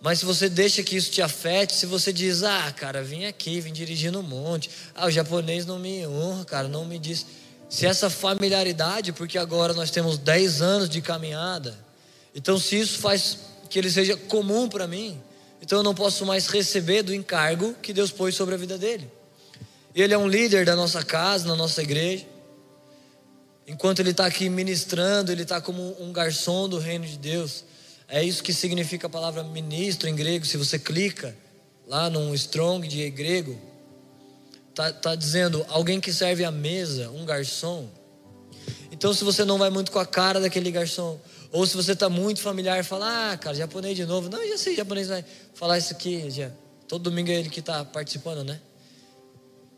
Mas 0.00 0.18
se 0.18 0.24
você 0.24 0.48
deixa 0.48 0.82
que 0.82 0.96
isso 0.96 1.12
te 1.12 1.22
afete, 1.22 1.76
se 1.76 1.86
você 1.86 2.12
diz, 2.12 2.42
ah, 2.42 2.72
cara, 2.72 3.04
vim 3.04 3.24
aqui, 3.24 3.60
vim 3.60 3.72
dirigindo 3.72 4.18
um 4.18 4.22
monte, 4.22 4.68
ah, 4.96 5.06
o 5.06 5.10
japonês 5.12 5.64
não 5.64 5.78
me 5.78 6.04
honra, 6.04 6.44
cara, 6.44 6.66
não 6.66 6.84
me 6.84 6.98
diz. 6.98 7.24
Se 7.68 7.86
essa 7.86 8.10
familiaridade, 8.10 9.12
porque 9.12 9.38
agora 9.38 9.72
nós 9.72 9.92
temos 9.92 10.18
10 10.18 10.60
anos 10.60 10.88
de 10.88 11.00
caminhada, 11.00 11.78
então 12.34 12.58
se 12.58 12.80
isso 12.80 12.98
faz 12.98 13.38
que 13.70 13.78
ele 13.78 13.90
seja 13.90 14.16
comum 14.16 14.68
para 14.68 14.88
mim, 14.88 15.20
então 15.62 15.78
eu 15.78 15.84
não 15.84 15.94
posso 15.94 16.26
mais 16.26 16.48
receber 16.48 17.02
do 17.02 17.14
encargo 17.14 17.74
que 17.74 17.92
Deus 17.92 18.10
pôs 18.10 18.34
sobre 18.34 18.56
a 18.56 18.58
vida 18.58 18.76
dele. 18.76 19.08
Ele 19.94 20.12
é 20.12 20.18
um 20.18 20.26
líder 20.26 20.66
da 20.66 20.74
nossa 20.74 21.04
casa, 21.04 21.46
na 21.46 21.54
nossa 21.54 21.80
igreja. 21.80 22.26
Enquanto 23.66 24.00
ele 24.00 24.10
está 24.10 24.26
aqui 24.26 24.48
ministrando, 24.48 25.30
ele 25.30 25.42
está 25.42 25.60
como 25.60 25.96
um 26.02 26.12
garçom 26.12 26.68
do 26.68 26.78
reino 26.78 27.06
de 27.06 27.16
Deus. 27.16 27.64
É 28.08 28.24
isso 28.24 28.42
que 28.42 28.52
significa 28.52 29.06
a 29.06 29.10
palavra 29.10 29.44
ministro 29.44 30.08
em 30.08 30.16
grego. 30.16 30.44
Se 30.44 30.56
você 30.56 30.80
clica 30.80 31.36
lá 31.86 32.10
num 32.10 32.34
strong 32.34 32.88
de 32.88 33.08
grego, 33.10 33.56
tá, 34.74 34.92
tá 34.92 35.14
dizendo 35.14 35.64
alguém 35.68 36.00
que 36.00 36.12
serve 36.12 36.44
à 36.44 36.50
mesa, 36.50 37.08
um 37.10 37.24
garçom. 37.24 37.88
Então, 38.90 39.14
se 39.14 39.22
você 39.22 39.44
não 39.44 39.58
vai 39.58 39.70
muito 39.70 39.92
com 39.92 40.00
a 40.00 40.06
cara 40.06 40.40
daquele 40.40 40.72
garçom, 40.72 41.20
ou 41.52 41.66
se 41.66 41.76
você 41.76 41.92
está 41.92 42.08
muito 42.08 42.40
familiar, 42.40 42.82
fala, 42.82 43.32
ah, 43.32 43.36
cara, 43.36 43.54
japonês 43.54 43.94
de 43.94 44.06
novo. 44.06 44.30
Não, 44.30 44.48
já 44.48 44.56
sei, 44.56 44.74
japonês 44.74 45.08
vai 45.08 45.22
falar 45.52 45.76
isso 45.76 45.92
aqui. 45.92 46.30
Já. 46.30 46.50
Todo 46.88 47.02
domingo 47.02 47.30
é 47.30 47.34
ele 47.34 47.50
que 47.50 47.60
está 47.60 47.84
participando, 47.84 48.42
né? 48.42 48.58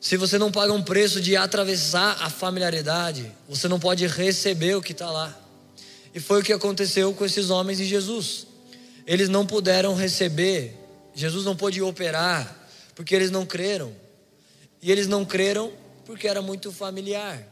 Se 0.00 0.16
você 0.16 0.38
não 0.38 0.52
paga 0.52 0.72
um 0.72 0.82
preço 0.82 1.20
de 1.20 1.36
atravessar 1.36 2.22
a 2.22 2.30
familiaridade, 2.30 3.28
você 3.48 3.66
não 3.66 3.80
pode 3.80 4.06
receber 4.06 4.76
o 4.76 4.82
que 4.82 4.92
está 4.92 5.10
lá. 5.10 5.36
E 6.14 6.20
foi 6.20 6.40
o 6.40 6.44
que 6.44 6.52
aconteceu 6.52 7.12
com 7.12 7.24
esses 7.24 7.50
homens 7.50 7.80
e 7.80 7.84
Jesus. 7.84 8.46
eles 9.04 9.28
não 9.28 9.44
puderam 9.44 9.96
receber, 9.96 10.78
Jesus 11.14 11.44
não 11.44 11.56
pôde 11.56 11.82
operar, 11.82 12.68
porque 12.94 13.14
eles 13.14 13.32
não 13.32 13.44
creram. 13.44 13.92
E 14.80 14.92
eles 14.92 15.08
não 15.08 15.24
creram 15.24 15.72
porque 16.06 16.28
era 16.28 16.40
muito 16.40 16.70
familiar. 16.70 17.42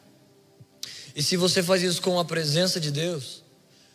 E 1.16 1.22
se 1.22 1.36
você 1.36 1.60
faz 1.60 1.82
isso 1.82 2.00
com 2.00 2.20
a 2.20 2.24
presença 2.24 2.78
de 2.78 2.90
Deus, 2.90 3.41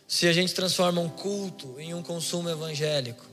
se 0.07 0.25
a 0.25 0.33
gente 0.33 0.53
transforma 0.53 1.01
um 1.01 1.09
culto 1.09 1.75
em 1.77 1.93
um 1.93 2.01
consumo 2.01 2.49
evangélico, 2.49 3.25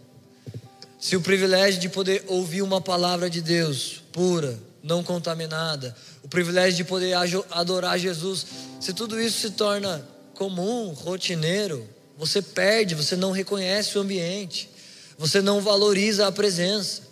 se 0.98 1.16
o 1.16 1.20
privilégio 1.20 1.80
de 1.80 1.88
poder 1.88 2.24
ouvir 2.26 2.62
uma 2.62 2.80
palavra 2.80 3.30
de 3.30 3.40
Deus 3.40 4.02
pura, 4.12 4.58
não 4.82 5.04
contaminada, 5.04 5.94
o 6.22 6.28
privilégio 6.28 6.78
de 6.78 6.84
poder 6.84 7.14
adorar 7.50 7.98
Jesus, 7.98 8.46
se 8.80 8.92
tudo 8.92 9.20
isso 9.20 9.38
se 9.38 9.50
torna 9.50 10.04
comum, 10.34 10.92
rotineiro, 10.92 11.88
você 12.18 12.42
perde, 12.42 12.94
você 12.94 13.14
não 13.14 13.30
reconhece 13.30 13.96
o 13.96 14.00
ambiente, 14.00 14.68
você 15.16 15.40
não 15.40 15.60
valoriza 15.60 16.26
a 16.26 16.32
presença. 16.32 17.02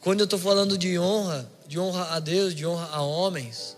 Quando 0.00 0.20
eu 0.20 0.24
estou 0.24 0.38
falando 0.38 0.76
de 0.76 0.98
honra, 0.98 1.50
de 1.66 1.78
honra 1.78 2.14
a 2.14 2.20
Deus, 2.20 2.54
de 2.54 2.66
honra 2.66 2.88
a 2.92 3.02
homens, 3.02 3.76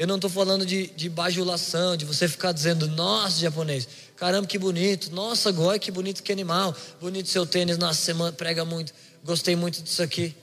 eu 0.00 0.06
não 0.06 0.14
estou 0.14 0.30
falando 0.30 0.64
de, 0.64 0.86
de 0.86 1.10
bajulação, 1.10 1.94
de 1.94 2.06
você 2.06 2.26
ficar 2.26 2.52
dizendo, 2.52 2.88
nossa, 2.88 3.38
japonês, 3.38 3.86
caramba, 4.16 4.46
que 4.46 4.58
bonito, 4.58 5.14
nossa, 5.14 5.52
goi, 5.52 5.78
que 5.78 5.90
bonito, 5.90 6.22
que 6.22 6.32
animal, 6.32 6.74
bonito 6.98 7.28
seu 7.28 7.44
tênis, 7.44 7.76
na 7.76 7.92
semana 7.92 8.32
prega 8.32 8.64
muito, 8.64 8.94
gostei 9.22 9.54
muito 9.54 9.82
disso 9.82 10.02
aqui. 10.02 10.34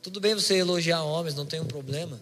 Tudo 0.00 0.18
bem 0.18 0.34
você 0.34 0.56
elogiar 0.56 1.02
homens, 1.02 1.34
não 1.34 1.44
tem 1.44 1.60
um 1.60 1.66
problema. 1.66 2.18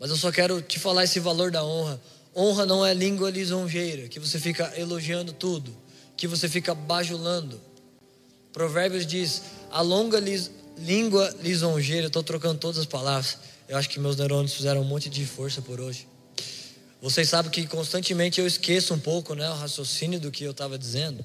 Mas 0.00 0.08
eu 0.08 0.16
só 0.16 0.32
quero 0.32 0.62
te 0.62 0.78
falar 0.78 1.04
esse 1.04 1.20
valor 1.20 1.50
da 1.50 1.62
honra. 1.62 2.00
Honra 2.34 2.64
não 2.64 2.84
é 2.84 2.94
língua 2.94 3.28
lisonjeira, 3.28 4.08
que 4.08 4.18
você 4.18 4.40
fica 4.40 4.72
elogiando 4.78 5.34
tudo, 5.34 5.76
que 6.16 6.26
você 6.26 6.48
fica 6.48 6.74
bajulando. 6.74 7.60
Provérbios 8.50 9.06
diz: 9.06 9.42
a 9.70 9.82
longa 9.82 10.18
lis, 10.18 10.50
língua 10.78 11.36
lisonjeira, 11.42 12.06
estou 12.06 12.22
trocando 12.22 12.58
todas 12.58 12.78
as 12.78 12.86
palavras. 12.86 13.36
Eu 13.68 13.76
acho 13.78 13.88
que 13.88 13.98
meus 13.98 14.16
neurônios 14.16 14.54
fizeram 14.54 14.82
um 14.82 14.84
monte 14.84 15.08
de 15.08 15.24
força 15.24 15.62
por 15.62 15.80
hoje. 15.80 16.06
Vocês 17.00 17.28
sabem 17.28 17.50
que 17.50 17.66
constantemente 17.66 18.40
eu 18.40 18.46
esqueço 18.46 18.94
um 18.94 18.98
pouco 18.98 19.34
né, 19.34 19.48
o 19.50 19.54
raciocínio 19.54 20.18
do 20.18 20.30
que 20.30 20.44
eu 20.44 20.50
estava 20.50 20.78
dizendo. 20.78 21.24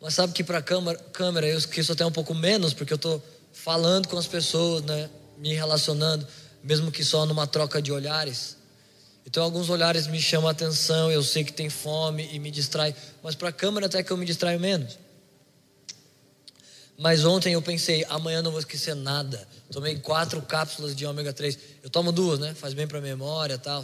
Mas 0.00 0.14
sabe 0.14 0.32
que 0.32 0.42
para 0.42 0.58
a 0.58 0.62
câmera, 0.62 0.98
câmera 1.12 1.46
eu 1.46 1.58
esqueço 1.58 1.92
até 1.92 2.04
um 2.06 2.12
pouco 2.12 2.34
menos, 2.34 2.72
porque 2.72 2.92
eu 2.92 2.96
estou 2.96 3.22
falando 3.52 4.08
com 4.08 4.16
as 4.16 4.26
pessoas, 4.26 4.82
né, 4.82 5.10
me 5.38 5.54
relacionando, 5.54 6.26
mesmo 6.62 6.90
que 6.90 7.04
só 7.04 7.26
numa 7.26 7.46
troca 7.46 7.82
de 7.82 7.92
olhares. 7.92 8.56
Então 9.26 9.42
alguns 9.42 9.68
olhares 9.68 10.06
me 10.06 10.20
chamam 10.20 10.48
a 10.48 10.52
atenção, 10.52 11.10
eu 11.10 11.22
sei 11.22 11.44
que 11.44 11.52
tem 11.52 11.68
fome 11.68 12.28
e 12.32 12.38
me 12.38 12.50
distrai, 12.50 12.94
mas 13.22 13.34
para 13.34 13.50
a 13.50 13.52
câmera 13.52 13.86
até 13.86 14.02
que 14.02 14.10
eu 14.10 14.16
me 14.16 14.24
distraio 14.24 14.58
menos. 14.58 14.98
Mas 17.00 17.24
ontem 17.24 17.54
eu 17.54 17.62
pensei, 17.62 18.04
amanhã 18.10 18.42
não 18.42 18.50
vou 18.50 18.60
esquecer 18.60 18.94
nada. 18.94 19.48
Tomei 19.72 19.98
quatro 19.98 20.42
cápsulas 20.42 20.94
de 20.94 21.06
ômega 21.06 21.32
3. 21.32 21.58
Eu 21.82 21.88
tomo 21.88 22.12
duas, 22.12 22.38
né? 22.38 22.52
Faz 22.52 22.74
bem 22.74 22.86
para 22.86 22.98
a 22.98 23.00
memória 23.00 23.54
e 23.54 23.58
tal. 23.58 23.82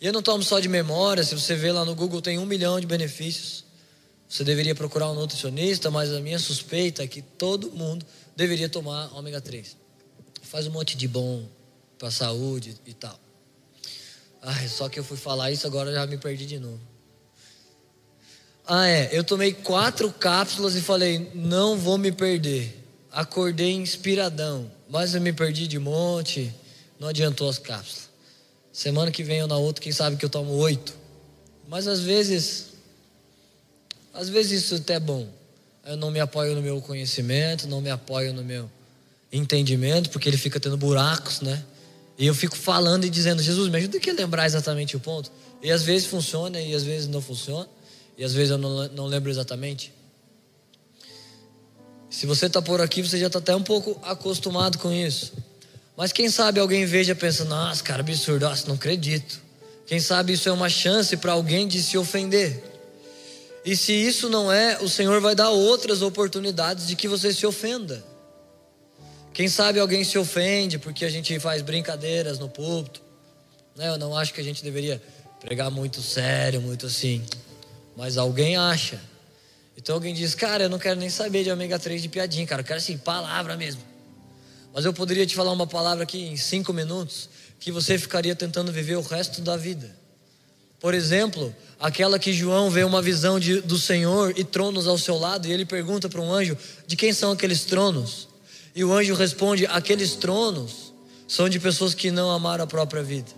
E 0.00 0.06
eu 0.06 0.12
não 0.12 0.22
tomo 0.22 0.42
só 0.42 0.58
de 0.58 0.66
memória, 0.66 1.22
se 1.22 1.34
você 1.34 1.54
vê 1.54 1.70
lá 1.70 1.84
no 1.84 1.94
Google 1.94 2.22
tem 2.22 2.38
um 2.38 2.46
milhão 2.46 2.80
de 2.80 2.86
benefícios. 2.86 3.62
Você 4.26 4.42
deveria 4.42 4.74
procurar 4.74 5.10
um 5.10 5.14
nutricionista, 5.14 5.90
mas 5.90 6.10
a 6.14 6.20
minha 6.20 6.38
suspeita 6.38 7.02
é 7.02 7.06
que 7.06 7.20
todo 7.20 7.70
mundo 7.72 8.06
deveria 8.34 8.70
tomar 8.70 9.14
ômega 9.14 9.38
3. 9.38 9.76
Faz 10.40 10.66
um 10.66 10.70
monte 10.70 10.96
de 10.96 11.06
bom 11.06 11.46
para 11.98 12.08
a 12.08 12.10
saúde 12.10 12.74
e 12.86 12.94
tal. 12.94 13.20
Ai, 14.40 14.66
só 14.66 14.88
que 14.88 14.98
eu 14.98 15.04
fui 15.04 15.18
falar 15.18 15.50
isso 15.50 15.66
agora 15.66 15.92
já 15.92 16.06
me 16.06 16.16
perdi 16.16 16.46
de 16.46 16.58
novo. 16.58 16.80
Ah, 18.72 18.86
é. 18.86 19.08
Eu 19.10 19.24
tomei 19.24 19.52
quatro 19.52 20.12
cápsulas 20.12 20.76
e 20.76 20.80
falei, 20.80 21.28
não 21.34 21.76
vou 21.76 21.98
me 21.98 22.12
perder. 22.12 22.80
Acordei 23.10 23.72
inspiradão, 23.72 24.70
mas 24.88 25.12
eu 25.12 25.20
me 25.20 25.32
perdi 25.32 25.66
de 25.66 25.76
monte. 25.76 26.54
Não 27.00 27.08
adiantou 27.08 27.48
as 27.48 27.58
cápsulas. 27.58 28.08
Semana 28.72 29.10
que 29.10 29.24
vem 29.24 29.42
ou 29.42 29.48
na 29.48 29.56
outra, 29.56 29.82
quem 29.82 29.90
sabe 29.90 30.14
que 30.16 30.24
eu 30.24 30.30
tomo 30.30 30.52
oito. 30.52 30.94
Mas 31.66 31.88
às 31.88 31.98
vezes, 31.98 32.66
às 34.14 34.28
vezes 34.28 34.62
isso 34.62 34.76
até 34.76 34.94
é 34.94 35.00
bom. 35.00 35.26
Eu 35.84 35.96
não 35.96 36.12
me 36.12 36.20
apoio 36.20 36.54
no 36.54 36.62
meu 36.62 36.80
conhecimento, 36.80 37.66
não 37.66 37.80
me 37.80 37.90
apoio 37.90 38.32
no 38.32 38.44
meu 38.44 38.70
entendimento, 39.32 40.10
porque 40.10 40.28
ele 40.28 40.38
fica 40.38 40.60
tendo 40.60 40.76
buracos, 40.76 41.40
né? 41.40 41.60
E 42.16 42.24
eu 42.24 42.34
fico 42.36 42.56
falando 42.56 43.04
e 43.04 43.10
dizendo, 43.10 43.42
Jesus, 43.42 43.68
me 43.68 43.78
ajuda 43.78 43.98
a 43.98 44.12
lembrar 44.12 44.46
exatamente 44.46 44.94
o 44.94 45.00
ponto. 45.00 45.28
E 45.60 45.72
às 45.72 45.82
vezes 45.82 46.06
funciona 46.06 46.60
e 46.60 46.72
às 46.72 46.84
vezes 46.84 47.08
não 47.08 47.20
funciona. 47.20 47.68
E 48.20 48.24
às 48.24 48.34
vezes 48.34 48.50
eu 48.50 48.58
não, 48.58 48.86
não 48.88 49.06
lembro 49.06 49.30
exatamente. 49.30 49.94
Se 52.10 52.26
você 52.26 52.46
está 52.48 52.60
por 52.60 52.78
aqui, 52.78 53.00
você 53.00 53.18
já 53.18 53.28
está 53.28 53.38
até 53.38 53.56
um 53.56 53.62
pouco 53.62 53.98
acostumado 54.02 54.76
com 54.76 54.92
isso. 54.92 55.32
Mas 55.96 56.12
quem 56.12 56.28
sabe 56.28 56.60
alguém 56.60 56.84
veja 56.84 57.12
e 57.12 57.14
pensa, 57.14 57.46
nossa, 57.46 57.82
cara, 57.82 58.00
absurdo, 58.00 58.44
nossa, 58.44 58.68
não 58.68 58.74
acredito. 58.74 59.40
Quem 59.86 59.98
sabe 60.00 60.34
isso 60.34 60.50
é 60.50 60.52
uma 60.52 60.68
chance 60.68 61.16
para 61.16 61.32
alguém 61.32 61.66
de 61.66 61.82
se 61.82 61.96
ofender. 61.96 62.62
E 63.64 63.74
se 63.74 63.94
isso 63.94 64.28
não 64.28 64.52
é, 64.52 64.78
o 64.82 64.88
Senhor 64.88 65.18
vai 65.22 65.34
dar 65.34 65.48
outras 65.48 66.02
oportunidades 66.02 66.86
de 66.86 66.96
que 66.96 67.08
você 67.08 67.32
se 67.32 67.46
ofenda. 67.46 68.04
Quem 69.32 69.48
sabe 69.48 69.80
alguém 69.80 70.04
se 70.04 70.18
ofende 70.18 70.78
porque 70.78 71.06
a 71.06 71.10
gente 71.10 71.40
faz 71.40 71.62
brincadeiras 71.62 72.38
no 72.38 72.50
púlpito. 72.50 73.00
Né? 73.74 73.88
Eu 73.88 73.96
não 73.96 74.14
acho 74.14 74.34
que 74.34 74.42
a 74.42 74.44
gente 74.44 74.62
deveria 74.62 75.00
pregar 75.40 75.70
muito 75.70 76.02
sério, 76.02 76.60
muito 76.60 76.84
assim. 76.84 77.24
Mas 78.00 78.16
alguém 78.16 78.56
acha. 78.56 78.98
Então 79.76 79.94
alguém 79.94 80.14
diz, 80.14 80.34
cara, 80.34 80.64
eu 80.64 80.70
não 80.70 80.78
quero 80.78 80.98
nem 80.98 81.10
saber 81.10 81.44
de 81.44 81.50
ômega 81.50 81.78
3 81.78 82.00
de 82.00 82.08
piadinha, 82.08 82.46
cara. 82.46 82.62
Eu 82.62 82.64
quero 82.64 82.78
assim, 82.78 82.96
palavra 82.96 83.58
mesmo. 83.58 83.82
Mas 84.72 84.86
eu 84.86 84.92
poderia 84.94 85.26
te 85.26 85.36
falar 85.36 85.52
uma 85.52 85.66
palavra 85.66 86.04
aqui 86.04 86.18
em 86.18 86.34
cinco 86.34 86.72
minutos 86.72 87.28
que 87.58 87.70
você 87.70 87.98
ficaria 87.98 88.34
tentando 88.34 88.72
viver 88.72 88.96
o 88.96 89.02
resto 89.02 89.42
da 89.42 89.54
vida. 89.54 89.94
Por 90.80 90.94
exemplo, 90.94 91.54
aquela 91.78 92.18
que 92.18 92.32
João 92.32 92.70
vê 92.70 92.84
uma 92.84 93.02
visão 93.02 93.38
de, 93.38 93.60
do 93.60 93.76
Senhor 93.76 94.32
e 94.34 94.44
tronos 94.44 94.86
ao 94.86 94.96
seu 94.96 95.18
lado, 95.18 95.46
e 95.46 95.52
ele 95.52 95.66
pergunta 95.66 96.08
para 96.08 96.22
um 96.22 96.32
anjo: 96.32 96.56
de 96.86 96.96
quem 96.96 97.12
são 97.12 97.32
aqueles 97.32 97.66
tronos? 97.66 98.28
E 98.74 98.82
o 98.82 98.94
anjo 98.94 99.12
responde: 99.12 99.66
aqueles 99.66 100.14
tronos 100.14 100.94
são 101.28 101.50
de 101.50 101.60
pessoas 101.60 101.92
que 101.92 102.10
não 102.10 102.30
amaram 102.30 102.64
a 102.64 102.66
própria 102.66 103.02
vida, 103.02 103.30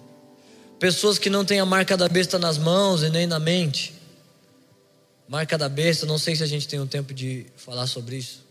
pessoas 0.78 1.18
que 1.18 1.28
não 1.28 1.44
têm 1.44 1.58
a 1.58 1.66
marca 1.66 1.96
da 1.96 2.08
besta 2.08 2.38
nas 2.38 2.58
mãos 2.58 3.02
e 3.02 3.10
nem 3.10 3.26
na 3.26 3.40
mente. 3.40 4.01
Marca 5.32 5.56
da 5.56 5.66
besta, 5.66 6.04
não 6.04 6.18
sei 6.18 6.36
se 6.36 6.42
a 6.42 6.46
gente 6.46 6.68
tem 6.68 6.78
um 6.78 6.86
tempo 6.86 7.14
de 7.14 7.46
falar 7.56 7.86
sobre 7.86 8.16
isso. 8.16 8.44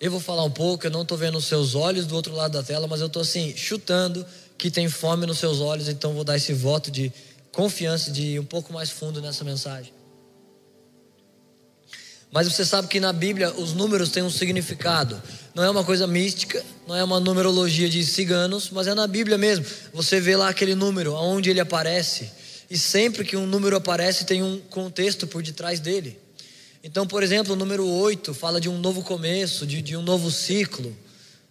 Eu 0.00 0.08
vou 0.08 0.20
falar 0.20 0.44
um 0.44 0.50
pouco, 0.52 0.86
eu 0.86 0.90
não 0.92 1.02
estou 1.02 1.18
vendo 1.18 1.36
os 1.36 1.46
seus 1.46 1.74
olhos 1.74 2.06
do 2.06 2.14
outro 2.14 2.32
lado 2.32 2.52
da 2.52 2.62
tela, 2.62 2.86
mas 2.86 3.00
eu 3.00 3.08
estou 3.08 3.22
assim, 3.22 3.52
chutando 3.56 4.24
que 4.56 4.70
tem 4.70 4.88
fome 4.88 5.26
nos 5.26 5.40
seus 5.40 5.58
olhos, 5.58 5.88
então 5.88 6.14
vou 6.14 6.22
dar 6.22 6.36
esse 6.36 6.52
voto 6.52 6.92
de 6.92 7.12
confiança, 7.50 8.12
de 8.12 8.22
ir 8.22 8.38
um 8.38 8.44
pouco 8.44 8.72
mais 8.72 8.90
fundo 8.90 9.20
nessa 9.20 9.42
mensagem. 9.42 9.92
Mas 12.30 12.46
você 12.46 12.64
sabe 12.64 12.86
que 12.86 13.00
na 13.00 13.12
Bíblia 13.12 13.52
os 13.52 13.72
números 13.72 14.10
têm 14.10 14.22
um 14.22 14.30
significado. 14.30 15.20
Não 15.56 15.64
é 15.64 15.68
uma 15.68 15.82
coisa 15.82 16.06
mística, 16.06 16.64
não 16.86 16.94
é 16.94 17.02
uma 17.02 17.18
numerologia 17.18 17.88
de 17.88 18.06
ciganos, 18.06 18.70
mas 18.70 18.86
é 18.86 18.94
na 18.94 19.08
Bíblia 19.08 19.36
mesmo. 19.36 19.66
Você 19.92 20.20
vê 20.20 20.36
lá 20.36 20.50
aquele 20.50 20.76
número, 20.76 21.16
aonde 21.16 21.50
ele 21.50 21.58
aparece. 21.58 22.30
E 22.72 22.78
sempre 22.78 23.22
que 23.22 23.36
um 23.36 23.46
número 23.46 23.76
aparece, 23.76 24.24
tem 24.24 24.42
um 24.42 24.58
contexto 24.58 25.26
por 25.26 25.42
detrás 25.42 25.78
dele. 25.78 26.18
Então, 26.82 27.06
por 27.06 27.22
exemplo, 27.22 27.52
o 27.52 27.56
número 27.56 27.86
8 27.86 28.32
fala 28.32 28.58
de 28.58 28.66
um 28.66 28.78
novo 28.78 29.02
começo, 29.02 29.66
de, 29.66 29.82
de 29.82 29.94
um 29.94 30.00
novo 30.00 30.30
ciclo. 30.30 30.96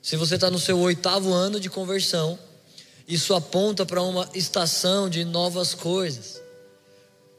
Se 0.01 0.15
você 0.15 0.33
está 0.33 0.49
no 0.49 0.57
seu 0.57 0.79
oitavo 0.79 1.31
ano 1.31 1.59
de 1.59 1.69
conversão, 1.69 2.39
isso 3.07 3.35
aponta 3.35 3.85
para 3.85 4.01
uma 4.01 4.27
estação 4.33 5.07
de 5.07 5.23
novas 5.23 5.75
coisas. 5.75 6.41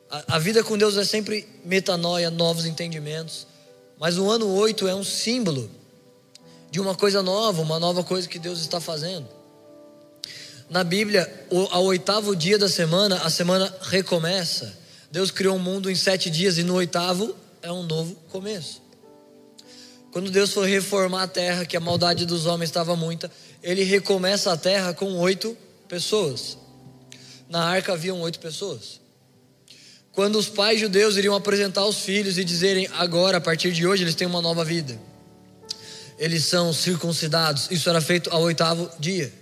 A, 0.09 0.37
a 0.37 0.39
vida 0.39 0.63
com 0.63 0.79
Deus 0.79 0.97
é 0.97 1.05
sempre 1.05 1.49
metanoia, 1.65 2.31
novos 2.31 2.67
entendimentos. 2.67 3.49
Mas 3.99 4.17
o 4.17 4.31
ano 4.31 4.49
8 4.49 4.87
é 4.87 4.95
um 4.95 5.03
símbolo 5.03 5.69
de 6.71 6.81
uma 6.81 6.95
coisa 6.95 7.21
nova, 7.21 7.61
uma 7.61 7.81
nova 7.81 8.05
coisa 8.05 8.29
que 8.29 8.39
Deus 8.39 8.61
está 8.61 8.79
fazendo. 8.81 9.27
Na 10.73 10.83
Bíblia, 10.83 11.31
ao 11.71 11.85
oitavo 11.85 12.35
dia 12.35 12.59
da 12.59 12.67
semana, 12.67 13.17
a 13.17 13.29
semana 13.29 13.71
recomeça. 13.83 14.75
Deus 15.11 15.31
criou 15.31 15.57
o 15.57 15.59
um 15.59 15.63
mundo 15.63 15.91
em 15.91 15.95
sete 15.95 16.31
dias 16.31 16.57
e 16.57 16.63
no 16.63 16.73
oitavo 16.73 17.37
é 17.61 17.71
um 17.71 17.83
novo 17.83 18.15
começo. 18.31 18.81
Quando 20.11 20.31
Deus 20.31 20.51
foi 20.51 20.71
reformar 20.71 21.25
a 21.25 21.29
terra, 21.29 21.67
que 21.67 21.77
a 21.77 21.81
maldade 21.81 22.25
dos 22.25 22.47
homens 22.47 22.71
estava 22.71 22.97
muita, 22.97 23.31
ele 23.63 23.83
recomeça 23.83 24.51
a 24.51 24.57
terra 24.57 24.95
com 24.95 25.19
oito 25.19 25.55
pessoas. 25.87 26.57
Na 27.51 27.65
arca 27.65 27.93
haviam 27.93 28.19
oito 28.23 28.41
pessoas. 28.41 28.99
Quando 30.11 30.39
os 30.39 30.49
pais 30.49 30.81
judeus 30.81 31.19
iriam 31.19 31.35
apresentar 31.35 31.85
os 31.85 31.99
filhos 31.99 32.39
e 32.39 32.45
dizerem 32.45 32.89
agora, 32.95 33.37
a 33.37 33.43
partir 33.43 33.73
de 33.73 33.87
hoje, 33.87 34.05
eles 34.05 34.15
têm 34.15 34.27
uma 34.27 34.41
nova 34.41 34.65
vida, 34.65 34.99
eles 36.19 36.47
são 36.47 36.73
circuncidados. 36.73 37.71
Isso 37.71 37.91
era 37.91 38.01
feito 38.01 38.31
ao 38.31 38.41
oitavo 38.41 38.91
dia. 38.99 39.42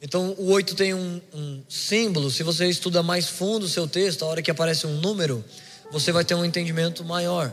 Então, 0.00 0.34
o 0.38 0.52
oito 0.52 0.74
tem 0.74 0.94
um, 0.94 1.20
um 1.34 1.62
símbolo. 1.68 2.30
Se 2.30 2.42
você 2.42 2.66
estuda 2.66 3.02
mais 3.02 3.28
fundo 3.28 3.64
o 3.64 3.68
seu 3.68 3.86
texto, 3.88 4.24
a 4.24 4.28
hora 4.28 4.42
que 4.42 4.50
aparece 4.50 4.86
um 4.86 5.00
número, 5.00 5.44
você 5.90 6.12
vai 6.12 6.24
ter 6.24 6.34
um 6.34 6.44
entendimento 6.44 7.04
maior. 7.04 7.52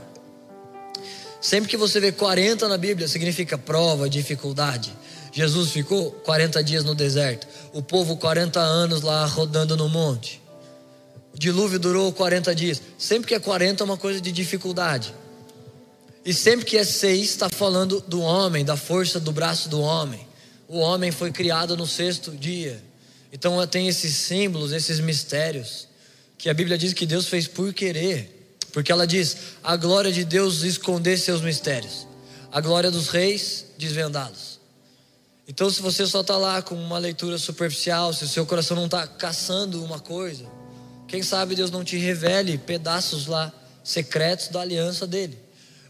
Sempre 1.42 1.70
que 1.70 1.78
você 1.78 2.00
vê 2.00 2.12
40 2.12 2.68
na 2.68 2.78
Bíblia, 2.78 3.08
significa 3.08 3.58
prova, 3.58 4.10
dificuldade. 4.10 4.94
Jesus 5.32 5.72
ficou 5.72 6.12
40 6.12 6.64
dias 6.64 6.84
no 6.84 6.96
deserto, 6.96 7.48
o 7.74 7.82
povo 7.82 8.16
40 8.16 8.60
anos 8.60 9.02
lá 9.02 9.26
rodando 9.26 9.76
no 9.76 9.90
monte. 9.90 10.42
O 11.34 11.38
dilúvio 11.38 11.78
durou 11.78 12.14
40 12.14 12.56
dias. 12.56 12.82
Sempre 12.98 13.28
que 13.28 13.36
é 13.36 13.40
40 13.40 13.84
é 13.84 13.86
uma 13.86 13.98
coisa 13.98 14.22
de 14.22 14.32
dificuldade. 14.32 15.14
E 16.24 16.34
sempre 16.34 16.66
que 16.66 16.78
é 16.78 16.84
6 16.84 17.22
está 17.22 17.50
falando 17.50 18.02
do 18.08 18.22
homem, 18.22 18.64
da 18.64 18.78
força 18.78 19.20
do 19.20 19.34
braço 19.34 19.68
do 19.68 19.82
homem. 19.82 20.26
O 20.68 20.80
homem 20.80 21.12
foi 21.12 21.32
criado 21.32 21.78
no 21.78 21.86
sexto 21.86 22.32
dia. 22.32 22.84
Então 23.32 23.66
tem 23.68 23.88
esses 23.88 24.16
símbolos, 24.16 24.72
esses 24.72 25.00
mistérios 25.00 25.88
que 26.38 26.50
a 26.50 26.54
Bíblia 26.54 26.78
diz 26.78 26.94
que 26.94 27.06
Deus 27.06 27.28
fez 27.28 27.48
por 27.48 27.74
querer. 27.74 28.58
Porque 28.72 28.92
ela 28.92 29.08
diz: 29.08 29.38
a 29.64 29.76
glória 29.76 30.12
de 30.12 30.26
Deus 30.26 30.64
esconder 30.64 31.18
seus 31.18 31.42
mistérios, 31.42 32.08
a 32.52 32.60
glória 32.60 32.92
dos 32.92 33.10
reis 33.10 33.66
desvendá-los. 33.78 34.60
Então, 35.48 35.70
se 35.70 35.82
você 35.82 36.08
só 36.08 36.22
está 36.22 36.38
lá 36.38 36.62
com 36.62 36.76
uma 36.76 36.98
leitura 36.98 37.38
superficial, 37.38 38.12
se 38.12 38.24
o 38.24 38.28
seu 38.28 38.46
coração 38.46 38.76
não 38.76 38.86
está 38.86 39.06
caçando 39.06 39.84
uma 39.84 40.00
coisa, 40.00 40.46
quem 41.08 41.22
sabe 41.22 41.56
Deus 41.56 41.70
não 41.70 41.84
te 41.84 41.98
revele 41.98 42.58
pedaços 42.58 43.28
lá 43.28 43.54
secretos 43.84 44.48
da 44.48 44.62
aliança 44.62 45.06
dele. 45.06 45.38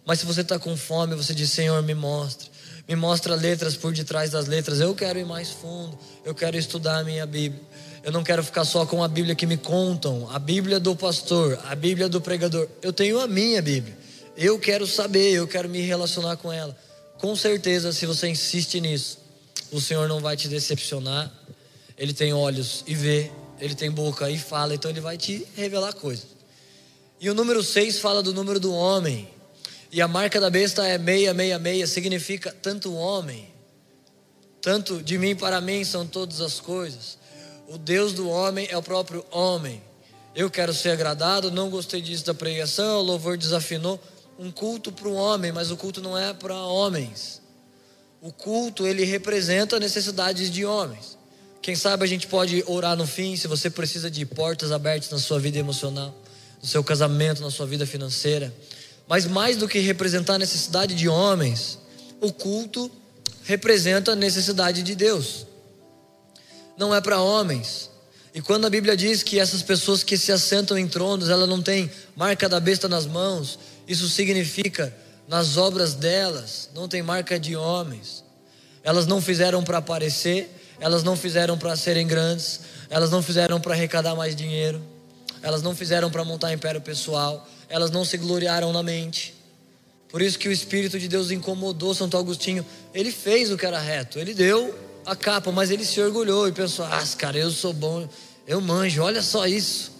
Mas 0.06 0.20
se 0.20 0.26
você 0.26 0.42
está 0.42 0.60
com 0.60 0.76
fome, 0.76 1.16
você 1.16 1.34
diz: 1.34 1.52
Senhor, 1.52 1.82
me 1.82 1.94
mostra, 1.94 2.50
me 2.88 2.96
mostra 2.96 3.36
letras 3.36 3.76
por 3.76 3.94
detrás 3.94 4.32
das 4.32 4.48
letras. 4.48 4.80
Eu 4.80 4.94
quero 4.94 5.20
ir 5.20 5.26
mais 5.26 5.50
fundo, 5.50 5.98
eu 6.24 6.36
quero 6.36 6.58
estudar 6.58 7.00
a 7.00 7.04
minha 7.04 7.26
Bíblia. 7.26 7.62
Eu 8.04 8.12
não 8.12 8.24
quero 8.24 8.44
ficar 8.44 8.66
só 8.66 8.86
com 8.86 9.04
a 9.04 9.08
Bíblia 9.08 9.34
que 9.34 9.48
me 9.48 9.58
contam, 9.58 10.30
a 10.32 10.38
Bíblia 10.38 10.80
do 10.80 10.96
pastor, 10.96 11.60
a 11.66 11.76
Bíblia 11.76 12.08
do 12.08 12.22
pregador. 12.22 12.68
Eu 12.82 12.94
tenho 12.94 13.20
a 13.20 13.28
minha 13.28 13.62
Bíblia. 13.62 13.98
Eu 14.38 14.60
quero 14.60 14.86
saber, 14.86 15.32
eu 15.32 15.48
quero 15.48 15.68
me 15.68 15.82
relacionar 15.82 16.38
com 16.38 16.52
ela. 16.52 16.78
Com 17.18 17.36
certeza, 17.36 17.92
se 17.92 18.06
você 18.06 18.28
insiste 18.28 18.80
nisso, 18.80 19.18
o 19.72 19.82
Senhor 19.82 20.08
não 20.08 20.20
vai 20.20 20.38
te 20.38 20.48
decepcionar. 20.48 21.32
Ele 21.98 22.14
tem 22.14 22.34
olhos 22.34 22.84
e 22.86 22.94
vê, 22.94 23.32
ele 23.60 23.74
tem 23.74 23.90
boca 23.90 24.30
e 24.30 24.38
fala, 24.38 24.76
então 24.76 24.92
ele 24.92 25.02
vai 25.02 25.18
te 25.18 25.48
revelar 25.56 25.94
coisas. 25.94 26.28
E 27.20 27.30
o 27.30 27.34
número 27.34 27.64
6 27.64 28.00
fala 28.00 28.22
do 28.22 28.34
número 28.34 28.60
do 28.60 28.74
homem. 28.74 29.28
E 29.96 30.02
a 30.02 30.10
marca 30.10 30.42
da 30.42 30.50
besta 30.50 30.86
é 30.86 30.98
666, 30.98 31.90
significa 31.90 32.54
tanto 32.62 32.94
homem, 32.94 33.48
tanto 34.62 35.02
de 35.02 35.18
mim 35.18 35.38
para 35.38 35.62
mim 35.62 35.86
são 35.86 36.06
todas 36.06 36.42
as 36.42 36.60
coisas. 36.60 37.18
O 37.70 37.78
Deus 37.78 38.12
do 38.12 38.28
homem 38.28 38.68
é 38.70 38.76
o 38.76 38.84
próprio 38.84 39.26
homem. 39.32 39.82
Eu 40.36 40.52
quero 40.52 40.74
ser 40.74 40.90
agradado, 40.90 41.50
não 41.50 41.70
gostei 41.70 42.02
disso 42.02 42.26
da 42.26 42.34
pregação, 42.34 43.00
o 43.00 43.04
louvor 43.04 43.38
desafinou. 43.38 43.98
Um 44.38 44.52
culto 44.52 44.92
para 44.92 45.08
o 45.08 45.14
homem, 45.14 45.54
mas 45.54 45.72
o 45.72 45.78
culto 45.78 46.02
não 46.02 46.18
é 46.18 46.34
para 46.34 46.58
homens. 46.58 47.42
O 48.22 48.34
culto, 48.34 48.86
ele 48.86 49.06
representa 49.06 49.80
necessidades 49.80 50.52
de 50.52 50.66
homens. 50.66 51.18
Quem 51.62 51.74
sabe 51.74 52.04
a 52.04 52.08
gente 52.08 52.28
pode 52.28 52.62
orar 52.68 52.98
no 52.98 53.08
fim, 53.08 53.38
se 53.38 53.48
você 53.48 53.70
precisa 53.70 54.12
de 54.12 54.26
portas 54.26 54.74
abertas 54.74 55.10
na 55.10 55.20
sua 55.20 55.40
vida 55.40 55.58
emocional, 55.58 56.14
no 56.62 56.68
seu 56.68 56.84
casamento, 56.84 57.42
na 57.42 57.50
sua 57.50 57.66
vida 57.66 57.86
financeira. 57.86 58.54
Mas 59.08 59.26
mais 59.26 59.58
do 59.58 59.68
que 59.68 59.80
representar 59.80 60.36
a 60.36 60.40
necessidade 60.40 60.96
de 60.96 61.08
homens, 61.08 61.80
o 62.20 62.32
culto 62.32 62.90
representa 63.44 64.14
a 64.14 64.16
necessidade 64.16 64.82
de 64.82 64.96
Deus 64.96 65.46
não 66.78 66.94
é 66.94 67.02
para 67.02 67.22
homens. 67.22 67.90
E 68.34 68.42
quando 68.42 68.66
a 68.66 68.70
Bíblia 68.70 68.98
diz 68.98 69.24
que 69.24 69.40
essas 69.40 69.62
pessoas 69.62 70.04
que 70.04 70.18
se 70.18 70.32
assentam 70.32 70.78
em 70.78 70.88
tronos, 70.88 71.30
ela 71.30 71.48
não 71.48 71.62
tem 71.62 71.90
marca 72.16 72.50
da 72.50 72.60
besta 72.60 72.90
nas 72.90 73.06
mãos, 73.06 73.58
isso 73.88 74.10
significa 74.10 74.94
nas 75.28 75.58
obras 75.58 75.94
delas 75.94 76.70
não 76.76 76.88
tem 76.88 77.02
marca 77.02 77.40
de 77.40 77.56
homens. 77.56 78.24
Elas 78.84 79.08
não 79.08 79.22
fizeram 79.22 79.64
para 79.64 79.78
aparecer, 79.78 80.50
elas 80.80 81.02
não 81.02 81.16
fizeram 81.16 81.58
para 81.58 81.76
serem 81.76 82.06
grandes, 82.06 82.60
elas 82.90 83.10
não 83.10 83.24
fizeram 83.24 83.60
para 83.60 83.74
arrecadar 83.74 84.16
mais 84.16 84.36
dinheiro, 84.36 84.82
elas 85.42 85.62
não 85.62 85.74
fizeram 85.74 86.12
para 86.12 86.24
montar 86.24 86.54
império 86.54 86.82
pessoal, 86.82 87.48
elas 87.70 87.92
não 87.92 88.06
se 88.06 88.18
gloriaram 88.18 88.72
na 88.72 88.84
mente. 88.84 89.34
Por 90.10 90.22
isso 90.22 90.40
que 90.40 90.48
o 90.48 90.52
Espírito 90.52 91.00
de 91.00 91.08
Deus 91.08 91.32
incomodou 91.32 91.94
Santo 91.94 92.18
Agostinho. 92.18 92.66
Ele 92.94 93.12
fez 93.12 93.52
o 93.52 93.58
que 93.58 93.66
era 93.66 93.80
reto, 93.80 94.20
ele 94.20 94.34
deu 94.34 94.74
a 95.06 95.16
capa, 95.16 95.52
mas 95.52 95.72
ele 95.72 95.86
se 95.86 96.00
orgulhou 96.02 96.48
e 96.48 96.52
pensou: 96.52 96.86
ah, 96.86 97.04
cara, 97.18 97.38
eu 97.38 97.52
sou 97.52 97.74
bom, 97.74 98.08
eu 98.48 98.62
manjo, 98.62 99.04
olha 99.04 99.22
só 99.22 99.46
isso. 99.46 99.92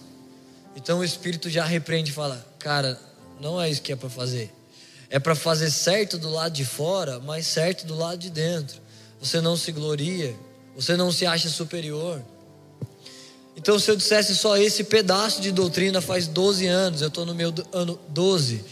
Então 0.74 1.00
o 1.00 1.04
Espírito 1.04 1.50
já 1.50 1.64
repreende 1.64 2.10
e 2.10 2.14
fala: 2.14 2.46
cara, 2.58 2.98
não 3.40 3.60
é 3.60 3.68
isso 3.68 3.82
que 3.82 3.92
é 3.92 3.96
para 3.96 4.08
fazer. 4.08 4.52
É 5.08 5.18
para 5.18 5.34
fazer 5.34 5.70
certo 5.70 6.18
do 6.18 6.30
lado 6.30 6.52
de 6.52 6.64
fora, 6.64 7.20
mas 7.20 7.46
certo 7.46 7.86
do 7.86 7.94
lado 7.94 8.18
de 8.18 8.30
dentro. 8.30 8.80
Você 9.20 9.40
não 9.40 9.56
se 9.56 9.70
gloria, 9.72 10.34
você 10.74 10.96
não 10.96 11.12
se 11.12 11.24
acha 11.26 11.48
superior. 11.48 12.22
Então, 13.56 13.78
se 13.78 13.90
eu 13.90 13.96
dissesse 13.96 14.36
só 14.36 14.56
esse 14.56 14.84
pedaço 14.84 15.40
de 15.40 15.50
doutrina 15.50 16.00
faz 16.00 16.26
12 16.26 16.66
anos, 16.66 17.00
eu 17.00 17.08
estou 17.08 17.24
no 17.24 17.34
meu 17.34 17.52
ano 17.72 17.98
12, 18.08 18.62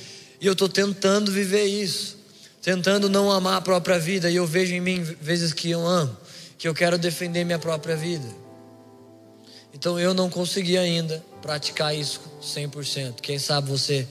e 0.41 0.47
eu 0.47 0.53
estou 0.53 0.69
tentando 0.69 1.33
viver 1.33 1.65
isso, 1.65 2.19
tentando 2.61 3.09
não 3.09 3.33
amar 3.33 3.57
a 3.57 3.61
própria 3.61 3.99
vida, 3.99 4.31
e 4.31 4.37
eu 4.37 4.47
vejo 4.47 4.75
em 4.75 4.81
mim 4.81 5.03
vezes 5.03 5.53
que 5.53 5.71
eu 5.71 5.87
amo 5.87 6.25
que 6.65 6.69
eu 6.69 6.75
quero 6.75 6.97
defender 6.97 7.45
minha 7.45 7.59
própria 7.59 7.95
vida. 7.95 8.27
Então 9.75 10.01
eu 10.01 10.15
não 10.15 10.31
consegui 10.31 10.79
ainda 10.79 11.23
praticar 11.43 11.95
isso 11.95 12.23
100%. 12.43 13.17
Quem 13.21 13.39
sabe 13.39 13.69
você 13.69 14.09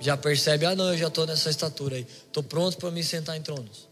já 0.00 0.16
percebe, 0.16 0.66
ah 0.66 0.76
não, 0.76 0.92
eu 0.92 0.98
já 0.98 1.08
estou 1.08 1.26
nessa 1.26 1.50
estatura 1.50 1.96
aí, 1.96 2.06
estou 2.28 2.44
pronto 2.44 2.76
para 2.76 2.92
me 2.92 3.02
sentar 3.02 3.36
em 3.36 3.42
tronos. 3.42 3.88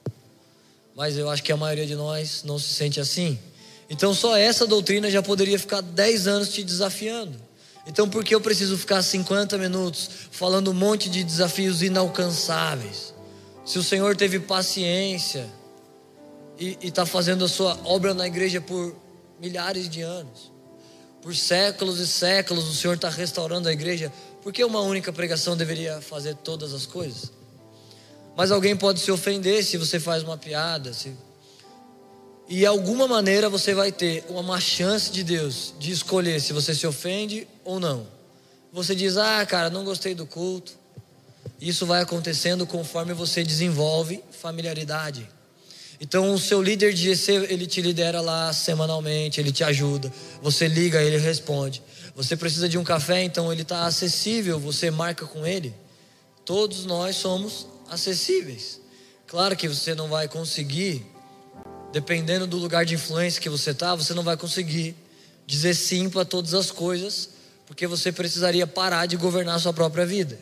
Mas 0.95 1.17
eu 1.17 1.29
acho 1.29 1.43
que 1.43 1.51
a 1.51 1.57
maioria 1.57 1.87
de 1.87 1.97
nós 1.97 2.45
não 2.45 2.57
se 2.57 2.73
sente 2.73 3.01
assim. 3.01 3.37
Então 3.91 4.15
só 4.15 4.37
essa 4.37 4.67
doutrina 4.67 5.11
já 5.11 5.21
poderia 5.21 5.59
ficar 5.59 5.83
10 5.83 6.27
anos 6.29 6.49
te 6.49 6.63
desafiando. 6.63 7.37
Então 7.87 8.09
por 8.09 8.25
que 8.25 8.35
eu 8.35 8.41
preciso 8.41 8.79
ficar 8.79 9.03
50 9.03 9.59
minutos 9.59 10.09
falando 10.31 10.71
um 10.71 10.75
monte 10.75 11.11
de 11.11 11.25
desafios 11.25 11.83
inalcançáveis? 11.83 13.13
Se 13.67 13.79
o 13.79 13.83
Senhor 13.83 14.17
teve 14.17 14.39
paciência, 14.39 15.51
e 16.61 16.77
está 16.83 17.07
fazendo 17.07 17.47
a 17.47 17.49
sua 17.49 17.79
obra 17.85 18.13
na 18.13 18.27
igreja 18.27 18.61
por 18.61 18.95
milhares 19.41 19.89
de 19.89 20.03
anos. 20.03 20.53
Por 21.23 21.35
séculos 21.35 21.99
e 21.99 22.07
séculos 22.07 22.69
o 22.69 22.75
Senhor 22.75 22.95
está 22.95 23.09
restaurando 23.09 23.69
a 23.69 23.73
igreja. 23.73 24.13
Por 24.43 24.53
que 24.53 24.63
uma 24.63 24.81
única 24.81 25.11
pregação 25.11 25.57
deveria 25.57 26.03
fazer 26.03 26.35
todas 26.37 26.75
as 26.75 26.85
coisas? 26.85 27.33
Mas 28.37 28.51
alguém 28.51 28.77
pode 28.77 29.01
se 29.01 29.11
ofender 29.11 29.65
se 29.65 29.79
você 29.79 29.99
faz 29.99 30.23
uma 30.23 30.37
piada. 30.37 30.93
Se... 30.93 31.15
E 32.51 32.57
de 32.57 32.67
alguma 32.67 33.07
maneira 33.07 33.49
você 33.49 33.73
vai 33.73 33.93
ter 33.93 34.25
uma 34.29 34.61
chance 34.61 35.13
de 35.13 35.23
Deus 35.23 35.73
de 35.79 35.93
escolher 35.93 36.41
se 36.41 36.53
você 36.53 36.75
se 36.75 36.85
ofende 36.85 37.47
ou 37.65 37.79
não. 37.79 38.09
Você 38.73 38.93
diz, 38.93 39.17
ah, 39.17 39.47
cara, 39.47 39.71
não 39.71 39.85
gostei 39.85 40.17
do 40.17 40.27
culto. 40.27 40.73
Isso 41.61 41.87
vai 41.87 42.03
acontecendo 42.03 42.67
conforme 42.67 43.15
você 43.15 43.45
desenvolve 43.45 44.21
familiaridade. 44.33 45.31
Então 46.01 46.35
o 46.35 46.39
seu 46.41 46.61
líder 46.61 46.93
de 46.93 47.15
GC, 47.15 47.47
ele 47.49 47.69
te 47.69 47.81
lidera 47.81 48.21
lá 48.21 48.53
semanalmente, 48.53 49.39
ele 49.39 49.53
te 49.53 49.63
ajuda. 49.63 50.13
Você 50.43 50.67
liga, 50.67 51.01
ele 51.01 51.19
responde. 51.19 51.81
Você 52.17 52.37
precisa 52.37 52.69
de 52.69 52.77
um 52.77 52.83
café, 52.83 53.23
então 53.23 53.53
ele 53.53 53.63
está 53.63 53.85
acessível, 53.85 54.59
você 54.59 54.91
marca 54.91 55.25
com 55.25 55.47
ele. 55.47 55.73
Todos 56.45 56.85
nós 56.85 57.15
somos 57.15 57.69
acessíveis. 57.89 58.81
Claro 59.29 59.55
que 59.55 59.69
você 59.69 59.95
não 59.95 60.09
vai 60.09 60.27
conseguir, 60.27 61.07
dependendo 61.93 62.47
do 62.47 62.57
lugar 62.57 62.85
de 62.85 62.95
influência 62.95 63.41
que 63.41 63.49
você 63.49 63.71
está, 63.71 63.95
você 63.95 64.15
não 64.15 64.23
vai 64.23 64.37
conseguir 64.37 64.95
dizer 65.47 65.75
sim 65.75 66.09
para 66.09 66.25
todas 66.25 66.55
as 66.55 66.71
coisas, 66.71 67.31
porque 67.67 67.87
você 67.87 68.13
precisaria 68.13 68.67
parar 68.67 69.07
de 69.07 69.17
governar 69.17 69.59
sua 69.59 69.73
própria 69.73 70.07
vida. 70.07 70.39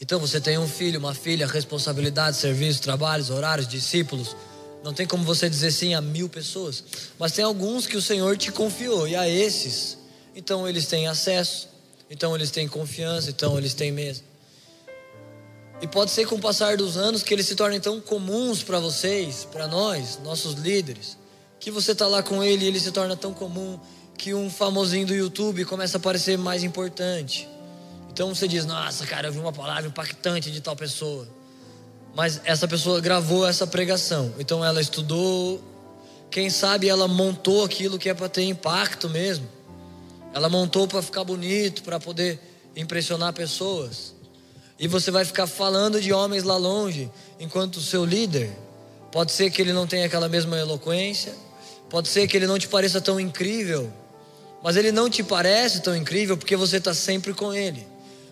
Então 0.00 0.18
você 0.18 0.40
tem 0.40 0.58
um 0.58 0.68
filho, 0.68 0.98
uma 0.98 1.14
filha, 1.14 1.46
responsabilidade, 1.46 2.36
serviço, 2.36 2.82
trabalhos, 2.82 3.30
horários, 3.30 3.66
discípulos. 3.66 4.36
Não 4.84 4.92
tem 4.92 5.06
como 5.06 5.24
você 5.24 5.48
dizer 5.48 5.70
sim 5.70 5.94
a 5.94 6.00
mil 6.00 6.28
pessoas. 6.28 6.84
Mas 7.18 7.32
tem 7.32 7.44
alguns 7.44 7.86
que 7.86 7.96
o 7.96 8.02
Senhor 8.02 8.36
te 8.36 8.52
confiou. 8.52 9.08
E 9.08 9.16
a 9.16 9.28
esses, 9.28 9.96
então 10.34 10.68
eles 10.68 10.86
têm 10.86 11.08
acesso. 11.08 11.68
Então 12.10 12.34
eles 12.36 12.50
têm 12.50 12.68
confiança. 12.68 13.30
Então 13.30 13.56
eles 13.56 13.72
têm 13.72 13.90
mesa. 13.90 14.22
E 15.80 15.86
pode 15.86 16.10
ser 16.10 16.26
com 16.26 16.36
o 16.36 16.40
passar 16.40 16.76
dos 16.76 16.96
anos 16.96 17.22
que 17.22 17.34
eles 17.34 17.46
se 17.46 17.54
tornem 17.54 17.78
tão 17.78 18.00
comuns 18.00 18.62
para 18.62 18.80
vocês, 18.80 19.46
para 19.50 19.66
nós, 19.68 20.18
nossos 20.24 20.54
líderes, 20.54 21.18
que 21.60 21.70
você 21.70 21.92
está 21.92 22.06
lá 22.06 22.22
com 22.22 22.42
ele 22.42 22.64
e 22.64 22.68
ele 22.68 22.80
se 22.80 22.90
torna 22.90 23.14
tão 23.14 23.34
comum 23.34 23.78
que 24.16 24.32
um 24.32 24.48
famosinho 24.48 25.06
do 25.06 25.14
YouTube 25.14 25.64
começa 25.66 25.98
a 25.98 26.00
parecer 26.00 26.38
mais 26.38 26.64
importante. 26.64 27.46
Então 28.10 28.34
você 28.34 28.48
diz: 28.48 28.64
Nossa, 28.64 29.06
cara, 29.06 29.28
eu 29.28 29.32
vi 29.32 29.38
uma 29.38 29.52
palavra 29.52 29.86
impactante 29.86 30.50
de 30.50 30.60
tal 30.62 30.74
pessoa. 30.74 31.28
Mas 32.14 32.40
essa 32.44 32.66
pessoa 32.66 32.98
gravou 32.98 33.46
essa 33.46 33.66
pregação. 33.66 34.32
Então 34.38 34.64
ela 34.64 34.80
estudou. 34.80 35.62
Quem 36.30 36.48
sabe 36.48 36.88
ela 36.88 37.06
montou 37.06 37.62
aquilo 37.62 37.98
que 37.98 38.08
é 38.08 38.14
para 38.14 38.28
ter 38.28 38.44
impacto 38.44 39.08
mesmo. 39.10 39.46
Ela 40.32 40.48
montou 40.48 40.88
para 40.88 41.02
ficar 41.02 41.24
bonito, 41.24 41.82
para 41.82 42.00
poder 42.00 42.40
impressionar 42.74 43.34
pessoas. 43.34 44.15
E 44.78 44.86
você 44.86 45.10
vai 45.10 45.24
ficar 45.24 45.46
falando 45.46 46.00
de 46.00 46.12
homens 46.12 46.42
lá 46.42 46.56
longe, 46.56 47.10
enquanto 47.40 47.76
o 47.76 47.80
seu 47.80 48.04
líder, 48.04 48.50
pode 49.10 49.32
ser 49.32 49.50
que 49.50 49.62
ele 49.62 49.72
não 49.72 49.86
tenha 49.86 50.06
aquela 50.06 50.28
mesma 50.28 50.58
eloquência, 50.58 51.34
pode 51.88 52.08
ser 52.08 52.26
que 52.26 52.36
ele 52.36 52.46
não 52.46 52.58
te 52.58 52.68
pareça 52.68 53.00
tão 53.00 53.18
incrível, 53.18 53.90
mas 54.62 54.76
ele 54.76 54.92
não 54.92 55.08
te 55.08 55.22
parece 55.22 55.80
tão 55.80 55.96
incrível 55.96 56.36
porque 56.36 56.56
você 56.56 56.76
está 56.76 56.92
sempre 56.92 57.32
com 57.32 57.54
ele. 57.54 57.86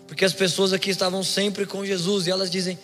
Porque 0.07 0.23
as 0.23 0.33
pessoas 0.33 0.71
aqui 0.71 0.91
estavam 0.91 1.23
sempre 1.23 1.65
com 1.65 1.83
Jesus 1.83 2.27
e 2.27 2.31
elas 2.31 2.49
dizem: 2.49 2.77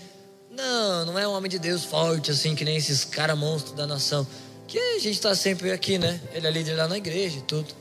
Não, 0.50 1.06
não 1.06 1.20
é 1.20 1.28
um 1.28 1.32
homem 1.32 1.50
de 1.50 1.60
Deus 1.60 1.84
forte 1.84 2.32
assim, 2.32 2.56
que 2.56 2.66
nem 2.66 2.78
esses 2.78 3.06
caras 3.06 3.38
monstros 3.38 3.76
da 3.76 3.86
nação. 3.86 4.26
Que 4.68 4.80
a 4.80 5.00
gente 5.00 5.12
está 5.12 5.36
sempre 5.36 5.72
aqui, 5.72 5.98
né? 5.98 6.20
Ele 6.34 6.48
é 6.48 6.52
líder 6.52 6.76
lá 6.76 6.88
na 6.88 6.98
igreja 6.98 7.38
e 7.38 7.42
tudo. 7.42 7.81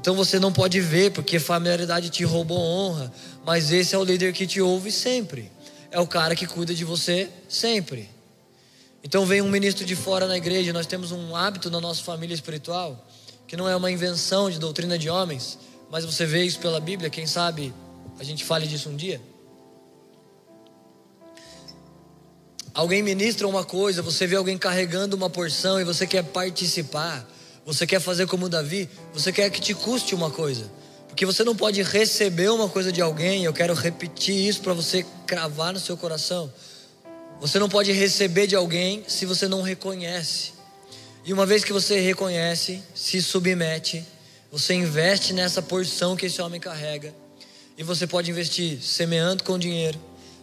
Então 0.00 0.14
você 0.14 0.38
não 0.38 0.52
pode 0.52 0.80
ver, 0.80 1.10
porque 1.10 1.40
familiaridade 1.40 2.08
te 2.08 2.22
roubou 2.22 2.56
honra, 2.56 3.12
mas 3.44 3.72
esse 3.72 3.96
é 3.96 3.98
o 3.98 4.04
líder 4.04 4.32
que 4.32 4.46
te 4.46 4.60
ouve 4.60 4.92
sempre. 4.92 5.50
É 5.90 5.98
o 5.98 6.06
cara 6.06 6.36
que 6.36 6.46
cuida 6.46 6.72
de 6.72 6.84
você 6.84 7.28
sempre. 7.48 8.08
Então 9.02 9.26
vem 9.26 9.42
um 9.42 9.48
ministro 9.48 9.84
de 9.84 9.96
fora 9.96 10.28
na 10.28 10.36
igreja, 10.36 10.72
nós 10.72 10.86
temos 10.86 11.10
um 11.10 11.34
hábito 11.34 11.68
na 11.68 11.80
nossa 11.80 12.00
família 12.00 12.32
espiritual, 12.32 13.08
que 13.48 13.56
não 13.56 13.68
é 13.68 13.74
uma 13.74 13.90
invenção 13.90 14.48
de 14.48 14.60
doutrina 14.60 14.96
de 14.96 15.10
homens, 15.10 15.58
mas 15.90 16.04
você 16.04 16.24
vê 16.24 16.44
isso 16.44 16.60
pela 16.60 16.78
Bíblia, 16.78 17.10
quem 17.10 17.26
sabe 17.26 17.74
a 18.20 18.24
gente 18.24 18.44
fale 18.44 18.68
disso 18.68 18.88
um 18.88 18.96
dia. 18.96 19.20
Alguém 22.72 23.02
ministra 23.02 23.48
uma 23.48 23.64
coisa, 23.64 24.00
você 24.00 24.28
vê 24.28 24.36
alguém 24.36 24.56
carregando 24.56 25.16
uma 25.16 25.28
porção 25.28 25.80
e 25.80 25.84
você 25.84 26.06
quer 26.06 26.22
participar. 26.22 27.28
Você 27.68 27.86
quer 27.86 28.00
fazer 28.00 28.26
como 28.26 28.48
Davi? 28.48 28.88
Você 29.12 29.30
quer 29.30 29.50
que 29.50 29.60
te 29.60 29.74
custe 29.74 30.14
uma 30.14 30.30
coisa. 30.30 30.70
Porque 31.06 31.26
você 31.26 31.44
não 31.44 31.54
pode 31.54 31.82
receber 31.82 32.48
uma 32.48 32.66
coisa 32.66 32.90
de 32.90 33.02
alguém, 33.02 33.44
eu 33.44 33.52
quero 33.52 33.74
repetir 33.74 34.34
isso 34.48 34.62
para 34.62 34.72
você 34.72 35.04
cravar 35.26 35.74
no 35.74 35.78
seu 35.78 35.94
coração. 35.94 36.50
Você 37.42 37.58
não 37.58 37.68
pode 37.68 37.92
receber 37.92 38.46
de 38.46 38.56
alguém 38.56 39.04
se 39.06 39.26
você 39.26 39.46
não 39.46 39.60
reconhece. 39.60 40.52
E 41.26 41.30
uma 41.30 41.44
vez 41.44 41.62
que 41.62 41.70
você 41.70 42.00
reconhece, 42.00 42.82
se 42.94 43.20
submete, 43.20 44.02
você 44.50 44.72
investe 44.72 45.34
nessa 45.34 45.60
porção 45.60 46.16
que 46.16 46.24
esse 46.24 46.40
homem 46.40 46.58
carrega. 46.58 47.14
E 47.76 47.82
você 47.82 48.06
pode 48.06 48.30
investir 48.30 48.80
semeando 48.80 49.44
com 49.44 49.58
dinheiro, 49.58 50.00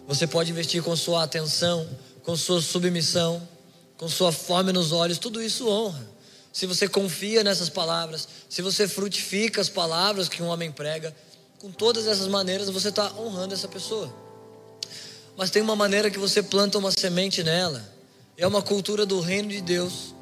você 0.07 0.27
pode 0.27 0.51
investir 0.51 0.83
com 0.83 0.95
sua 0.95 1.23
atenção, 1.23 1.89
com 2.21 2.37
sua 2.37 2.61
submissão, 2.61 3.41
com 3.97 4.07
sua 4.07 4.31
fome 4.31 4.71
nos 4.71 4.91
olhos, 4.91 5.17
tudo 5.17 5.41
isso 5.41 5.67
honra 5.67 6.13
se 6.55 6.65
você 6.65 6.87
confia 6.87 7.43
nessas 7.43 7.67
palavras, 7.67 8.29
se 8.47 8.61
você 8.61 8.87
frutifica 8.87 9.59
as 9.59 9.67
palavras 9.67 10.29
que 10.29 10.41
um 10.41 10.47
homem 10.47 10.71
prega, 10.71 11.13
com 11.59 11.69
todas 11.69 12.07
essas 12.07 12.29
maneiras 12.29 12.69
você 12.69 12.87
está 12.87 13.11
honrando 13.19 13.53
essa 13.53 13.67
pessoa. 13.67 14.09
Mas 15.35 15.49
tem 15.49 15.61
uma 15.61 15.75
maneira 15.75 16.09
que 16.09 16.17
você 16.17 16.41
planta 16.41 16.77
uma 16.77 16.91
semente 16.97 17.43
nela, 17.43 17.85
é 18.37 18.47
uma 18.47 18.61
cultura 18.61 19.05
do 19.05 19.19
reino 19.19 19.49
de 19.49 19.59
Deus. 19.59 20.15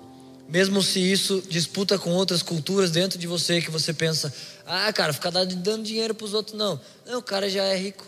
Mesmo 0.50 0.82
se 0.82 1.00
isso 1.00 1.44
disputa 1.48 2.00
com 2.00 2.10
outras 2.10 2.42
culturas 2.42 2.90
dentro 2.90 3.20
de 3.20 3.28
você, 3.28 3.62
que 3.62 3.70
você 3.70 3.94
pensa, 3.94 4.34
ah, 4.66 4.92
cara, 4.92 5.14
ficar 5.14 5.30
dando 5.30 5.84
dinheiro 5.84 6.16
para 6.16 6.26
os 6.26 6.34
outros, 6.34 6.58
não. 6.58 6.82
Não, 7.06 7.20
o 7.20 7.24
cara 7.24 7.48
já 7.48 7.64
é 7.64 7.78
rico. 7.78 8.08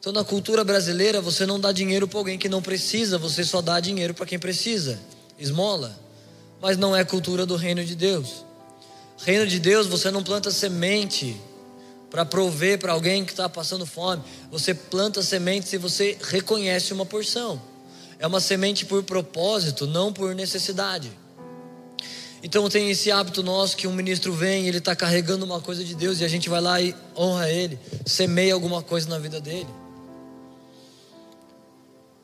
Então, 0.00 0.12
na 0.12 0.24
cultura 0.24 0.64
brasileira, 0.64 1.20
você 1.20 1.46
não 1.46 1.60
dá 1.60 1.70
dinheiro 1.70 2.08
para 2.08 2.18
alguém 2.18 2.36
que 2.36 2.48
não 2.48 2.60
precisa, 2.60 3.18
você 3.18 3.44
só 3.44 3.62
dá 3.62 3.78
dinheiro 3.78 4.14
para 4.14 4.26
quem 4.26 4.36
precisa. 4.36 4.98
Esmola 5.38 6.01
mas 6.62 6.76
não 6.76 6.94
é 6.94 7.04
cultura 7.04 7.44
do 7.44 7.56
reino 7.56 7.84
de 7.84 7.96
Deus. 7.96 8.44
Reino 9.18 9.44
de 9.48 9.58
Deus, 9.58 9.88
você 9.88 10.12
não 10.12 10.22
planta 10.22 10.52
semente 10.52 11.36
para 12.08 12.24
prover 12.24 12.78
para 12.78 12.92
alguém 12.92 13.24
que 13.24 13.32
está 13.32 13.48
passando 13.48 13.84
fome. 13.84 14.22
Você 14.48 14.72
planta 14.72 15.22
semente 15.22 15.68
se 15.68 15.76
você 15.76 16.16
reconhece 16.22 16.92
uma 16.92 17.04
porção. 17.04 17.60
É 18.16 18.26
uma 18.28 18.38
semente 18.38 18.86
por 18.86 19.02
propósito, 19.02 19.88
não 19.88 20.12
por 20.12 20.36
necessidade. 20.36 21.10
Então 22.44 22.68
tem 22.68 22.90
esse 22.90 23.10
hábito 23.10 23.42
nosso 23.42 23.76
que 23.76 23.88
um 23.88 23.92
ministro 23.92 24.32
vem, 24.32 24.68
ele 24.68 24.78
está 24.78 24.94
carregando 24.94 25.44
uma 25.44 25.60
coisa 25.60 25.82
de 25.84 25.96
Deus 25.96 26.20
e 26.20 26.24
a 26.24 26.28
gente 26.28 26.48
vai 26.48 26.60
lá 26.60 26.80
e 26.80 26.94
honra 27.16 27.50
ele, 27.50 27.78
semeia 28.06 28.54
alguma 28.54 28.82
coisa 28.82 29.08
na 29.08 29.18
vida 29.18 29.40
dele. 29.40 29.68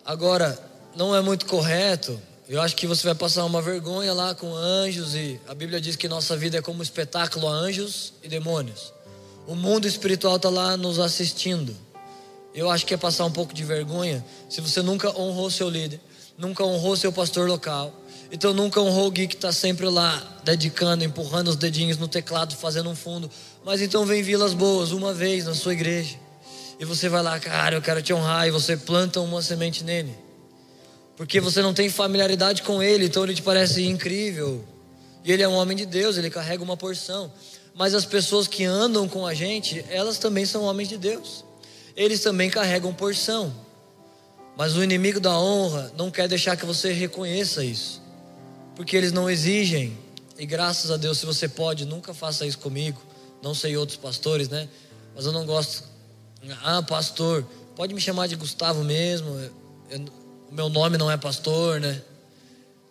Agora, 0.04 0.56
não 0.94 1.14
é 1.14 1.20
muito 1.20 1.44
correto 1.46 2.20
eu 2.48 2.62
acho 2.62 2.74
que 2.74 2.86
você 2.86 3.06
vai 3.06 3.14
passar 3.14 3.44
uma 3.44 3.60
vergonha 3.60 4.14
lá 4.14 4.34
com 4.34 4.54
anjos 4.54 5.14
e 5.14 5.38
a 5.46 5.54
Bíblia 5.54 5.78
diz 5.78 5.96
que 5.96 6.08
nossa 6.08 6.34
vida 6.34 6.56
é 6.56 6.62
como 6.62 6.78
um 6.78 6.82
espetáculo 6.82 7.46
a 7.46 7.52
anjos 7.52 8.14
e 8.22 8.28
demônios. 8.28 8.90
O 9.46 9.54
mundo 9.54 9.86
espiritual 9.86 10.36
está 10.36 10.48
lá 10.48 10.74
nos 10.74 10.98
assistindo. 10.98 11.76
Eu 12.54 12.70
acho 12.70 12.86
que 12.86 12.94
é 12.94 12.96
passar 12.96 13.26
um 13.26 13.30
pouco 13.30 13.52
de 13.52 13.62
vergonha 13.64 14.24
se 14.48 14.62
você 14.62 14.80
nunca 14.80 15.10
honrou 15.10 15.50
seu 15.50 15.68
líder, 15.68 16.00
nunca 16.38 16.64
honrou 16.64 16.96
seu 16.96 17.12
pastor 17.12 17.46
local, 17.46 17.92
então 18.32 18.54
nunca 18.54 18.80
honrou 18.80 19.08
o 19.08 19.10
Gui 19.10 19.28
que 19.28 19.34
está 19.34 19.52
sempre 19.52 19.86
lá, 19.86 20.40
dedicando, 20.42 21.04
empurrando 21.04 21.48
os 21.48 21.56
dedinhos 21.56 21.98
no 21.98 22.08
teclado, 22.08 22.56
fazendo 22.56 22.88
um 22.88 22.96
fundo. 22.96 23.30
Mas 23.62 23.82
então 23.82 24.06
vem 24.06 24.22
Vilas 24.22 24.54
Boas 24.54 24.90
uma 24.90 25.12
vez 25.12 25.44
na 25.44 25.54
sua 25.54 25.74
igreja. 25.74 26.16
E 26.80 26.84
você 26.86 27.10
vai 27.10 27.22
lá, 27.22 27.38
cara, 27.38 27.76
eu 27.76 27.82
quero 27.82 28.00
te 28.00 28.14
honrar, 28.14 28.48
e 28.48 28.50
você 28.50 28.74
planta 28.74 29.20
uma 29.20 29.42
semente 29.42 29.84
nele 29.84 30.27
porque 31.18 31.40
você 31.40 31.60
não 31.60 31.74
tem 31.74 31.90
familiaridade 31.90 32.62
com 32.62 32.80
ele, 32.80 33.06
então 33.06 33.24
ele 33.24 33.34
te 33.34 33.42
parece 33.42 33.84
incrível. 33.84 34.64
E 35.24 35.32
ele 35.32 35.42
é 35.42 35.48
um 35.48 35.54
homem 35.54 35.76
de 35.76 35.84
Deus, 35.84 36.16
ele 36.16 36.30
carrega 36.30 36.62
uma 36.62 36.76
porção. 36.76 37.32
Mas 37.74 37.92
as 37.92 38.04
pessoas 38.04 38.46
que 38.46 38.64
andam 38.64 39.08
com 39.08 39.26
a 39.26 39.34
gente, 39.34 39.84
elas 39.90 40.16
também 40.18 40.46
são 40.46 40.62
homens 40.62 40.88
de 40.88 40.96
Deus. 40.96 41.44
Eles 41.96 42.20
também 42.20 42.48
carregam 42.48 42.94
porção. 42.94 43.52
Mas 44.56 44.76
o 44.76 44.82
inimigo 44.82 45.18
da 45.18 45.36
honra 45.36 45.92
não 45.98 46.08
quer 46.08 46.28
deixar 46.28 46.56
que 46.56 46.64
você 46.64 46.92
reconheça 46.92 47.64
isso. 47.64 48.00
Porque 48.76 48.96
eles 48.96 49.10
não 49.10 49.28
exigem. 49.28 49.98
E 50.38 50.46
graças 50.46 50.88
a 50.92 50.96
Deus, 50.96 51.18
se 51.18 51.26
você 51.26 51.48
pode, 51.48 51.84
nunca 51.84 52.14
faça 52.14 52.46
isso 52.46 52.58
comigo. 52.58 53.02
Não 53.42 53.56
sei 53.56 53.76
outros 53.76 53.98
pastores, 53.98 54.48
né? 54.48 54.68
Mas 55.16 55.26
eu 55.26 55.32
não 55.32 55.44
gosto. 55.44 55.82
Ah, 56.62 56.80
pastor, 56.80 57.44
pode 57.74 57.92
me 57.92 58.00
chamar 58.00 58.28
de 58.28 58.36
Gustavo 58.36 58.84
mesmo. 58.84 59.36
Eu, 59.90 60.17
o 60.50 60.54
meu 60.54 60.68
nome 60.68 60.96
não 60.96 61.10
é 61.10 61.16
pastor, 61.16 61.78
né? 61.78 62.00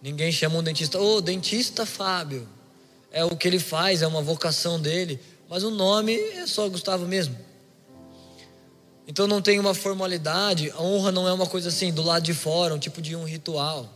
Ninguém 0.01 0.31
chama 0.31 0.59
um 0.59 0.63
dentista, 0.63 0.99
ô, 0.99 1.15
oh, 1.15 1.21
dentista 1.21 1.85
Fábio. 1.85 2.47
É 3.11 3.25
o 3.25 3.35
que 3.35 3.47
ele 3.47 3.57
faz, 3.57 4.01
é 4.01 4.07
uma 4.07 4.21
vocação 4.21 4.79
dele, 4.79 5.19
mas 5.49 5.63
o 5.63 5.71
nome 5.71 6.15
é 6.15 6.45
só 6.45 6.69
Gustavo 6.69 7.07
mesmo. 7.07 7.35
Então 9.07 9.25
não 9.25 9.41
tem 9.41 9.57
uma 9.57 9.73
formalidade, 9.73 10.69
a 10.71 10.81
honra 10.81 11.11
não 11.11 11.27
é 11.27 11.33
uma 11.33 11.47
coisa 11.47 11.69
assim, 11.69 11.91
do 11.91 12.03
lado 12.03 12.23
de 12.23 12.33
fora, 12.33 12.75
um 12.75 12.79
tipo 12.79 13.01
de 13.01 13.15
um 13.15 13.23
ritual. 13.23 13.91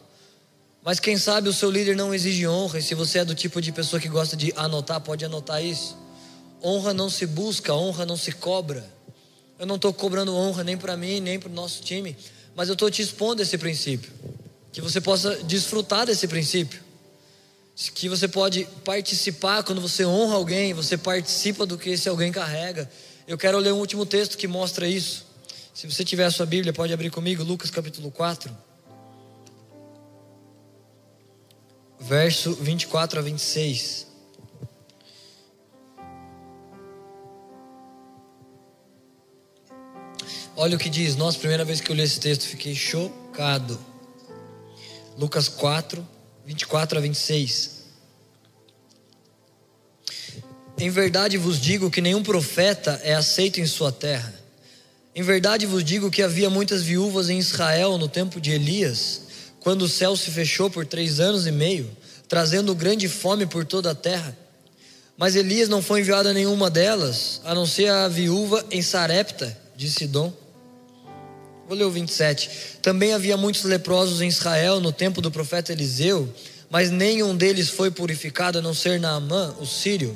Mas 0.81 0.99
quem 0.99 1.17
sabe 1.17 1.47
o 1.47 1.53
seu 1.53 1.69
líder 1.69 1.95
não 1.95 2.15
exige 2.15 2.47
honra, 2.47 2.79
e 2.79 2.81
se 2.81 2.95
você 2.95 3.19
é 3.19 3.25
do 3.25 3.35
tipo 3.35 3.61
de 3.61 3.71
pessoa 3.71 3.99
que 3.99 4.09
gosta 4.09 4.35
de 4.35 4.51
anotar, 4.55 4.99
pode 5.01 5.23
anotar 5.23 5.63
isso. 5.63 5.95
Honra 6.63 6.93
não 6.93 7.09
se 7.09 7.27
busca, 7.27 7.75
honra 7.75 8.05
não 8.05 8.17
se 8.17 8.31
cobra. 8.31 8.83
Eu 9.59 9.67
não 9.67 9.75
estou 9.75 9.93
cobrando 9.93 10.35
honra 10.35 10.63
nem 10.63 10.77
para 10.77 10.97
mim, 10.97 11.19
nem 11.19 11.39
para 11.39 11.49
o 11.49 11.53
nosso 11.53 11.83
time 11.83 12.17
mas 12.55 12.67
eu 12.67 12.73
estou 12.73 12.89
te 12.89 13.01
expondo 13.01 13.41
esse 13.41 13.57
princípio. 13.57 14.11
Que 14.71 14.81
você 14.81 15.01
possa 15.01 15.35
desfrutar 15.43 16.05
desse 16.05 16.27
princípio. 16.27 16.79
Que 17.93 18.07
você 18.07 18.27
pode 18.27 18.67
participar 18.85 19.63
quando 19.63 19.81
você 19.81 20.05
honra 20.05 20.35
alguém, 20.35 20.73
você 20.73 20.97
participa 20.97 21.65
do 21.65 21.77
que 21.77 21.89
esse 21.89 22.07
alguém 22.07 22.31
carrega. 22.31 22.89
Eu 23.27 23.37
quero 23.37 23.57
ler 23.59 23.73
um 23.73 23.79
último 23.79 24.05
texto 24.05 24.37
que 24.37 24.47
mostra 24.47 24.87
isso. 24.87 25.25
Se 25.73 25.89
você 25.89 26.03
tiver 26.03 26.25
a 26.25 26.31
sua 26.31 26.45
Bíblia, 26.45 26.73
pode 26.73 26.93
abrir 26.93 27.09
comigo, 27.09 27.43
Lucas 27.43 27.71
capítulo 27.71 28.11
4. 28.11 28.55
Verso 31.99 32.53
24 32.55 33.19
a 33.19 33.21
26. 33.21 34.10
Olha 40.61 40.75
o 40.75 40.79
que 40.79 40.91
diz. 40.91 41.15
Nossa, 41.15 41.39
primeira 41.39 41.65
vez 41.65 41.81
que 41.81 41.91
eu 41.91 41.95
li 41.95 42.03
esse 42.03 42.19
texto, 42.19 42.43
fiquei 42.43 42.75
chocado. 42.75 43.79
Lucas 45.17 45.47
4, 45.47 46.07
24 46.45 46.99
a 46.99 47.01
26. 47.01 47.81
Em 50.77 50.87
verdade 50.91 51.35
vos 51.35 51.59
digo 51.59 51.89
que 51.89 51.99
nenhum 51.99 52.21
profeta 52.21 53.01
é 53.03 53.15
aceito 53.15 53.59
em 53.59 53.65
sua 53.65 53.91
terra. 53.91 54.31
Em 55.15 55.23
verdade 55.23 55.65
vos 55.65 55.83
digo 55.83 56.11
que 56.11 56.21
havia 56.21 56.47
muitas 56.47 56.83
viúvas 56.83 57.27
em 57.31 57.39
Israel 57.39 57.97
no 57.97 58.07
tempo 58.07 58.39
de 58.39 58.51
Elias, 58.51 59.21
quando 59.61 59.81
o 59.81 59.89
céu 59.89 60.15
se 60.15 60.29
fechou 60.29 60.69
por 60.69 60.85
três 60.85 61.19
anos 61.19 61.47
e 61.47 61.51
meio, 61.51 61.89
trazendo 62.29 62.75
grande 62.75 63.09
fome 63.09 63.47
por 63.47 63.65
toda 63.65 63.89
a 63.89 63.95
terra. 63.95 64.37
Mas 65.17 65.35
Elias 65.35 65.67
não 65.67 65.81
foi 65.81 66.01
enviado 66.01 66.29
a 66.29 66.33
nenhuma 66.33 66.69
delas, 66.69 67.41
a 67.43 67.55
não 67.55 67.65
ser 67.65 67.89
a 67.89 68.07
viúva 68.07 68.63
em 68.69 68.83
Sarepta 68.83 69.57
de 69.75 69.89
Sidom. 69.89 70.40
Vou 71.71 71.77
ler 71.77 71.85
o 71.85 71.89
27. 71.89 72.79
Também 72.81 73.13
havia 73.13 73.37
muitos 73.37 73.63
leprosos 73.63 74.19
em 74.19 74.27
Israel 74.27 74.81
no 74.81 74.91
tempo 74.91 75.21
do 75.21 75.31
profeta 75.31 75.71
Eliseu, 75.71 76.27
mas 76.69 76.91
nenhum 76.91 77.33
deles 77.33 77.69
foi 77.69 77.89
purificado 77.89 78.59
a 78.59 78.61
não 78.61 78.73
ser 78.73 78.99
Naamã, 78.99 79.55
o 79.57 79.65
sírio. 79.65 80.13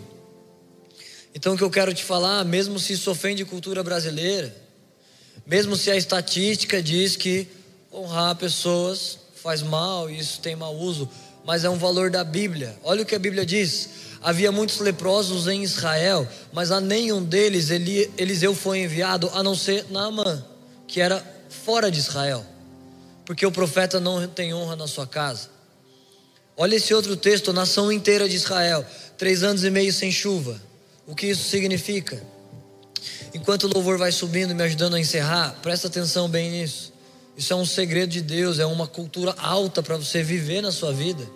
Então 1.33 1.53
o 1.53 1.57
que 1.57 1.63
eu 1.63 1.69
quero 1.69 1.93
te 1.93 2.03
falar, 2.03 2.43
mesmo 2.43 2.77
se 2.77 2.91
isso 2.91 3.09
ofende 3.09 3.45
cultura 3.45 3.81
brasileira, 3.81 4.53
Mesmo 5.45 5.77
se 5.77 5.89
a 5.89 5.95
estatística 5.95 6.83
diz 6.83 7.15
que 7.15 7.47
honrar 7.89 8.35
pessoas 8.35 9.17
faz 9.41 9.61
mal, 9.61 10.09
isso 10.09 10.41
tem 10.41 10.57
mau 10.57 10.75
uso, 10.75 11.09
mas 11.45 11.63
é 11.63 11.69
um 11.69 11.77
valor 11.77 12.11
da 12.11 12.25
Bíblia. 12.25 12.75
Olha 12.83 13.03
o 13.03 13.05
que 13.05 13.15
a 13.15 13.19
Bíblia 13.19 13.45
diz: 13.45 13.89
havia 14.21 14.51
muitos 14.51 14.79
leprosos 14.79 15.47
em 15.47 15.63
Israel, 15.63 16.27
mas 16.51 16.69
a 16.69 16.81
nenhum 16.81 17.23
deles 17.23 17.69
Eliseu 17.69 18.53
foi 18.53 18.79
enviado, 18.79 19.31
a 19.33 19.41
não 19.41 19.55
ser 19.55 19.85
Naamã, 19.89 20.43
que 20.85 20.99
era 20.99 21.34
fora 21.49 21.91
de 21.91 21.99
Israel, 21.99 22.45
porque 23.25 23.45
o 23.45 23.51
profeta 23.51 23.99
não 23.99 24.27
tem 24.27 24.53
honra 24.53 24.75
na 24.75 24.87
sua 24.87 25.07
casa. 25.07 25.49
Olha 26.57 26.75
esse 26.75 26.93
outro 26.93 27.17
texto, 27.17 27.51
nação 27.51 27.91
inteira 27.91 28.29
de 28.29 28.35
Israel, 28.35 28.85
três 29.17 29.43
anos 29.43 29.63
e 29.63 29.69
meio 29.69 29.91
sem 29.91 30.11
chuva. 30.11 30.61
O 31.05 31.13
que 31.13 31.27
isso 31.27 31.49
significa? 31.49 32.21
Enquanto 33.33 33.65
o 33.65 33.73
louvor 33.73 33.97
vai 33.97 34.11
subindo, 34.11 34.55
me 34.55 34.63
ajudando 34.63 34.95
a 34.95 34.99
encerrar, 34.99 35.59
presta 35.61 35.87
atenção 35.87 36.29
bem 36.29 36.49
nisso. 36.49 36.93
Isso 37.37 37.51
é 37.51 37.55
um 37.55 37.65
segredo 37.65 38.09
de 38.09 38.21
Deus, 38.21 38.59
é 38.59 38.65
uma 38.65 38.87
cultura 38.87 39.35
alta 39.37 39.83
para 39.83 39.97
você 39.97 40.23
viver 40.23 40.61
na 40.61 40.71
sua 40.71 40.93
vida. 40.93 41.27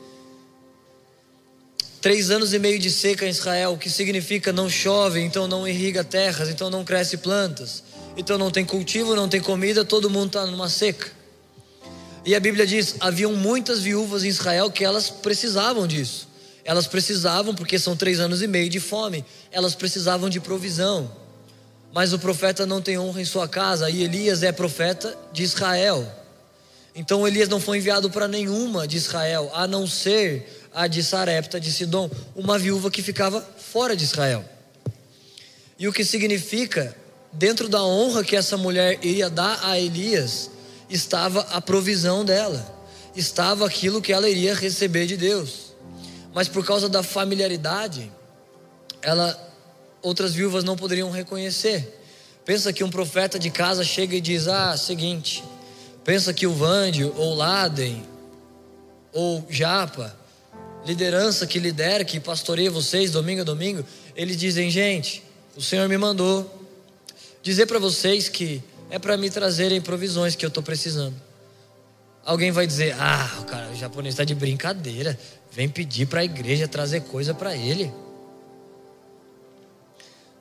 Três 2.02 2.32
anos 2.32 2.54
e 2.54 2.60
meio 2.60 2.80
de 2.80 2.90
seca 2.90 3.26
em 3.26 3.30
Israel, 3.30 3.74
o 3.74 3.78
que 3.78 3.90
significa 3.90 4.54
não 4.54 4.70
chove, 4.70 5.20
então 5.20 5.50
não 5.50 5.68
irriga 5.68 6.02
terras, 6.02 6.48
então 6.48 6.70
não 6.70 6.86
cresce 6.86 7.18
plantas, 7.18 7.84
então 8.18 8.38
não 8.38 8.52
tem 8.52 8.66
cultivo, 8.66 9.16
não 9.16 9.30
tem 9.30 9.42
comida, 9.42 9.86
todo 9.86 10.10
mundo 10.10 10.28
está 10.28 10.46
numa 10.46 10.70
seca. 10.70 11.12
E 12.26 12.36
a 12.36 12.40
Bíblia 12.40 12.66
diz: 12.66 12.96
haviam 13.00 13.34
muitas 13.34 13.80
viúvas 13.80 14.24
em 14.24 14.28
Israel 14.28 14.70
que 14.70 14.84
elas 14.84 15.10
precisavam 15.10 15.88
disso. 15.88 16.28
Elas 16.64 16.86
precisavam, 16.86 17.56
porque 17.56 17.80
são 17.80 17.96
três 17.96 18.20
anos 18.20 18.42
e 18.42 18.48
meio 18.48 18.70
de 18.70 18.80
fome, 18.80 19.26
elas 19.52 19.74
precisavam 19.74 20.30
de 20.30 20.40
provisão. 20.40 21.10
Mas 21.92 22.14
o 22.14 22.20
profeta 22.20 22.66
não 22.66 22.82
tem 22.82 23.00
honra 23.00 23.22
em 23.22 23.26
sua 23.26 23.48
casa, 23.48 23.90
e 23.90 24.04
Elias 24.04 24.44
é 24.44 24.52
profeta 24.52 25.18
de 25.34 25.42
Israel. 25.42 26.08
Então 26.94 27.28
Elias 27.28 27.50
não 27.50 27.60
foi 27.60 27.78
enviado 27.78 28.10
para 28.10 28.28
nenhuma 28.28 28.88
de 28.88 28.98
Israel, 28.98 29.50
a 29.54 29.66
não 29.66 29.88
ser 29.88 30.68
a 30.74 30.86
de 30.86 31.04
Sarepta 31.04 31.60
de 31.60 31.72
Sidom, 31.72 32.10
uma 32.36 32.60
viúva 32.60 32.92
que 32.92 33.02
ficava 33.02 33.42
fora 33.42 33.96
de 33.96 34.04
Israel. 34.04 34.46
E 35.78 35.88
o 35.88 35.94
que 35.94 36.04
significa, 36.04 36.96
dentro 37.32 37.68
da 37.68 37.84
honra 37.84 38.24
que 38.24 38.36
essa 38.36 38.58
mulher 38.58 39.00
iria 39.02 39.30
dar 39.30 39.60
a 39.64 39.80
Elias, 39.80 40.50
estava 40.90 41.42
a 41.52 41.62
provisão 41.62 42.26
dela, 42.26 42.66
estava 43.16 43.66
aquilo 43.66 44.02
que 44.02 44.14
ela 44.14 44.30
iria 44.30 44.56
receber 44.56 45.06
de 45.06 45.18
Deus. 45.18 45.74
Mas 46.34 46.48
por 46.48 46.66
causa 46.66 46.88
da 46.88 47.04
familiaridade, 47.04 48.12
ela 49.02 49.48
outras 50.02 50.34
viúvas 50.34 50.64
não 50.64 50.76
poderiam 50.76 51.12
reconhecer. 51.12 51.98
Pensa 52.46 52.72
que 52.74 52.84
um 52.84 52.90
profeta 52.90 53.38
de 53.38 53.50
casa 53.50 53.84
chega 53.84 54.16
e 54.16 54.22
diz: 54.22 54.48
Ah, 54.48 54.76
seguinte, 54.78 55.44
pensa 56.04 56.34
que 56.34 56.48
o 56.48 56.54
Vande, 56.54 57.04
ou 57.04 57.36
Laden, 57.36 58.04
ou 59.14 59.46
Japa, 59.50 60.16
liderança 60.86 61.46
que 61.46 61.60
lidera, 61.60 62.06
que 62.06 62.20
pastoreia 62.20 62.72
vocês 62.72 63.12
domingo 63.12 63.42
a 63.42 63.44
domingo, 63.44 63.86
eles 64.16 64.38
dizem: 64.38 64.70
Gente, 64.70 65.24
o 65.56 65.62
Senhor 65.62 65.88
me 65.90 65.98
mandou 65.98 66.59
dizer 67.42 67.66
para 67.66 67.80
vocês 67.80 68.30
que 68.30 68.62
é 68.90 68.98
para 68.98 69.18
me 69.18 69.30
trazerem 69.30 69.82
provisões 69.82 70.36
que 70.36 70.46
eu 70.46 70.50
estou 70.50 70.64
precisando. 70.64 71.16
Alguém 72.26 72.52
vai 72.52 72.68
dizer: 72.68 72.96
Ah, 73.00 73.38
o 73.42 73.46
cara 73.46 73.70
o 73.72 73.76
japonês 73.76 74.14
está 74.14 74.24
de 74.24 74.36
brincadeira, 74.36 75.18
vem 75.52 75.70
pedir 75.70 76.08
para 76.08 76.22
a 76.22 76.24
igreja 76.24 76.68
trazer 76.68 77.02
coisa 77.02 77.34
para 77.34 77.56
ele. 77.56 77.92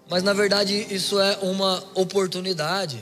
Mas 0.09 0.23
na 0.23 0.33
verdade 0.33 0.87
isso 0.91 1.21
é 1.21 1.39
uma 1.43 1.83
oportunidade. 1.95 2.99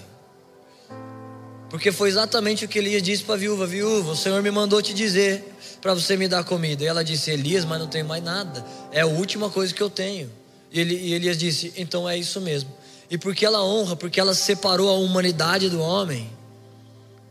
Porque 1.69 1.91
foi 1.91 2.09
exatamente 2.09 2.65
o 2.65 2.69
que 2.69 2.79
Elias 2.79 3.03
disse 3.03 3.25
para 3.25 3.35
a 3.35 3.39
viúva: 3.39 3.67
Viúva, 3.67 4.13
o 4.13 4.17
Senhor 4.17 4.43
me 4.43 4.51
mandou 4.51 4.81
te 4.81 4.95
dizer 4.95 5.45
para 5.81 5.95
você 5.95 6.17
me 6.17 6.29
dar 6.29 6.45
comida. 6.45 6.85
E 6.85 6.87
ela 6.87 7.05
disse: 7.05 7.31
Elias, 7.31 7.65
mas 7.65 7.79
não 7.79 7.89
tenho 7.89 8.07
mais 8.07 8.23
nada. 8.23 8.65
É 8.93 9.01
a 9.01 9.07
última 9.07 9.51
coisa 9.51 9.75
que 9.75 9.83
eu 9.83 9.91
tenho. 9.91 10.31
E, 10.71 10.81
ele, 10.81 10.95
e 10.95 11.15
Elias 11.15 11.39
disse: 11.39 11.73
Então 11.77 12.09
é 12.09 12.17
isso 12.17 12.41
mesmo. 12.41 12.71
E 13.11 13.17
porque 13.17 13.45
ela 13.45 13.65
honra, 13.65 13.97
porque 13.97 14.19
ela 14.19 14.35
separou 14.35 14.89
a 14.89 14.95
humanidade 14.95 15.69
do 15.69 15.81
homem, 15.81 16.31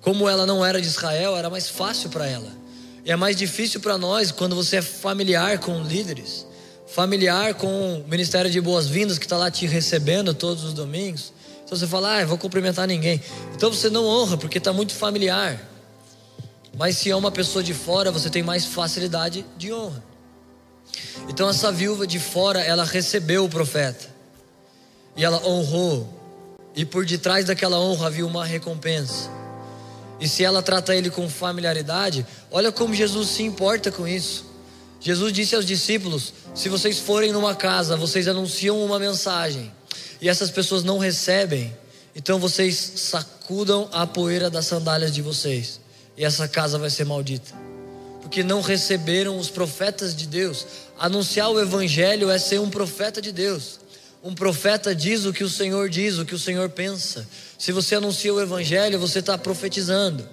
como 0.01 0.29
ela 0.29 0.45
não 0.45 0.65
era 0.65 0.79
de 0.79 0.87
Israel, 0.87 1.35
era 1.35 1.49
mais 1.49 1.69
fácil 1.69 2.09
para 2.09 2.27
ela. 2.27 2.51
E 3.03 3.11
é 3.11 3.15
mais 3.15 3.35
difícil 3.35 3.79
para 3.79 3.97
nós 3.97 4.31
quando 4.31 4.55
você 4.55 4.77
é 4.77 4.81
familiar 4.81 5.59
com 5.59 5.81
líderes 5.81 6.45
familiar 6.95 7.55
com 7.55 7.99
o 7.99 8.07
Ministério 8.07 8.49
de 8.49 8.61
Boas-Vindas 8.61 9.17
que 9.17 9.25
está 9.25 9.35
lá 9.35 9.51
te 9.51 9.65
recebendo 9.65 10.33
todos 10.33 10.63
os 10.63 10.73
domingos. 10.73 11.33
Então 11.65 11.77
você 11.77 11.85
fala, 11.85 12.21
ah, 12.21 12.25
vou 12.25 12.37
cumprimentar 12.37 12.87
ninguém. 12.87 13.21
Então 13.53 13.69
você 13.69 13.89
não 13.89 14.05
honra 14.05 14.37
porque 14.37 14.59
está 14.59 14.71
muito 14.71 14.93
familiar. 14.93 15.59
Mas 16.77 16.97
se 16.97 17.09
é 17.09 17.15
uma 17.15 17.31
pessoa 17.31 17.61
de 17.61 17.73
fora, 17.73 18.11
você 18.11 18.29
tem 18.29 18.41
mais 18.41 18.63
facilidade 18.63 19.45
de 19.57 19.73
honra. 19.73 20.01
Então 21.27 21.49
essa 21.49 21.69
viúva 21.69 22.07
de 22.07 22.17
fora, 22.17 22.61
ela 22.61 22.85
recebeu 22.85 23.43
o 23.43 23.49
profeta. 23.49 24.14
E 25.15 25.23
ela 25.23 25.45
honrou. 25.45 26.07
E 26.75 26.83
por 26.83 27.05
detrás 27.05 27.45
daquela 27.45 27.79
honra 27.79 28.07
havia 28.07 28.25
uma 28.25 28.45
recompensa. 28.45 29.29
E 30.19 30.27
se 30.27 30.43
ela 30.43 30.61
trata 30.61 30.95
ele 30.95 31.09
com 31.09 31.29
familiaridade, 31.29 32.25
olha 32.51 32.71
como 32.71 32.93
Jesus 32.93 33.29
se 33.29 33.43
importa 33.43 33.91
com 33.91 34.07
isso. 34.07 34.45
Jesus 34.99 35.33
disse 35.33 35.55
aos 35.55 35.65
discípulos: 35.65 36.33
se 36.53 36.69
vocês 36.69 36.99
forem 36.99 37.31
numa 37.31 37.53
casa, 37.55 37.95
vocês 37.95 38.27
anunciam 38.27 38.83
uma 38.83 38.97
mensagem 38.97 39.71
e 40.21 40.29
essas 40.29 40.49
pessoas 40.49 40.83
não 40.83 40.97
recebem, 40.97 41.75
então 42.15 42.39
vocês 42.39 42.75
sacudam 42.95 43.89
a 43.91 44.07
poeira 44.07 44.49
das 44.49 44.65
sandálias 44.65 45.13
de 45.13 45.21
vocês 45.21 45.79
e 46.17 46.23
essa 46.23 46.47
casa 46.47 46.77
vai 46.77 46.89
ser 46.89 47.05
maldita. 47.05 47.53
Porque 48.21 48.43
não 48.43 48.61
receberam 48.61 49.37
os 49.37 49.49
profetas 49.49 50.15
de 50.15 50.25
Deus. 50.25 50.65
Anunciar 50.97 51.51
o 51.51 51.59
evangelho 51.59 52.29
é 52.31 52.39
ser 52.39 52.59
um 52.59 52.69
profeta 52.69 53.21
de 53.21 53.31
Deus. 53.31 53.79
Um 54.25 54.33
profeta 54.33 54.95
diz 54.95 55.23
o 55.25 55.31
que 55.31 55.43
o 55.43 55.49
Senhor 55.49 55.87
diz, 55.87 56.17
o 56.17 56.25
que 56.25 56.33
o 56.33 56.39
Senhor 56.39 56.67
pensa. 56.67 57.27
Se 57.59 57.71
você 57.71 57.93
anuncia 57.93 58.33
o 58.33 58.41
evangelho, 58.41 58.97
você 58.97 59.19
está 59.19 59.37
profetizando. 59.37 60.27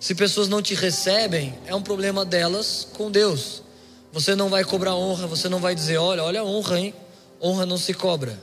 Se 0.00 0.16
pessoas 0.16 0.48
não 0.48 0.60
te 0.60 0.74
recebem, 0.74 1.56
é 1.64 1.72
um 1.72 1.80
problema 1.80 2.24
delas 2.24 2.88
com 2.94 3.08
Deus. 3.08 3.62
Você 4.12 4.34
não 4.34 4.48
vai 4.48 4.64
cobrar 4.64 4.96
honra, 4.96 5.28
você 5.28 5.48
não 5.48 5.60
vai 5.60 5.76
dizer, 5.76 5.96
olha, 5.96 6.24
olha 6.24 6.40
a 6.40 6.44
honra, 6.44 6.80
hein? 6.80 6.94
Honra 7.40 7.64
não 7.64 7.78
se 7.78 7.94
cobra. 7.94 8.36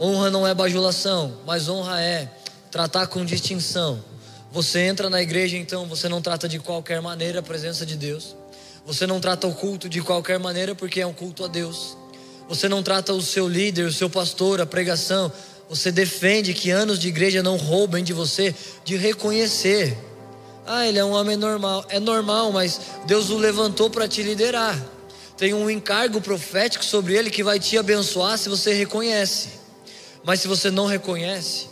Honra 0.00 0.30
não 0.30 0.46
é 0.46 0.54
bajulação, 0.54 1.38
mas 1.44 1.68
honra 1.68 2.00
é 2.00 2.30
tratar 2.70 3.08
com 3.08 3.24
distinção. 3.24 4.04
Você 4.52 4.82
entra 4.82 5.10
na 5.10 5.20
igreja, 5.20 5.56
então 5.56 5.84
você 5.86 6.08
não 6.08 6.22
trata 6.22 6.48
de 6.48 6.60
qualquer 6.60 7.02
maneira 7.02 7.40
a 7.40 7.42
presença 7.42 7.84
de 7.84 7.96
Deus. 7.96 8.36
Você 8.86 9.04
não 9.04 9.18
trata 9.18 9.48
o 9.48 9.54
culto 9.56 9.88
de 9.88 10.00
qualquer 10.00 10.38
maneira 10.38 10.76
porque 10.76 11.00
é 11.00 11.06
um 11.06 11.12
culto 11.12 11.44
a 11.44 11.48
Deus. 11.48 11.96
Você 12.48 12.68
não 12.68 12.82
trata 12.82 13.12
o 13.12 13.22
seu 13.22 13.48
líder, 13.48 13.86
o 13.86 13.92
seu 13.92 14.08
pastor, 14.08 14.60
a 14.60 14.66
pregação. 14.66 15.32
Você 15.68 15.90
defende 15.90 16.54
que 16.54 16.70
anos 16.70 16.98
de 16.98 17.08
igreja 17.08 17.42
não 17.42 17.56
roubem 17.56 18.04
de 18.04 18.12
você 18.12 18.54
de 18.84 18.96
reconhecer 18.96 19.96
ah, 20.66 20.84
ele 20.84 20.98
é 20.98 21.04
um 21.04 21.12
homem 21.12 21.36
normal. 21.36 21.84
É 21.88 22.00
normal, 22.00 22.50
mas 22.50 22.80
Deus 23.06 23.30
o 23.30 23.38
levantou 23.38 23.88
para 23.88 24.08
te 24.08 24.22
liderar. 24.22 24.76
Tem 25.36 25.54
um 25.54 25.70
encargo 25.70 26.20
profético 26.20 26.84
sobre 26.84 27.14
ele 27.14 27.30
que 27.30 27.44
vai 27.44 27.60
te 27.60 27.78
abençoar 27.78 28.36
se 28.36 28.48
você 28.48 28.72
reconhece. 28.72 29.50
Mas 30.24 30.40
se 30.40 30.48
você 30.48 30.70
não 30.70 30.86
reconhece, 30.86 31.68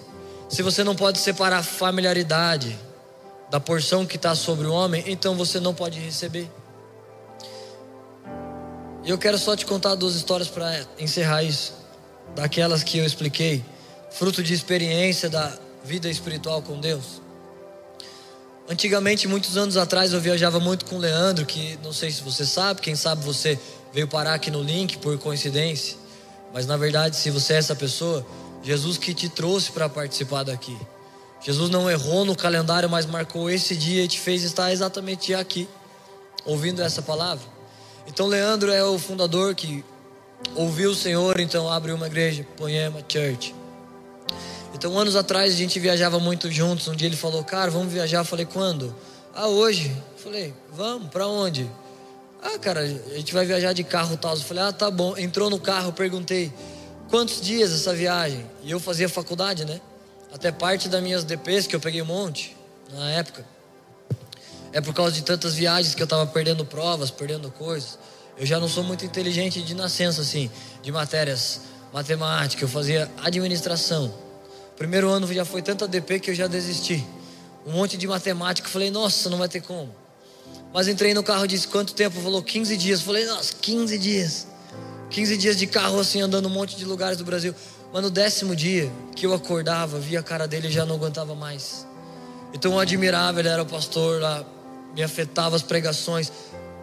se 0.49 0.63
você 0.63 0.85
não 0.85 0.95
pode 0.95 1.19
separar 1.19 1.59
a 1.59 1.63
familiaridade 1.63 2.79
da 3.51 3.59
porção 3.59 4.07
que 4.07 4.15
está 4.15 4.35
sobre 4.37 4.69
o 4.69 4.73
homem, 4.73 5.03
então 5.07 5.35
você 5.35 5.59
não 5.59 5.75
pode 5.75 5.99
receber. 5.99 6.49
E 9.05 9.11
eu 9.11 9.19
quero 9.19 9.37
só 9.37 9.55
te 9.55 9.67
contar 9.67 9.95
duas 9.95 10.15
histórias 10.15 10.49
para 10.49 10.87
encerrar 10.99 11.43
isso. 11.43 11.75
Daquelas 12.35 12.83
que 12.83 12.97
eu 12.97 13.05
expliquei, 13.05 13.63
fruto 14.11 14.43
de 14.43 14.55
experiência 14.55 15.29
da 15.29 15.53
vida 15.85 16.09
espiritual 16.09 16.63
com 16.63 16.81
Deus. 16.81 17.21
Antigamente, 18.67 19.29
muitos 19.29 19.59
anos 19.59 19.77
atrás, 19.77 20.15
eu 20.15 20.21
viajava 20.21 20.59
muito 20.59 20.87
com 20.87 20.97
o 20.97 20.99
Leandro, 20.99 21.45
que 21.45 21.79
não 21.83 21.93
sei 21.93 22.11
se 22.11 22.23
você 22.23 22.47
sabe, 22.47 22.81
quem 22.81 22.97
sabe 22.97 23.23
você 23.23 23.59
veio 23.93 24.09
parar 24.09 24.33
aqui 24.33 24.51
no 24.51 24.63
link 24.63 24.97
por 24.97 25.19
coincidência. 25.19 25.99
Mas 26.55 26.67
na 26.67 26.79
verdade, 26.79 27.15
se 27.15 27.31
você 27.31 27.53
é 27.53 27.57
essa 27.59 27.77
pessoa, 27.77 28.27
Jesus 28.63 28.97
que 28.97 29.13
te 29.13 29.29
trouxe 29.29 29.71
para 29.71 29.87
participar 29.87 30.45
daqui. 30.45 30.79
Jesus 31.43 31.69
não 31.69 31.91
errou 31.91 32.25
no 32.25 32.35
calendário, 32.35 32.89
mas 32.89 33.05
marcou 33.05 33.51
esse 33.51 33.77
dia 33.77 34.03
e 34.03 34.09
te 34.09 34.19
fez 34.19 34.43
estar 34.43 34.73
exatamente 34.73 35.35
aqui, 35.35 35.69
ouvindo 36.47 36.81
essa 36.81 37.03
palavra. 37.03 37.54
Então, 38.07 38.27
Leandro 38.27 38.71
é 38.71 38.85
o 38.85 38.99
fundador 38.99 39.55
que 39.55 39.85
ouviu 40.55 40.91
o 40.91 40.95
Senhor, 40.95 41.41
então 41.41 41.71
abre 41.71 41.93
uma 41.93 42.07
igreja, 42.07 42.47
Poema 42.57 43.01
Church. 43.09 43.55
Então, 44.75 44.99
anos 44.99 45.17
atrás 45.17 45.53
a 45.53 45.57
gente 45.57 45.79
viajava 45.79 46.19
muito 46.19 46.51
juntos. 46.51 46.89
Um 46.89 46.95
dia 46.95 47.09
ele 47.09 47.17
falou, 47.17 47.43
cara, 47.45 47.71
vamos 47.71 47.93
viajar. 47.93 48.19
Eu 48.19 48.25
falei, 48.25 48.45
quando? 48.45 48.95
Ah, 49.35 49.49
hoje. 49.49 49.91
Eu 50.17 50.23
falei, 50.23 50.55
vamos, 50.73 51.09
para 51.09 51.27
onde? 51.27 51.71
Ah, 52.43 52.59
cara, 52.59 52.81
a 52.81 53.17
gente 53.17 53.33
vai 53.33 53.47
viajar 53.47 53.73
de 53.73 53.85
carro 53.85 54.17
tal. 54.17 54.35
Eu 54.35 54.41
falei, 54.43 54.65
ah, 54.65 54.73
tá 54.73 54.91
bom. 54.91 55.17
Entrou 55.17 55.49
no 55.49 55.59
carro, 55.59 55.93
perguntei, 55.93 56.53
quantos 57.09 57.41
dias 57.41 57.73
essa 57.73 57.95
viagem? 57.95 58.45
E 58.63 58.71
eu 58.71 58.81
fazia 58.81 59.09
faculdade, 59.09 59.65
né? 59.65 59.81
até 60.35 60.51
parte 60.51 60.89
das 60.89 61.01
minhas 61.01 61.23
DPs, 61.23 61.69
que 61.69 61.77
eu 61.77 61.81
peguei 61.81 62.03
um 62.03 62.07
monte 62.07 62.57
na 62.93 63.09
época, 63.13 63.47
é 64.75 64.81
por 64.81 64.93
causa 64.93 65.13
de 65.13 65.23
tantas 65.23 65.55
viagens 65.55 65.95
que 65.95 66.03
eu 66.03 66.05
estava 66.05 66.27
perdendo 66.27 66.67
provas, 66.67 67.09
perdendo 67.09 67.49
coisas. 67.49 67.97
Eu 68.37 68.45
já 68.45 68.59
não 68.59 68.69
sou 68.69 68.83
muito 68.83 69.05
inteligente 69.05 69.63
de 69.63 69.73
nascença, 69.73 70.21
assim, 70.21 70.51
de 70.83 70.91
matérias 70.91 71.61
matemática, 71.93 72.65
eu 72.65 72.69
fazia 72.69 73.09
administração. 73.23 74.13
Primeiro 74.77 75.09
ano 75.09 75.33
já 75.33 75.45
foi 75.45 75.63
tanta 75.63 75.87
DP 75.87 76.19
que 76.19 76.33
eu 76.33 76.35
já 76.35 76.49
desisti. 76.49 77.07
Um 77.65 77.71
monte 77.71 77.97
de 77.97 78.09
matemática, 78.09 78.69
falei, 78.69 78.91
nossa, 78.91 79.31
não 79.31 79.39
vai 79.39 79.49
ter 79.49 79.61
como. 79.61 79.95
Mas 80.73 80.89
entrei 80.89 81.15
no 81.15 81.23
carro, 81.23 81.47
disse 81.47 81.69
quanto 81.69 81.95
tempo? 81.95 82.21
Falou 82.21 82.43
15 82.43 82.77
dias. 82.77 83.01
Falei, 83.01 83.25
nossa, 83.27 83.55
15 83.55 83.97
dias. 83.97 84.49
15 85.09 85.37
dias 85.37 85.57
de 85.57 85.69
carro 85.69 86.01
assim, 86.01 86.21
andando 86.21 86.47
um 86.47 86.51
monte 86.51 86.75
de 86.75 86.85
lugares 86.85 87.17
do 87.17 87.25
Brasil. 87.25 87.55
Mas 87.93 88.03
no 88.03 88.11
décimo 88.11 88.57
dia 88.57 88.91
que 89.15 89.25
eu 89.25 89.33
acordava, 89.33 90.01
via 90.01 90.19
a 90.19 90.23
cara 90.23 90.49
dele 90.49 90.67
e 90.67 90.73
já 90.73 90.85
não 90.85 90.97
aguentava 90.97 91.37
mais. 91.37 91.87
Então 92.53 92.73
eu 92.73 92.81
admirava, 92.81 93.39
ele 93.39 93.49
era 93.49 93.63
o 93.63 93.67
pastor 93.67 94.21
lá, 94.21 94.45
me 94.95 95.03
afetava 95.03 95.57
as 95.57 95.63
pregações. 95.63 96.31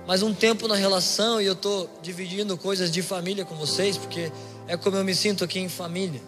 Mas 0.07 0.21
um 0.21 0.33
tempo 0.33 0.67
na 0.67 0.75
relação 0.75 1.39
e 1.39 1.45
eu 1.45 1.53
estou 1.53 1.89
dividindo 2.01 2.57
coisas 2.57 2.91
de 2.91 3.01
família 3.01 3.45
com 3.45 3.55
vocês, 3.55 3.97
porque 3.97 4.31
é 4.67 4.75
como 4.75 4.97
eu 4.97 5.03
me 5.03 5.15
sinto 5.15 5.43
aqui 5.43 5.59
em 5.59 5.69
família. 5.69 6.21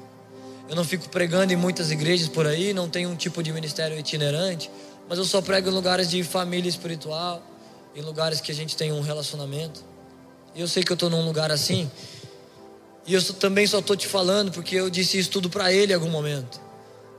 Eu 0.70 0.76
não 0.76 0.84
fico 0.84 1.10
pregando 1.10 1.52
em 1.52 1.56
muitas 1.56 1.92
igrejas 1.92 2.28
por 2.28 2.48
aí, 2.48 2.74
não 2.74 2.88
tenho 2.88 3.10
um 3.10 3.16
tipo 3.16 3.44
de 3.44 3.52
ministério 3.52 3.98
itinerante, 3.98 4.72
mas 5.10 5.18
eu 5.18 5.26
só 5.26 5.42
prego 5.42 5.70
em 5.70 5.74
lugares 5.74 6.10
de 6.10 6.24
família 6.24 6.70
espiritual, 6.70 7.44
em 7.96 8.02
lugares 8.02 8.40
que 8.40 8.52
a 8.52 8.56
gente 8.56 8.76
tem 8.76 8.92
um 8.92 9.02
relacionamento. 9.02 9.84
E 10.56 10.62
eu 10.62 10.68
sei 10.68 10.84
que 10.84 10.92
eu 10.92 10.96
estou 10.96 11.10
num 11.10 11.26
lugar 11.26 11.52
assim, 11.52 11.92
e 13.06 13.14
eu 13.14 13.22
também 13.34 13.68
só 13.68 13.80
estou 13.80 13.96
te 13.96 14.08
falando 14.08 14.52
porque 14.52 14.76
eu 14.76 14.90
disse 14.90 15.18
isso 15.18 15.30
tudo 15.30 15.50
para 15.50 15.74
ele 15.74 15.92
em 15.92 15.96
algum 15.96 16.10
momento. 16.10 16.62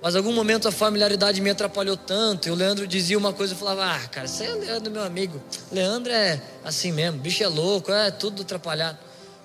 Mas 0.05 0.15
algum 0.15 0.35
momento 0.35 0.69
a 0.69 0.71
familiaridade 0.71 1.41
me 1.41 1.49
atrapalhou 1.49 1.97
tanto. 1.97 2.47
E 2.47 2.51
o 2.51 2.55
Leandro 2.55 2.87
dizia 2.87 3.17
uma 3.17 3.33
coisa 3.33 3.55
e 3.55 3.57
falava: 3.57 3.87
Ah, 3.87 4.07
cara, 4.09 4.29
você 4.29 4.45
é 4.45 4.55
Leandro, 4.55 4.93
meu 4.93 5.03
amigo. 5.03 5.43
Leandro 5.73 6.13
é 6.13 6.43
assim 6.63 6.93
mesmo, 6.93 7.19
bicho 7.21 7.43
é 7.43 7.49
louco, 7.49 7.91
é 7.91 8.11
tudo 8.11 8.43
atrapalhado. 8.43 8.99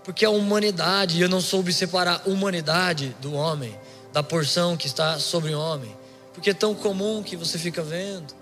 Porque 0.03 0.25
a 0.25 0.29
humanidade, 0.29 1.21
eu 1.21 1.29
não 1.29 1.39
soube 1.39 1.71
separar 1.71 2.23
a 2.25 2.29
humanidade 2.29 3.15
do 3.21 3.31
homem, 3.31 3.73
da 4.11 4.21
porção 4.21 4.75
que 4.75 4.85
está 4.85 5.17
sobre 5.17 5.55
o 5.55 5.57
homem. 5.57 5.95
Porque 6.33 6.49
é 6.49 6.53
tão 6.53 6.75
comum 6.75 7.23
que 7.23 7.37
você 7.37 7.57
fica 7.57 7.81
vendo. 7.81 8.33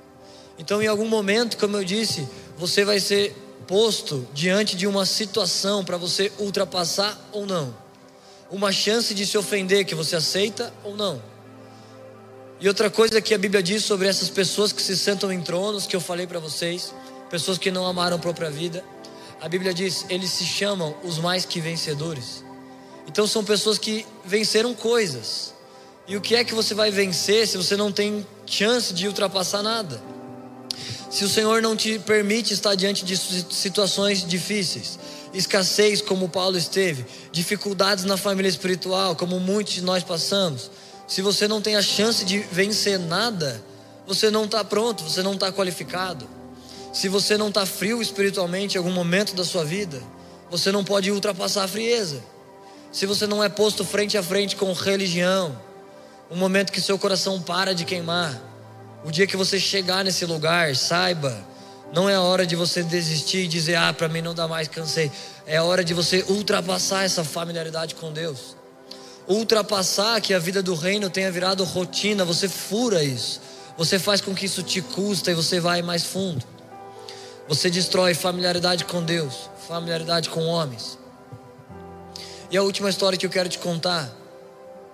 Então, 0.58 0.82
em 0.82 0.88
algum 0.88 1.08
momento, 1.08 1.56
como 1.56 1.78
eu 1.78 1.84
disse, 1.84 2.28
você 2.58 2.84
vai 2.84 3.00
ser 3.00 3.36
posto 3.68 4.28
diante 4.34 4.76
de 4.76 4.88
uma 4.88 5.06
situação 5.06 5.86
para 5.86 5.98
você 5.98 6.32
ultrapassar 6.40 7.16
ou 7.32 7.46
não 7.46 7.76
uma 8.50 8.72
chance 8.72 9.14
de 9.14 9.26
se 9.26 9.38
ofender 9.38 9.86
que 9.86 9.94
você 9.94 10.16
aceita 10.16 10.74
ou 10.84 10.96
não. 10.96 11.22
E 12.60 12.68
outra 12.68 12.90
coisa 12.90 13.22
que 13.22 13.36
a 13.36 13.38
Bíblia 13.38 13.62
diz 13.62 13.84
sobre 13.86 14.08
essas 14.08 14.30
pessoas 14.30 14.72
que 14.72 14.82
se 14.82 14.98
sentam 14.98 15.32
em 15.32 15.42
tronos, 15.42 15.86
que 15.86 15.96
eu 15.96 16.02
falei 16.02 16.26
para 16.26 16.40
vocês, 16.40 16.92
pessoas 17.30 17.60
que 17.60 17.70
não 17.70 17.86
amaram 17.86 18.16
a 18.16 18.20
própria 18.20 18.50
vida, 18.50 18.84
a 19.40 19.48
Bíblia 19.48 19.72
diz, 19.72 20.06
eles 20.10 20.32
se 20.32 20.44
chamam 20.44 20.96
os 21.04 21.20
mais 21.20 21.46
que 21.46 21.62
vencedores. 21.62 22.44
Então 23.08 23.28
são 23.28 23.44
pessoas 23.44 23.78
que 23.78 24.06
venceram 24.26 24.74
coisas. 24.74 25.54
E 26.08 26.18
o 26.18 26.22
que 26.22 26.36
é 26.36 26.44
que 26.44 26.56
você 26.56 26.74
vai 26.74 26.90
vencer 26.90 27.48
se 27.48 27.58
você 27.58 27.78
não 27.78 27.92
tem 27.92 28.26
chance 28.48 28.92
de 28.92 29.08
ultrapassar 29.08 29.62
nada? 29.62 30.02
Se 31.12 31.24
o 31.24 31.30
Senhor 31.30 31.62
não 31.62 31.76
te 31.76 32.00
permite 32.00 32.54
estar 32.54 32.74
diante 32.74 33.06
de 33.06 33.16
situações 33.16 34.26
difíceis, 34.26 34.98
escassez 35.32 36.02
como 36.02 36.28
Paulo 36.28 36.58
esteve, 36.58 37.06
dificuldades 37.32 38.04
na 38.04 38.18
família 38.18 38.50
espiritual, 38.50 39.16
como 39.16 39.40
muitos 39.40 39.76
de 39.76 39.82
nós 39.84 40.04
passamos. 40.04 40.72
Se 41.08 41.22
você 41.22 41.48
não 41.48 41.62
tem 41.62 41.76
a 41.76 41.82
chance 41.82 42.26
de 42.26 42.40
vencer 42.40 43.00
nada, 43.00 43.64
você 44.06 44.30
não 44.30 44.46
está 44.46 44.64
pronto, 44.64 45.04
você 45.04 45.24
não 45.24 45.34
está 45.34 45.52
qualificado. 45.52 46.28
Se 46.92 47.08
você 47.08 47.38
não 47.38 47.48
está 47.48 47.66
frio 47.66 48.02
espiritualmente 48.02 48.76
em 48.76 48.78
algum 48.78 48.92
momento 48.92 49.34
da 49.34 49.46
sua 49.46 49.64
vida, 49.64 50.02
você 50.50 50.72
não 50.72 50.84
pode 50.84 51.12
ultrapassar 51.12 51.64
a 51.64 51.68
frieza. 51.68 52.22
Se 52.92 53.06
você 53.06 53.26
não 53.26 53.44
é 53.44 53.48
posto 53.48 53.86
frente 53.86 54.18
a 54.18 54.24
frente 54.24 54.56
com 54.56 54.72
religião, 54.74 55.58
um 56.30 56.36
momento 56.36 56.72
que 56.72 56.82
seu 56.82 57.00
coração 57.00 57.42
para 57.42 57.74
de 57.74 57.86
queimar, 57.86 58.42
o 59.06 59.12
dia 59.12 59.26
que 59.26 59.38
você 59.38 59.60
chegar 59.60 60.04
nesse 60.04 60.26
lugar, 60.26 60.76
saiba 60.76 61.46
não 61.94 62.10
é 62.10 62.16
a 62.16 62.22
hora 62.22 62.46
de 62.46 62.56
você 62.56 62.84
desistir 62.84 63.46
e 63.46 63.48
dizer, 63.48 63.76
ah, 63.76 63.94
para 63.94 64.10
mim 64.10 64.22
não 64.22 64.36
dá 64.36 64.48
mais, 64.48 64.68
cansei. 64.68 65.12
É 65.46 65.58
a 65.58 65.64
hora 65.64 65.84
de 65.84 65.94
você 65.94 66.26
ultrapassar 66.28 67.04
essa 67.06 67.24
familiaridade 67.24 67.96
com 67.96 68.12
Deus. 68.12 68.57
Ultrapassar 69.28 70.22
que 70.22 70.34
a 70.34 70.40
vida 70.40 70.64
do 70.64 70.74
reino 70.74 71.10
tenha 71.10 71.32
virado 71.32 71.64
rotina, 71.64 72.24
você 72.24 72.48
fura 72.48 73.04
isso. 73.04 73.42
Você 73.78 74.00
faz 74.00 74.22
com 74.22 74.34
que 74.34 74.46
isso 74.46 74.64
te 74.64 74.82
custa 74.82 75.32
e 75.32 75.36
você 75.36 75.60
vai 75.60 75.82
mais 75.82 76.04
fundo. 76.04 76.46
Você 77.48 77.70
destrói 77.70 78.14
familiaridade 78.14 78.86
com 78.86 79.04
Deus, 79.04 79.50
familiaridade 79.68 80.30
com 80.30 80.46
homens. 80.46 80.98
E 82.50 82.58
a 82.58 82.64
última 82.64 82.90
história 82.90 83.18
que 83.18 83.26
eu 83.26 83.30
quero 83.30 83.50
te 83.50 83.60
contar 83.60 84.18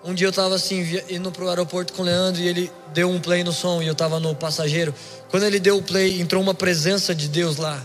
um 0.05 0.13
dia 0.13 0.27
eu 0.27 0.31
estava 0.31 0.53
assim, 0.53 0.83
indo 1.09 1.31
pro 1.31 1.47
aeroporto 1.47 1.93
com 1.93 2.01
o 2.01 2.05
Leandro 2.05 2.41
e 2.41 2.47
ele 2.47 2.71
deu 2.93 3.09
um 3.09 3.21
play 3.21 3.41
no 3.41 3.53
som 3.53 3.81
e 3.81 3.87
eu 3.87 3.93
estava 3.93 4.19
no 4.19 4.35
passageiro. 4.35 4.93
Quando 5.31 5.43
ele 5.43 5.61
deu 5.61 5.77
o 5.77 5.81
play, 5.81 6.19
entrou 6.19 6.43
uma 6.43 6.53
presença 6.53 7.15
de 7.15 7.29
Deus 7.29 7.55
lá. 7.55 7.81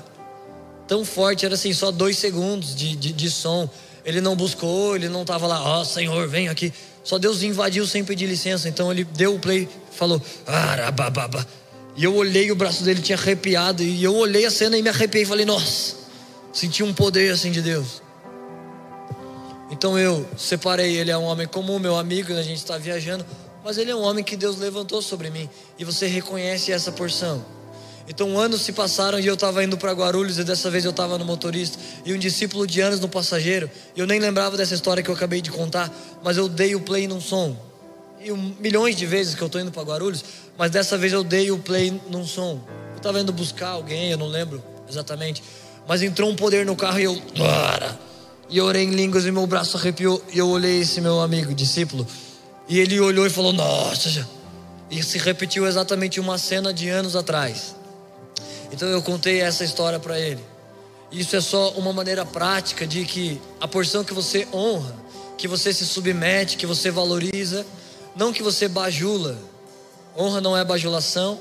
Tão 0.89 1.05
forte, 1.05 1.47
era 1.47 1.55
assim, 1.55 1.73
só 1.73 1.93
dois 1.93 2.19
segundos 2.19 2.75
de, 2.75 2.97
de, 2.97 3.13
de 3.13 3.31
som. 3.31 3.71
Ele 4.09 4.23
não 4.23 4.35
buscou, 4.35 4.97
ele 4.97 5.07
não 5.07 5.21
estava 5.21 5.47
lá, 5.47 5.63
ó 5.63 5.83
oh, 5.83 5.85
Senhor, 5.85 6.27
vem 6.27 6.49
aqui. 6.49 6.73
Só 7.05 7.19
Deus 7.19 7.43
invadiu 7.43 7.87
sem 7.87 8.03
pedir 8.03 8.25
licença. 8.25 8.67
Então 8.67 8.91
ele 8.91 9.05
deu 9.05 9.35
o 9.35 9.39
play, 9.39 9.69
falou, 9.91 10.19
arabababa. 10.47 11.47
E 11.95 12.05
eu 12.05 12.17
olhei, 12.17 12.51
o 12.51 12.57
braço 12.57 12.83
dele 12.83 13.03
tinha 13.03 13.19
arrepiado. 13.19 13.83
E 13.83 14.03
eu 14.03 14.17
olhei 14.17 14.47
a 14.47 14.51
cena 14.51 14.79
e 14.79 14.83
me 14.83 14.89
arrepiei. 14.89 15.27
Falei, 15.27 15.45
nossa, 15.45 15.95
senti 16.55 16.83
um 16.83 16.95
poder 16.95 17.35
assim 17.35 17.53
de 17.53 17.61
Deus. 17.61 18.01
Então 19.71 19.99
eu 19.99 20.27
separei, 20.39 20.97
ele 20.97 21.11
é 21.11 21.19
um 21.19 21.25
homem 21.25 21.47
comum, 21.47 21.79
meu 21.79 21.99
amigo, 21.99 22.33
a 22.33 22.43
gente 22.43 22.57
está 22.57 22.79
viajando, 22.79 23.27
mas 23.63 23.77
ele 23.77 23.91
é 23.91 23.95
um 23.95 24.01
homem 24.01 24.25
que 24.25 24.39
Deus 24.39 24.57
levantou 24.57 25.03
sobre 25.03 25.29
mim 25.29 25.51
e 25.79 25.85
você 25.85 26.07
reconhece 26.07 26.73
essa 26.73 26.91
porção. 26.91 27.45
Então 28.09 28.39
anos 28.39 28.63
se 28.63 28.73
passaram 28.73 29.21
e 29.21 29.27
eu 29.27 29.35
estava 29.35 29.63
indo 29.63 29.77
para 29.77 29.93
Guarulhos 29.93 30.39
e 30.39 30.45
dessa 30.45 30.71
vez 30.71 30.85
eu 30.85 30.91
estava 30.91 31.19
no 31.19 31.25
motorista 31.25 31.79
e 32.07 32.15
um 32.15 32.19
discípulo 32.19 32.67
de 32.67 32.81
anos 32.81 33.01
no 33.01 33.09
passageiro. 33.09 33.71
Eu 33.95 34.07
nem 34.07 34.19
lembrava 34.19 34.57
dessa 34.57 34.75
história 34.75 35.03
que 35.03 35.11
eu 35.11 35.15
acabei 35.15 35.43
de 35.43 35.51
contar, 35.51 35.93
mas 36.23 36.37
eu 36.39 36.49
dei 36.49 36.75
o 36.75 36.81
play 36.81 37.07
num 37.07 37.21
som. 37.21 37.55
E 38.21 38.33
milhões 38.33 38.97
de 38.97 39.05
vezes 39.05 39.35
que 39.35 39.43
eu 39.43 39.47
estou 39.47 39.61
indo 39.61 39.71
para 39.71 39.83
Guarulhos, 39.83 40.25
mas 40.57 40.71
dessa 40.71 40.97
vez 40.97 41.13
eu 41.13 41.23
dei 41.23 41.51
o 41.51 41.59
play 41.59 42.01
num 42.09 42.27
som. 42.27 42.61
Eu 42.93 42.97
estava 42.97 43.21
indo 43.21 43.33
buscar 43.33 43.69
alguém, 43.69 44.11
eu 44.11 44.19
não 44.19 44.27
lembro 44.27 44.63
exatamente, 44.89 45.43
mas 45.87 46.03
entrou 46.03 46.31
um 46.31 46.35
poder 46.35 46.65
no 46.65 46.75
carro 46.75 46.99
e 46.99 47.05
eu, 47.05 47.23
e 48.49 48.57
eu 48.57 48.65
orei 48.65 48.85
em 48.85 48.91
línguas 48.91 49.27
e 49.27 49.31
meu 49.31 49.47
braço 49.47 49.77
arrepiou. 49.77 50.23
E 50.33 50.39
eu 50.39 50.49
olhei 50.49 50.81
esse 50.81 51.01
meu 51.03 51.21
amigo, 51.21 51.55
discípulo. 51.55 52.07
E 52.67 52.79
ele 52.79 52.99
olhou 52.99 53.27
e 53.27 53.31
falou: 53.31 53.53
Nossa. 53.53 54.27
E 54.91 55.03
se 55.03 55.19
repetiu 55.19 55.67
exatamente 55.67 56.19
uma 56.19 56.39
cena 56.39 56.73
de 56.73 56.89
anos 56.89 57.15
atrás. 57.15 57.78
Então 58.73 58.89
eu 58.89 59.03
contei 59.03 59.41
essa 59.41 59.65
história 59.65 59.99
para 59.99 60.19
ele. 60.19 60.45
Isso 61.11 61.35
é 61.35 61.41
só 61.41 61.71
uma 61.71 61.93
maneira 61.93 62.25
prática 62.25 62.87
de 62.87 63.05
que 63.05 63.41
a 63.61 63.67
porção 63.67 64.05
que 64.05 64.13
você 64.13 64.47
honra, 64.53 64.95
que 65.39 65.49
você 65.49 65.73
se 65.73 65.87
submete, 65.87 66.57
que 66.57 66.67
você 66.67 66.91
valoriza, 66.91 67.65
não 68.15 68.33
que 68.33 68.43
você 68.43 68.69
bajula. 68.69 69.39
Honra 70.17 70.41
não 70.41 70.57
é 70.57 70.65
bajulação. 70.65 71.39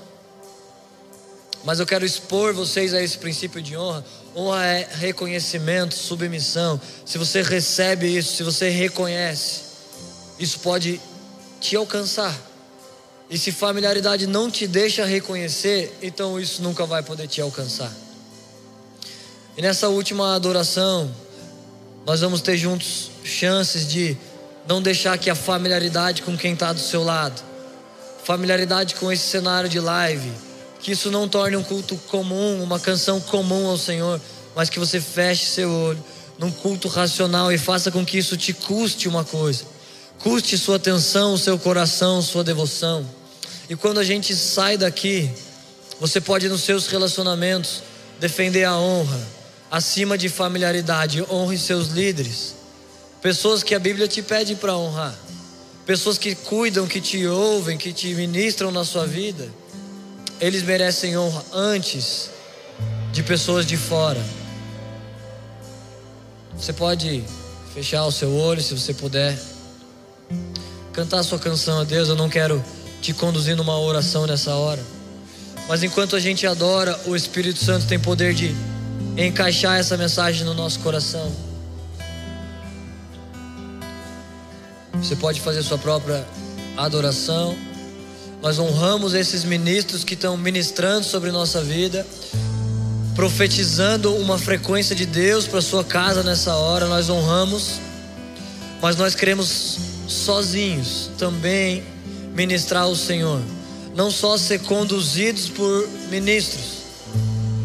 Mas 1.66 1.80
eu 1.80 1.86
quero 1.86 2.06
expor 2.06 2.54
vocês 2.54 2.94
a 2.94 3.02
esse 3.02 3.18
princípio 3.18 3.62
de 3.62 3.76
honra. 3.76 4.06
Honra 4.36 4.66
é 4.66 4.88
reconhecimento, 4.90 5.96
submissão. 5.96 6.80
Se 7.06 7.18
você 7.18 7.42
recebe 7.42 8.08
isso, 8.08 8.36
se 8.36 8.44
você 8.44 8.70
reconhece, 8.70 9.62
isso 10.40 10.60
pode 10.60 11.02
te 11.60 11.76
alcançar. 11.76 12.34
E 13.30 13.38
se 13.38 13.52
familiaridade 13.52 14.26
não 14.26 14.50
te 14.50 14.66
deixa 14.66 15.06
reconhecer, 15.06 15.98
então 16.02 16.40
isso 16.40 16.62
nunca 16.62 16.86
vai 16.86 17.04
poder 17.04 17.28
te 17.28 17.42
alcançar. 17.42 17.92
E 19.58 19.62
nessa 19.62 19.90
última 19.90 20.36
adoração, 20.36 21.12
nós 22.06 22.22
vamos 22.22 22.42
ter 22.42 22.56
juntos 22.58 23.12
chances 23.24 23.88
de 23.88 24.16
não 24.68 24.82
deixar 24.82 25.18
que 25.18 25.30
a 25.30 25.36
familiaridade 25.36 26.22
com 26.22 26.38
quem 26.38 26.54
está 26.54 26.72
do 26.72 26.80
seu 26.80 27.04
lado, 27.04 27.42
familiaridade 28.24 28.96
com 28.96 29.12
esse 29.12 29.28
cenário 29.28 29.70
de 29.70 29.80
live, 29.80 30.32
que 30.80 30.92
isso 30.92 31.12
não 31.12 31.28
torne 31.28 31.58
um 31.58 31.64
culto 31.64 31.98
comum, 32.08 32.62
uma 32.62 32.80
canção 32.80 33.20
comum 33.20 33.68
ao 33.68 33.78
Senhor, 33.78 34.22
mas 34.56 34.70
que 34.70 34.80
você 34.80 35.02
feche 35.02 35.46
seu 35.46 35.70
olho 35.70 36.04
num 36.38 36.52
culto 36.52 36.88
racional 36.88 37.52
e 37.52 37.58
faça 37.58 37.92
com 37.92 38.06
que 38.06 38.18
isso 38.18 38.38
te 38.38 38.54
custe 38.54 39.08
uma 39.08 39.24
coisa. 39.24 39.66
Custe 40.20 40.58
sua 40.58 40.78
atenção, 40.78 41.38
seu 41.38 41.58
coração, 41.58 42.22
sua 42.22 42.44
devoção. 42.44 43.17
E 43.70 43.76
quando 43.76 44.00
a 44.00 44.04
gente 44.04 44.36
sai 44.36 44.78
daqui, 44.78 45.30
você 46.00 46.22
pode 46.22 46.48
nos 46.48 46.62
seus 46.62 46.88
relacionamentos 46.88 47.84
defender 48.20 48.64
a 48.64 48.78
honra 48.78 49.20
acima 49.70 50.18
de 50.18 50.30
familiaridade. 50.30 51.24
Honre 51.30 51.58
seus 51.58 51.90
líderes, 51.90 52.56
pessoas 53.22 53.64
que 53.64 53.76
a 53.76 53.80
Bíblia 53.80 54.08
te 54.08 54.22
pede 54.22 54.56
para 54.56 54.76
honrar. 54.78 55.16
pessoas 55.86 56.18
que 56.18 56.36
cuidam, 56.36 56.86
que 56.86 57.00
te 57.00 57.26
ouvem, 57.26 57.78
que 57.78 57.94
te 57.94 58.14
ministram 58.14 58.72
na 58.72 58.84
sua 58.84 59.08
vida, 59.08 59.48
eles 60.40 60.62
merecem 60.64 61.18
honra 61.18 61.42
antes 61.54 62.30
de 63.14 63.24
pessoas 63.24 63.66
de 63.66 63.78
fora. 63.78 64.22
Você 66.58 66.74
pode 66.74 67.24
fechar 67.74 68.06
o 68.06 68.12
seu 68.12 68.34
olho 68.36 68.62
se 68.62 68.78
você 68.78 68.94
puder. 68.94 69.40
Cantar 70.92 71.20
a 71.20 71.24
sua 71.24 71.40
canção 71.40 71.80
a 71.80 71.84
Deus. 71.84 72.10
Eu 72.10 72.16
não 72.16 72.28
quero 72.28 72.64
te 73.02 73.14
conduzir 73.14 73.56
numa 73.56 73.78
oração 73.78 74.26
nessa 74.26 74.56
hora. 74.56 74.84
Mas 75.68 75.84
enquanto 75.84 76.16
a 76.16 76.20
gente 76.20 76.48
adora, 76.48 76.98
o 77.06 77.16
Espírito 77.16 77.64
Santo 77.64 77.86
tem 77.88 78.00
poder 78.00 78.34
de 78.34 78.56
encaixar 79.18 79.78
essa 79.78 79.98
mensagem 79.98 80.46
no 80.46 80.54
nosso 80.54 80.80
coração. 80.80 81.32
Você 84.94 85.16
pode 85.16 85.42
fazer 85.42 85.62
sua 85.64 85.78
própria 85.78 86.26
adoração. 86.76 87.56
Nós 88.42 88.60
honramos 88.60 89.14
esses 89.14 89.44
ministros 89.44 90.04
que 90.04 90.14
estão 90.14 90.38
ministrando 90.38 91.06
sobre 91.06 91.32
nossa 91.32 91.62
vida, 91.62 92.06
profetizando 93.16 94.16
uma 94.16 94.38
frequência 94.38 94.96
de 94.96 95.06
Deus 95.06 95.46
para 95.48 95.62
sua 95.62 95.84
casa 95.84 96.24
nessa 96.24 96.56
hora. 96.56 96.88
Nós 96.88 97.10
honramos, 97.10 97.80
mas 98.82 98.96
nós 98.96 99.16
queremos 99.16 99.78
sozinhos 100.08 101.12
também 101.18 101.84
ministrar 102.38 102.88
o 102.88 102.96
Senhor, 102.96 103.42
não 103.96 104.12
só 104.12 104.38
ser 104.38 104.60
conduzidos 104.60 105.50
por 105.50 105.90
ministros, 106.12 106.84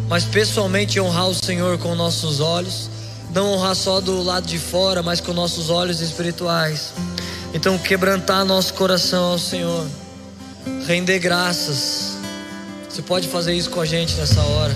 mas 0.09 0.25
pessoalmente 0.25 0.99
honrar 0.99 1.29
o 1.29 1.35
Senhor 1.35 1.77
com 1.77 1.95
nossos 1.95 2.41
olhos, 2.41 2.89
não 3.35 3.53
honrar 3.53 3.77
só 3.77 4.01
do 4.01 4.23
lado 4.23 4.47
de 4.47 4.59
fora, 4.59 5.03
mas 5.03 5.21
com 5.21 5.35
nossos 5.35 5.69
olhos 5.69 6.01
espirituais. 6.01 6.95
Então, 7.53 7.77
quebrantar 7.77 8.47
nosso 8.47 8.73
coração 8.73 9.33
ao 9.33 9.39
Senhor, 9.39 9.87
render 10.87 11.19
graças. 11.19 12.17
Você 12.89 13.03
pode 13.03 13.29
fazer 13.29 13.53
isso 13.53 13.69
com 13.69 13.81
a 13.81 13.85
gente 13.85 14.15
nessa 14.15 14.41
hora. 14.41 14.73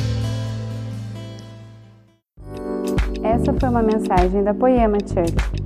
Essa 3.23 3.55
foi 3.59 3.69
uma 3.71 3.83
mensagem 3.83 4.45
da 4.45 4.53
Poema 4.53 4.99
Church. 5.01 5.66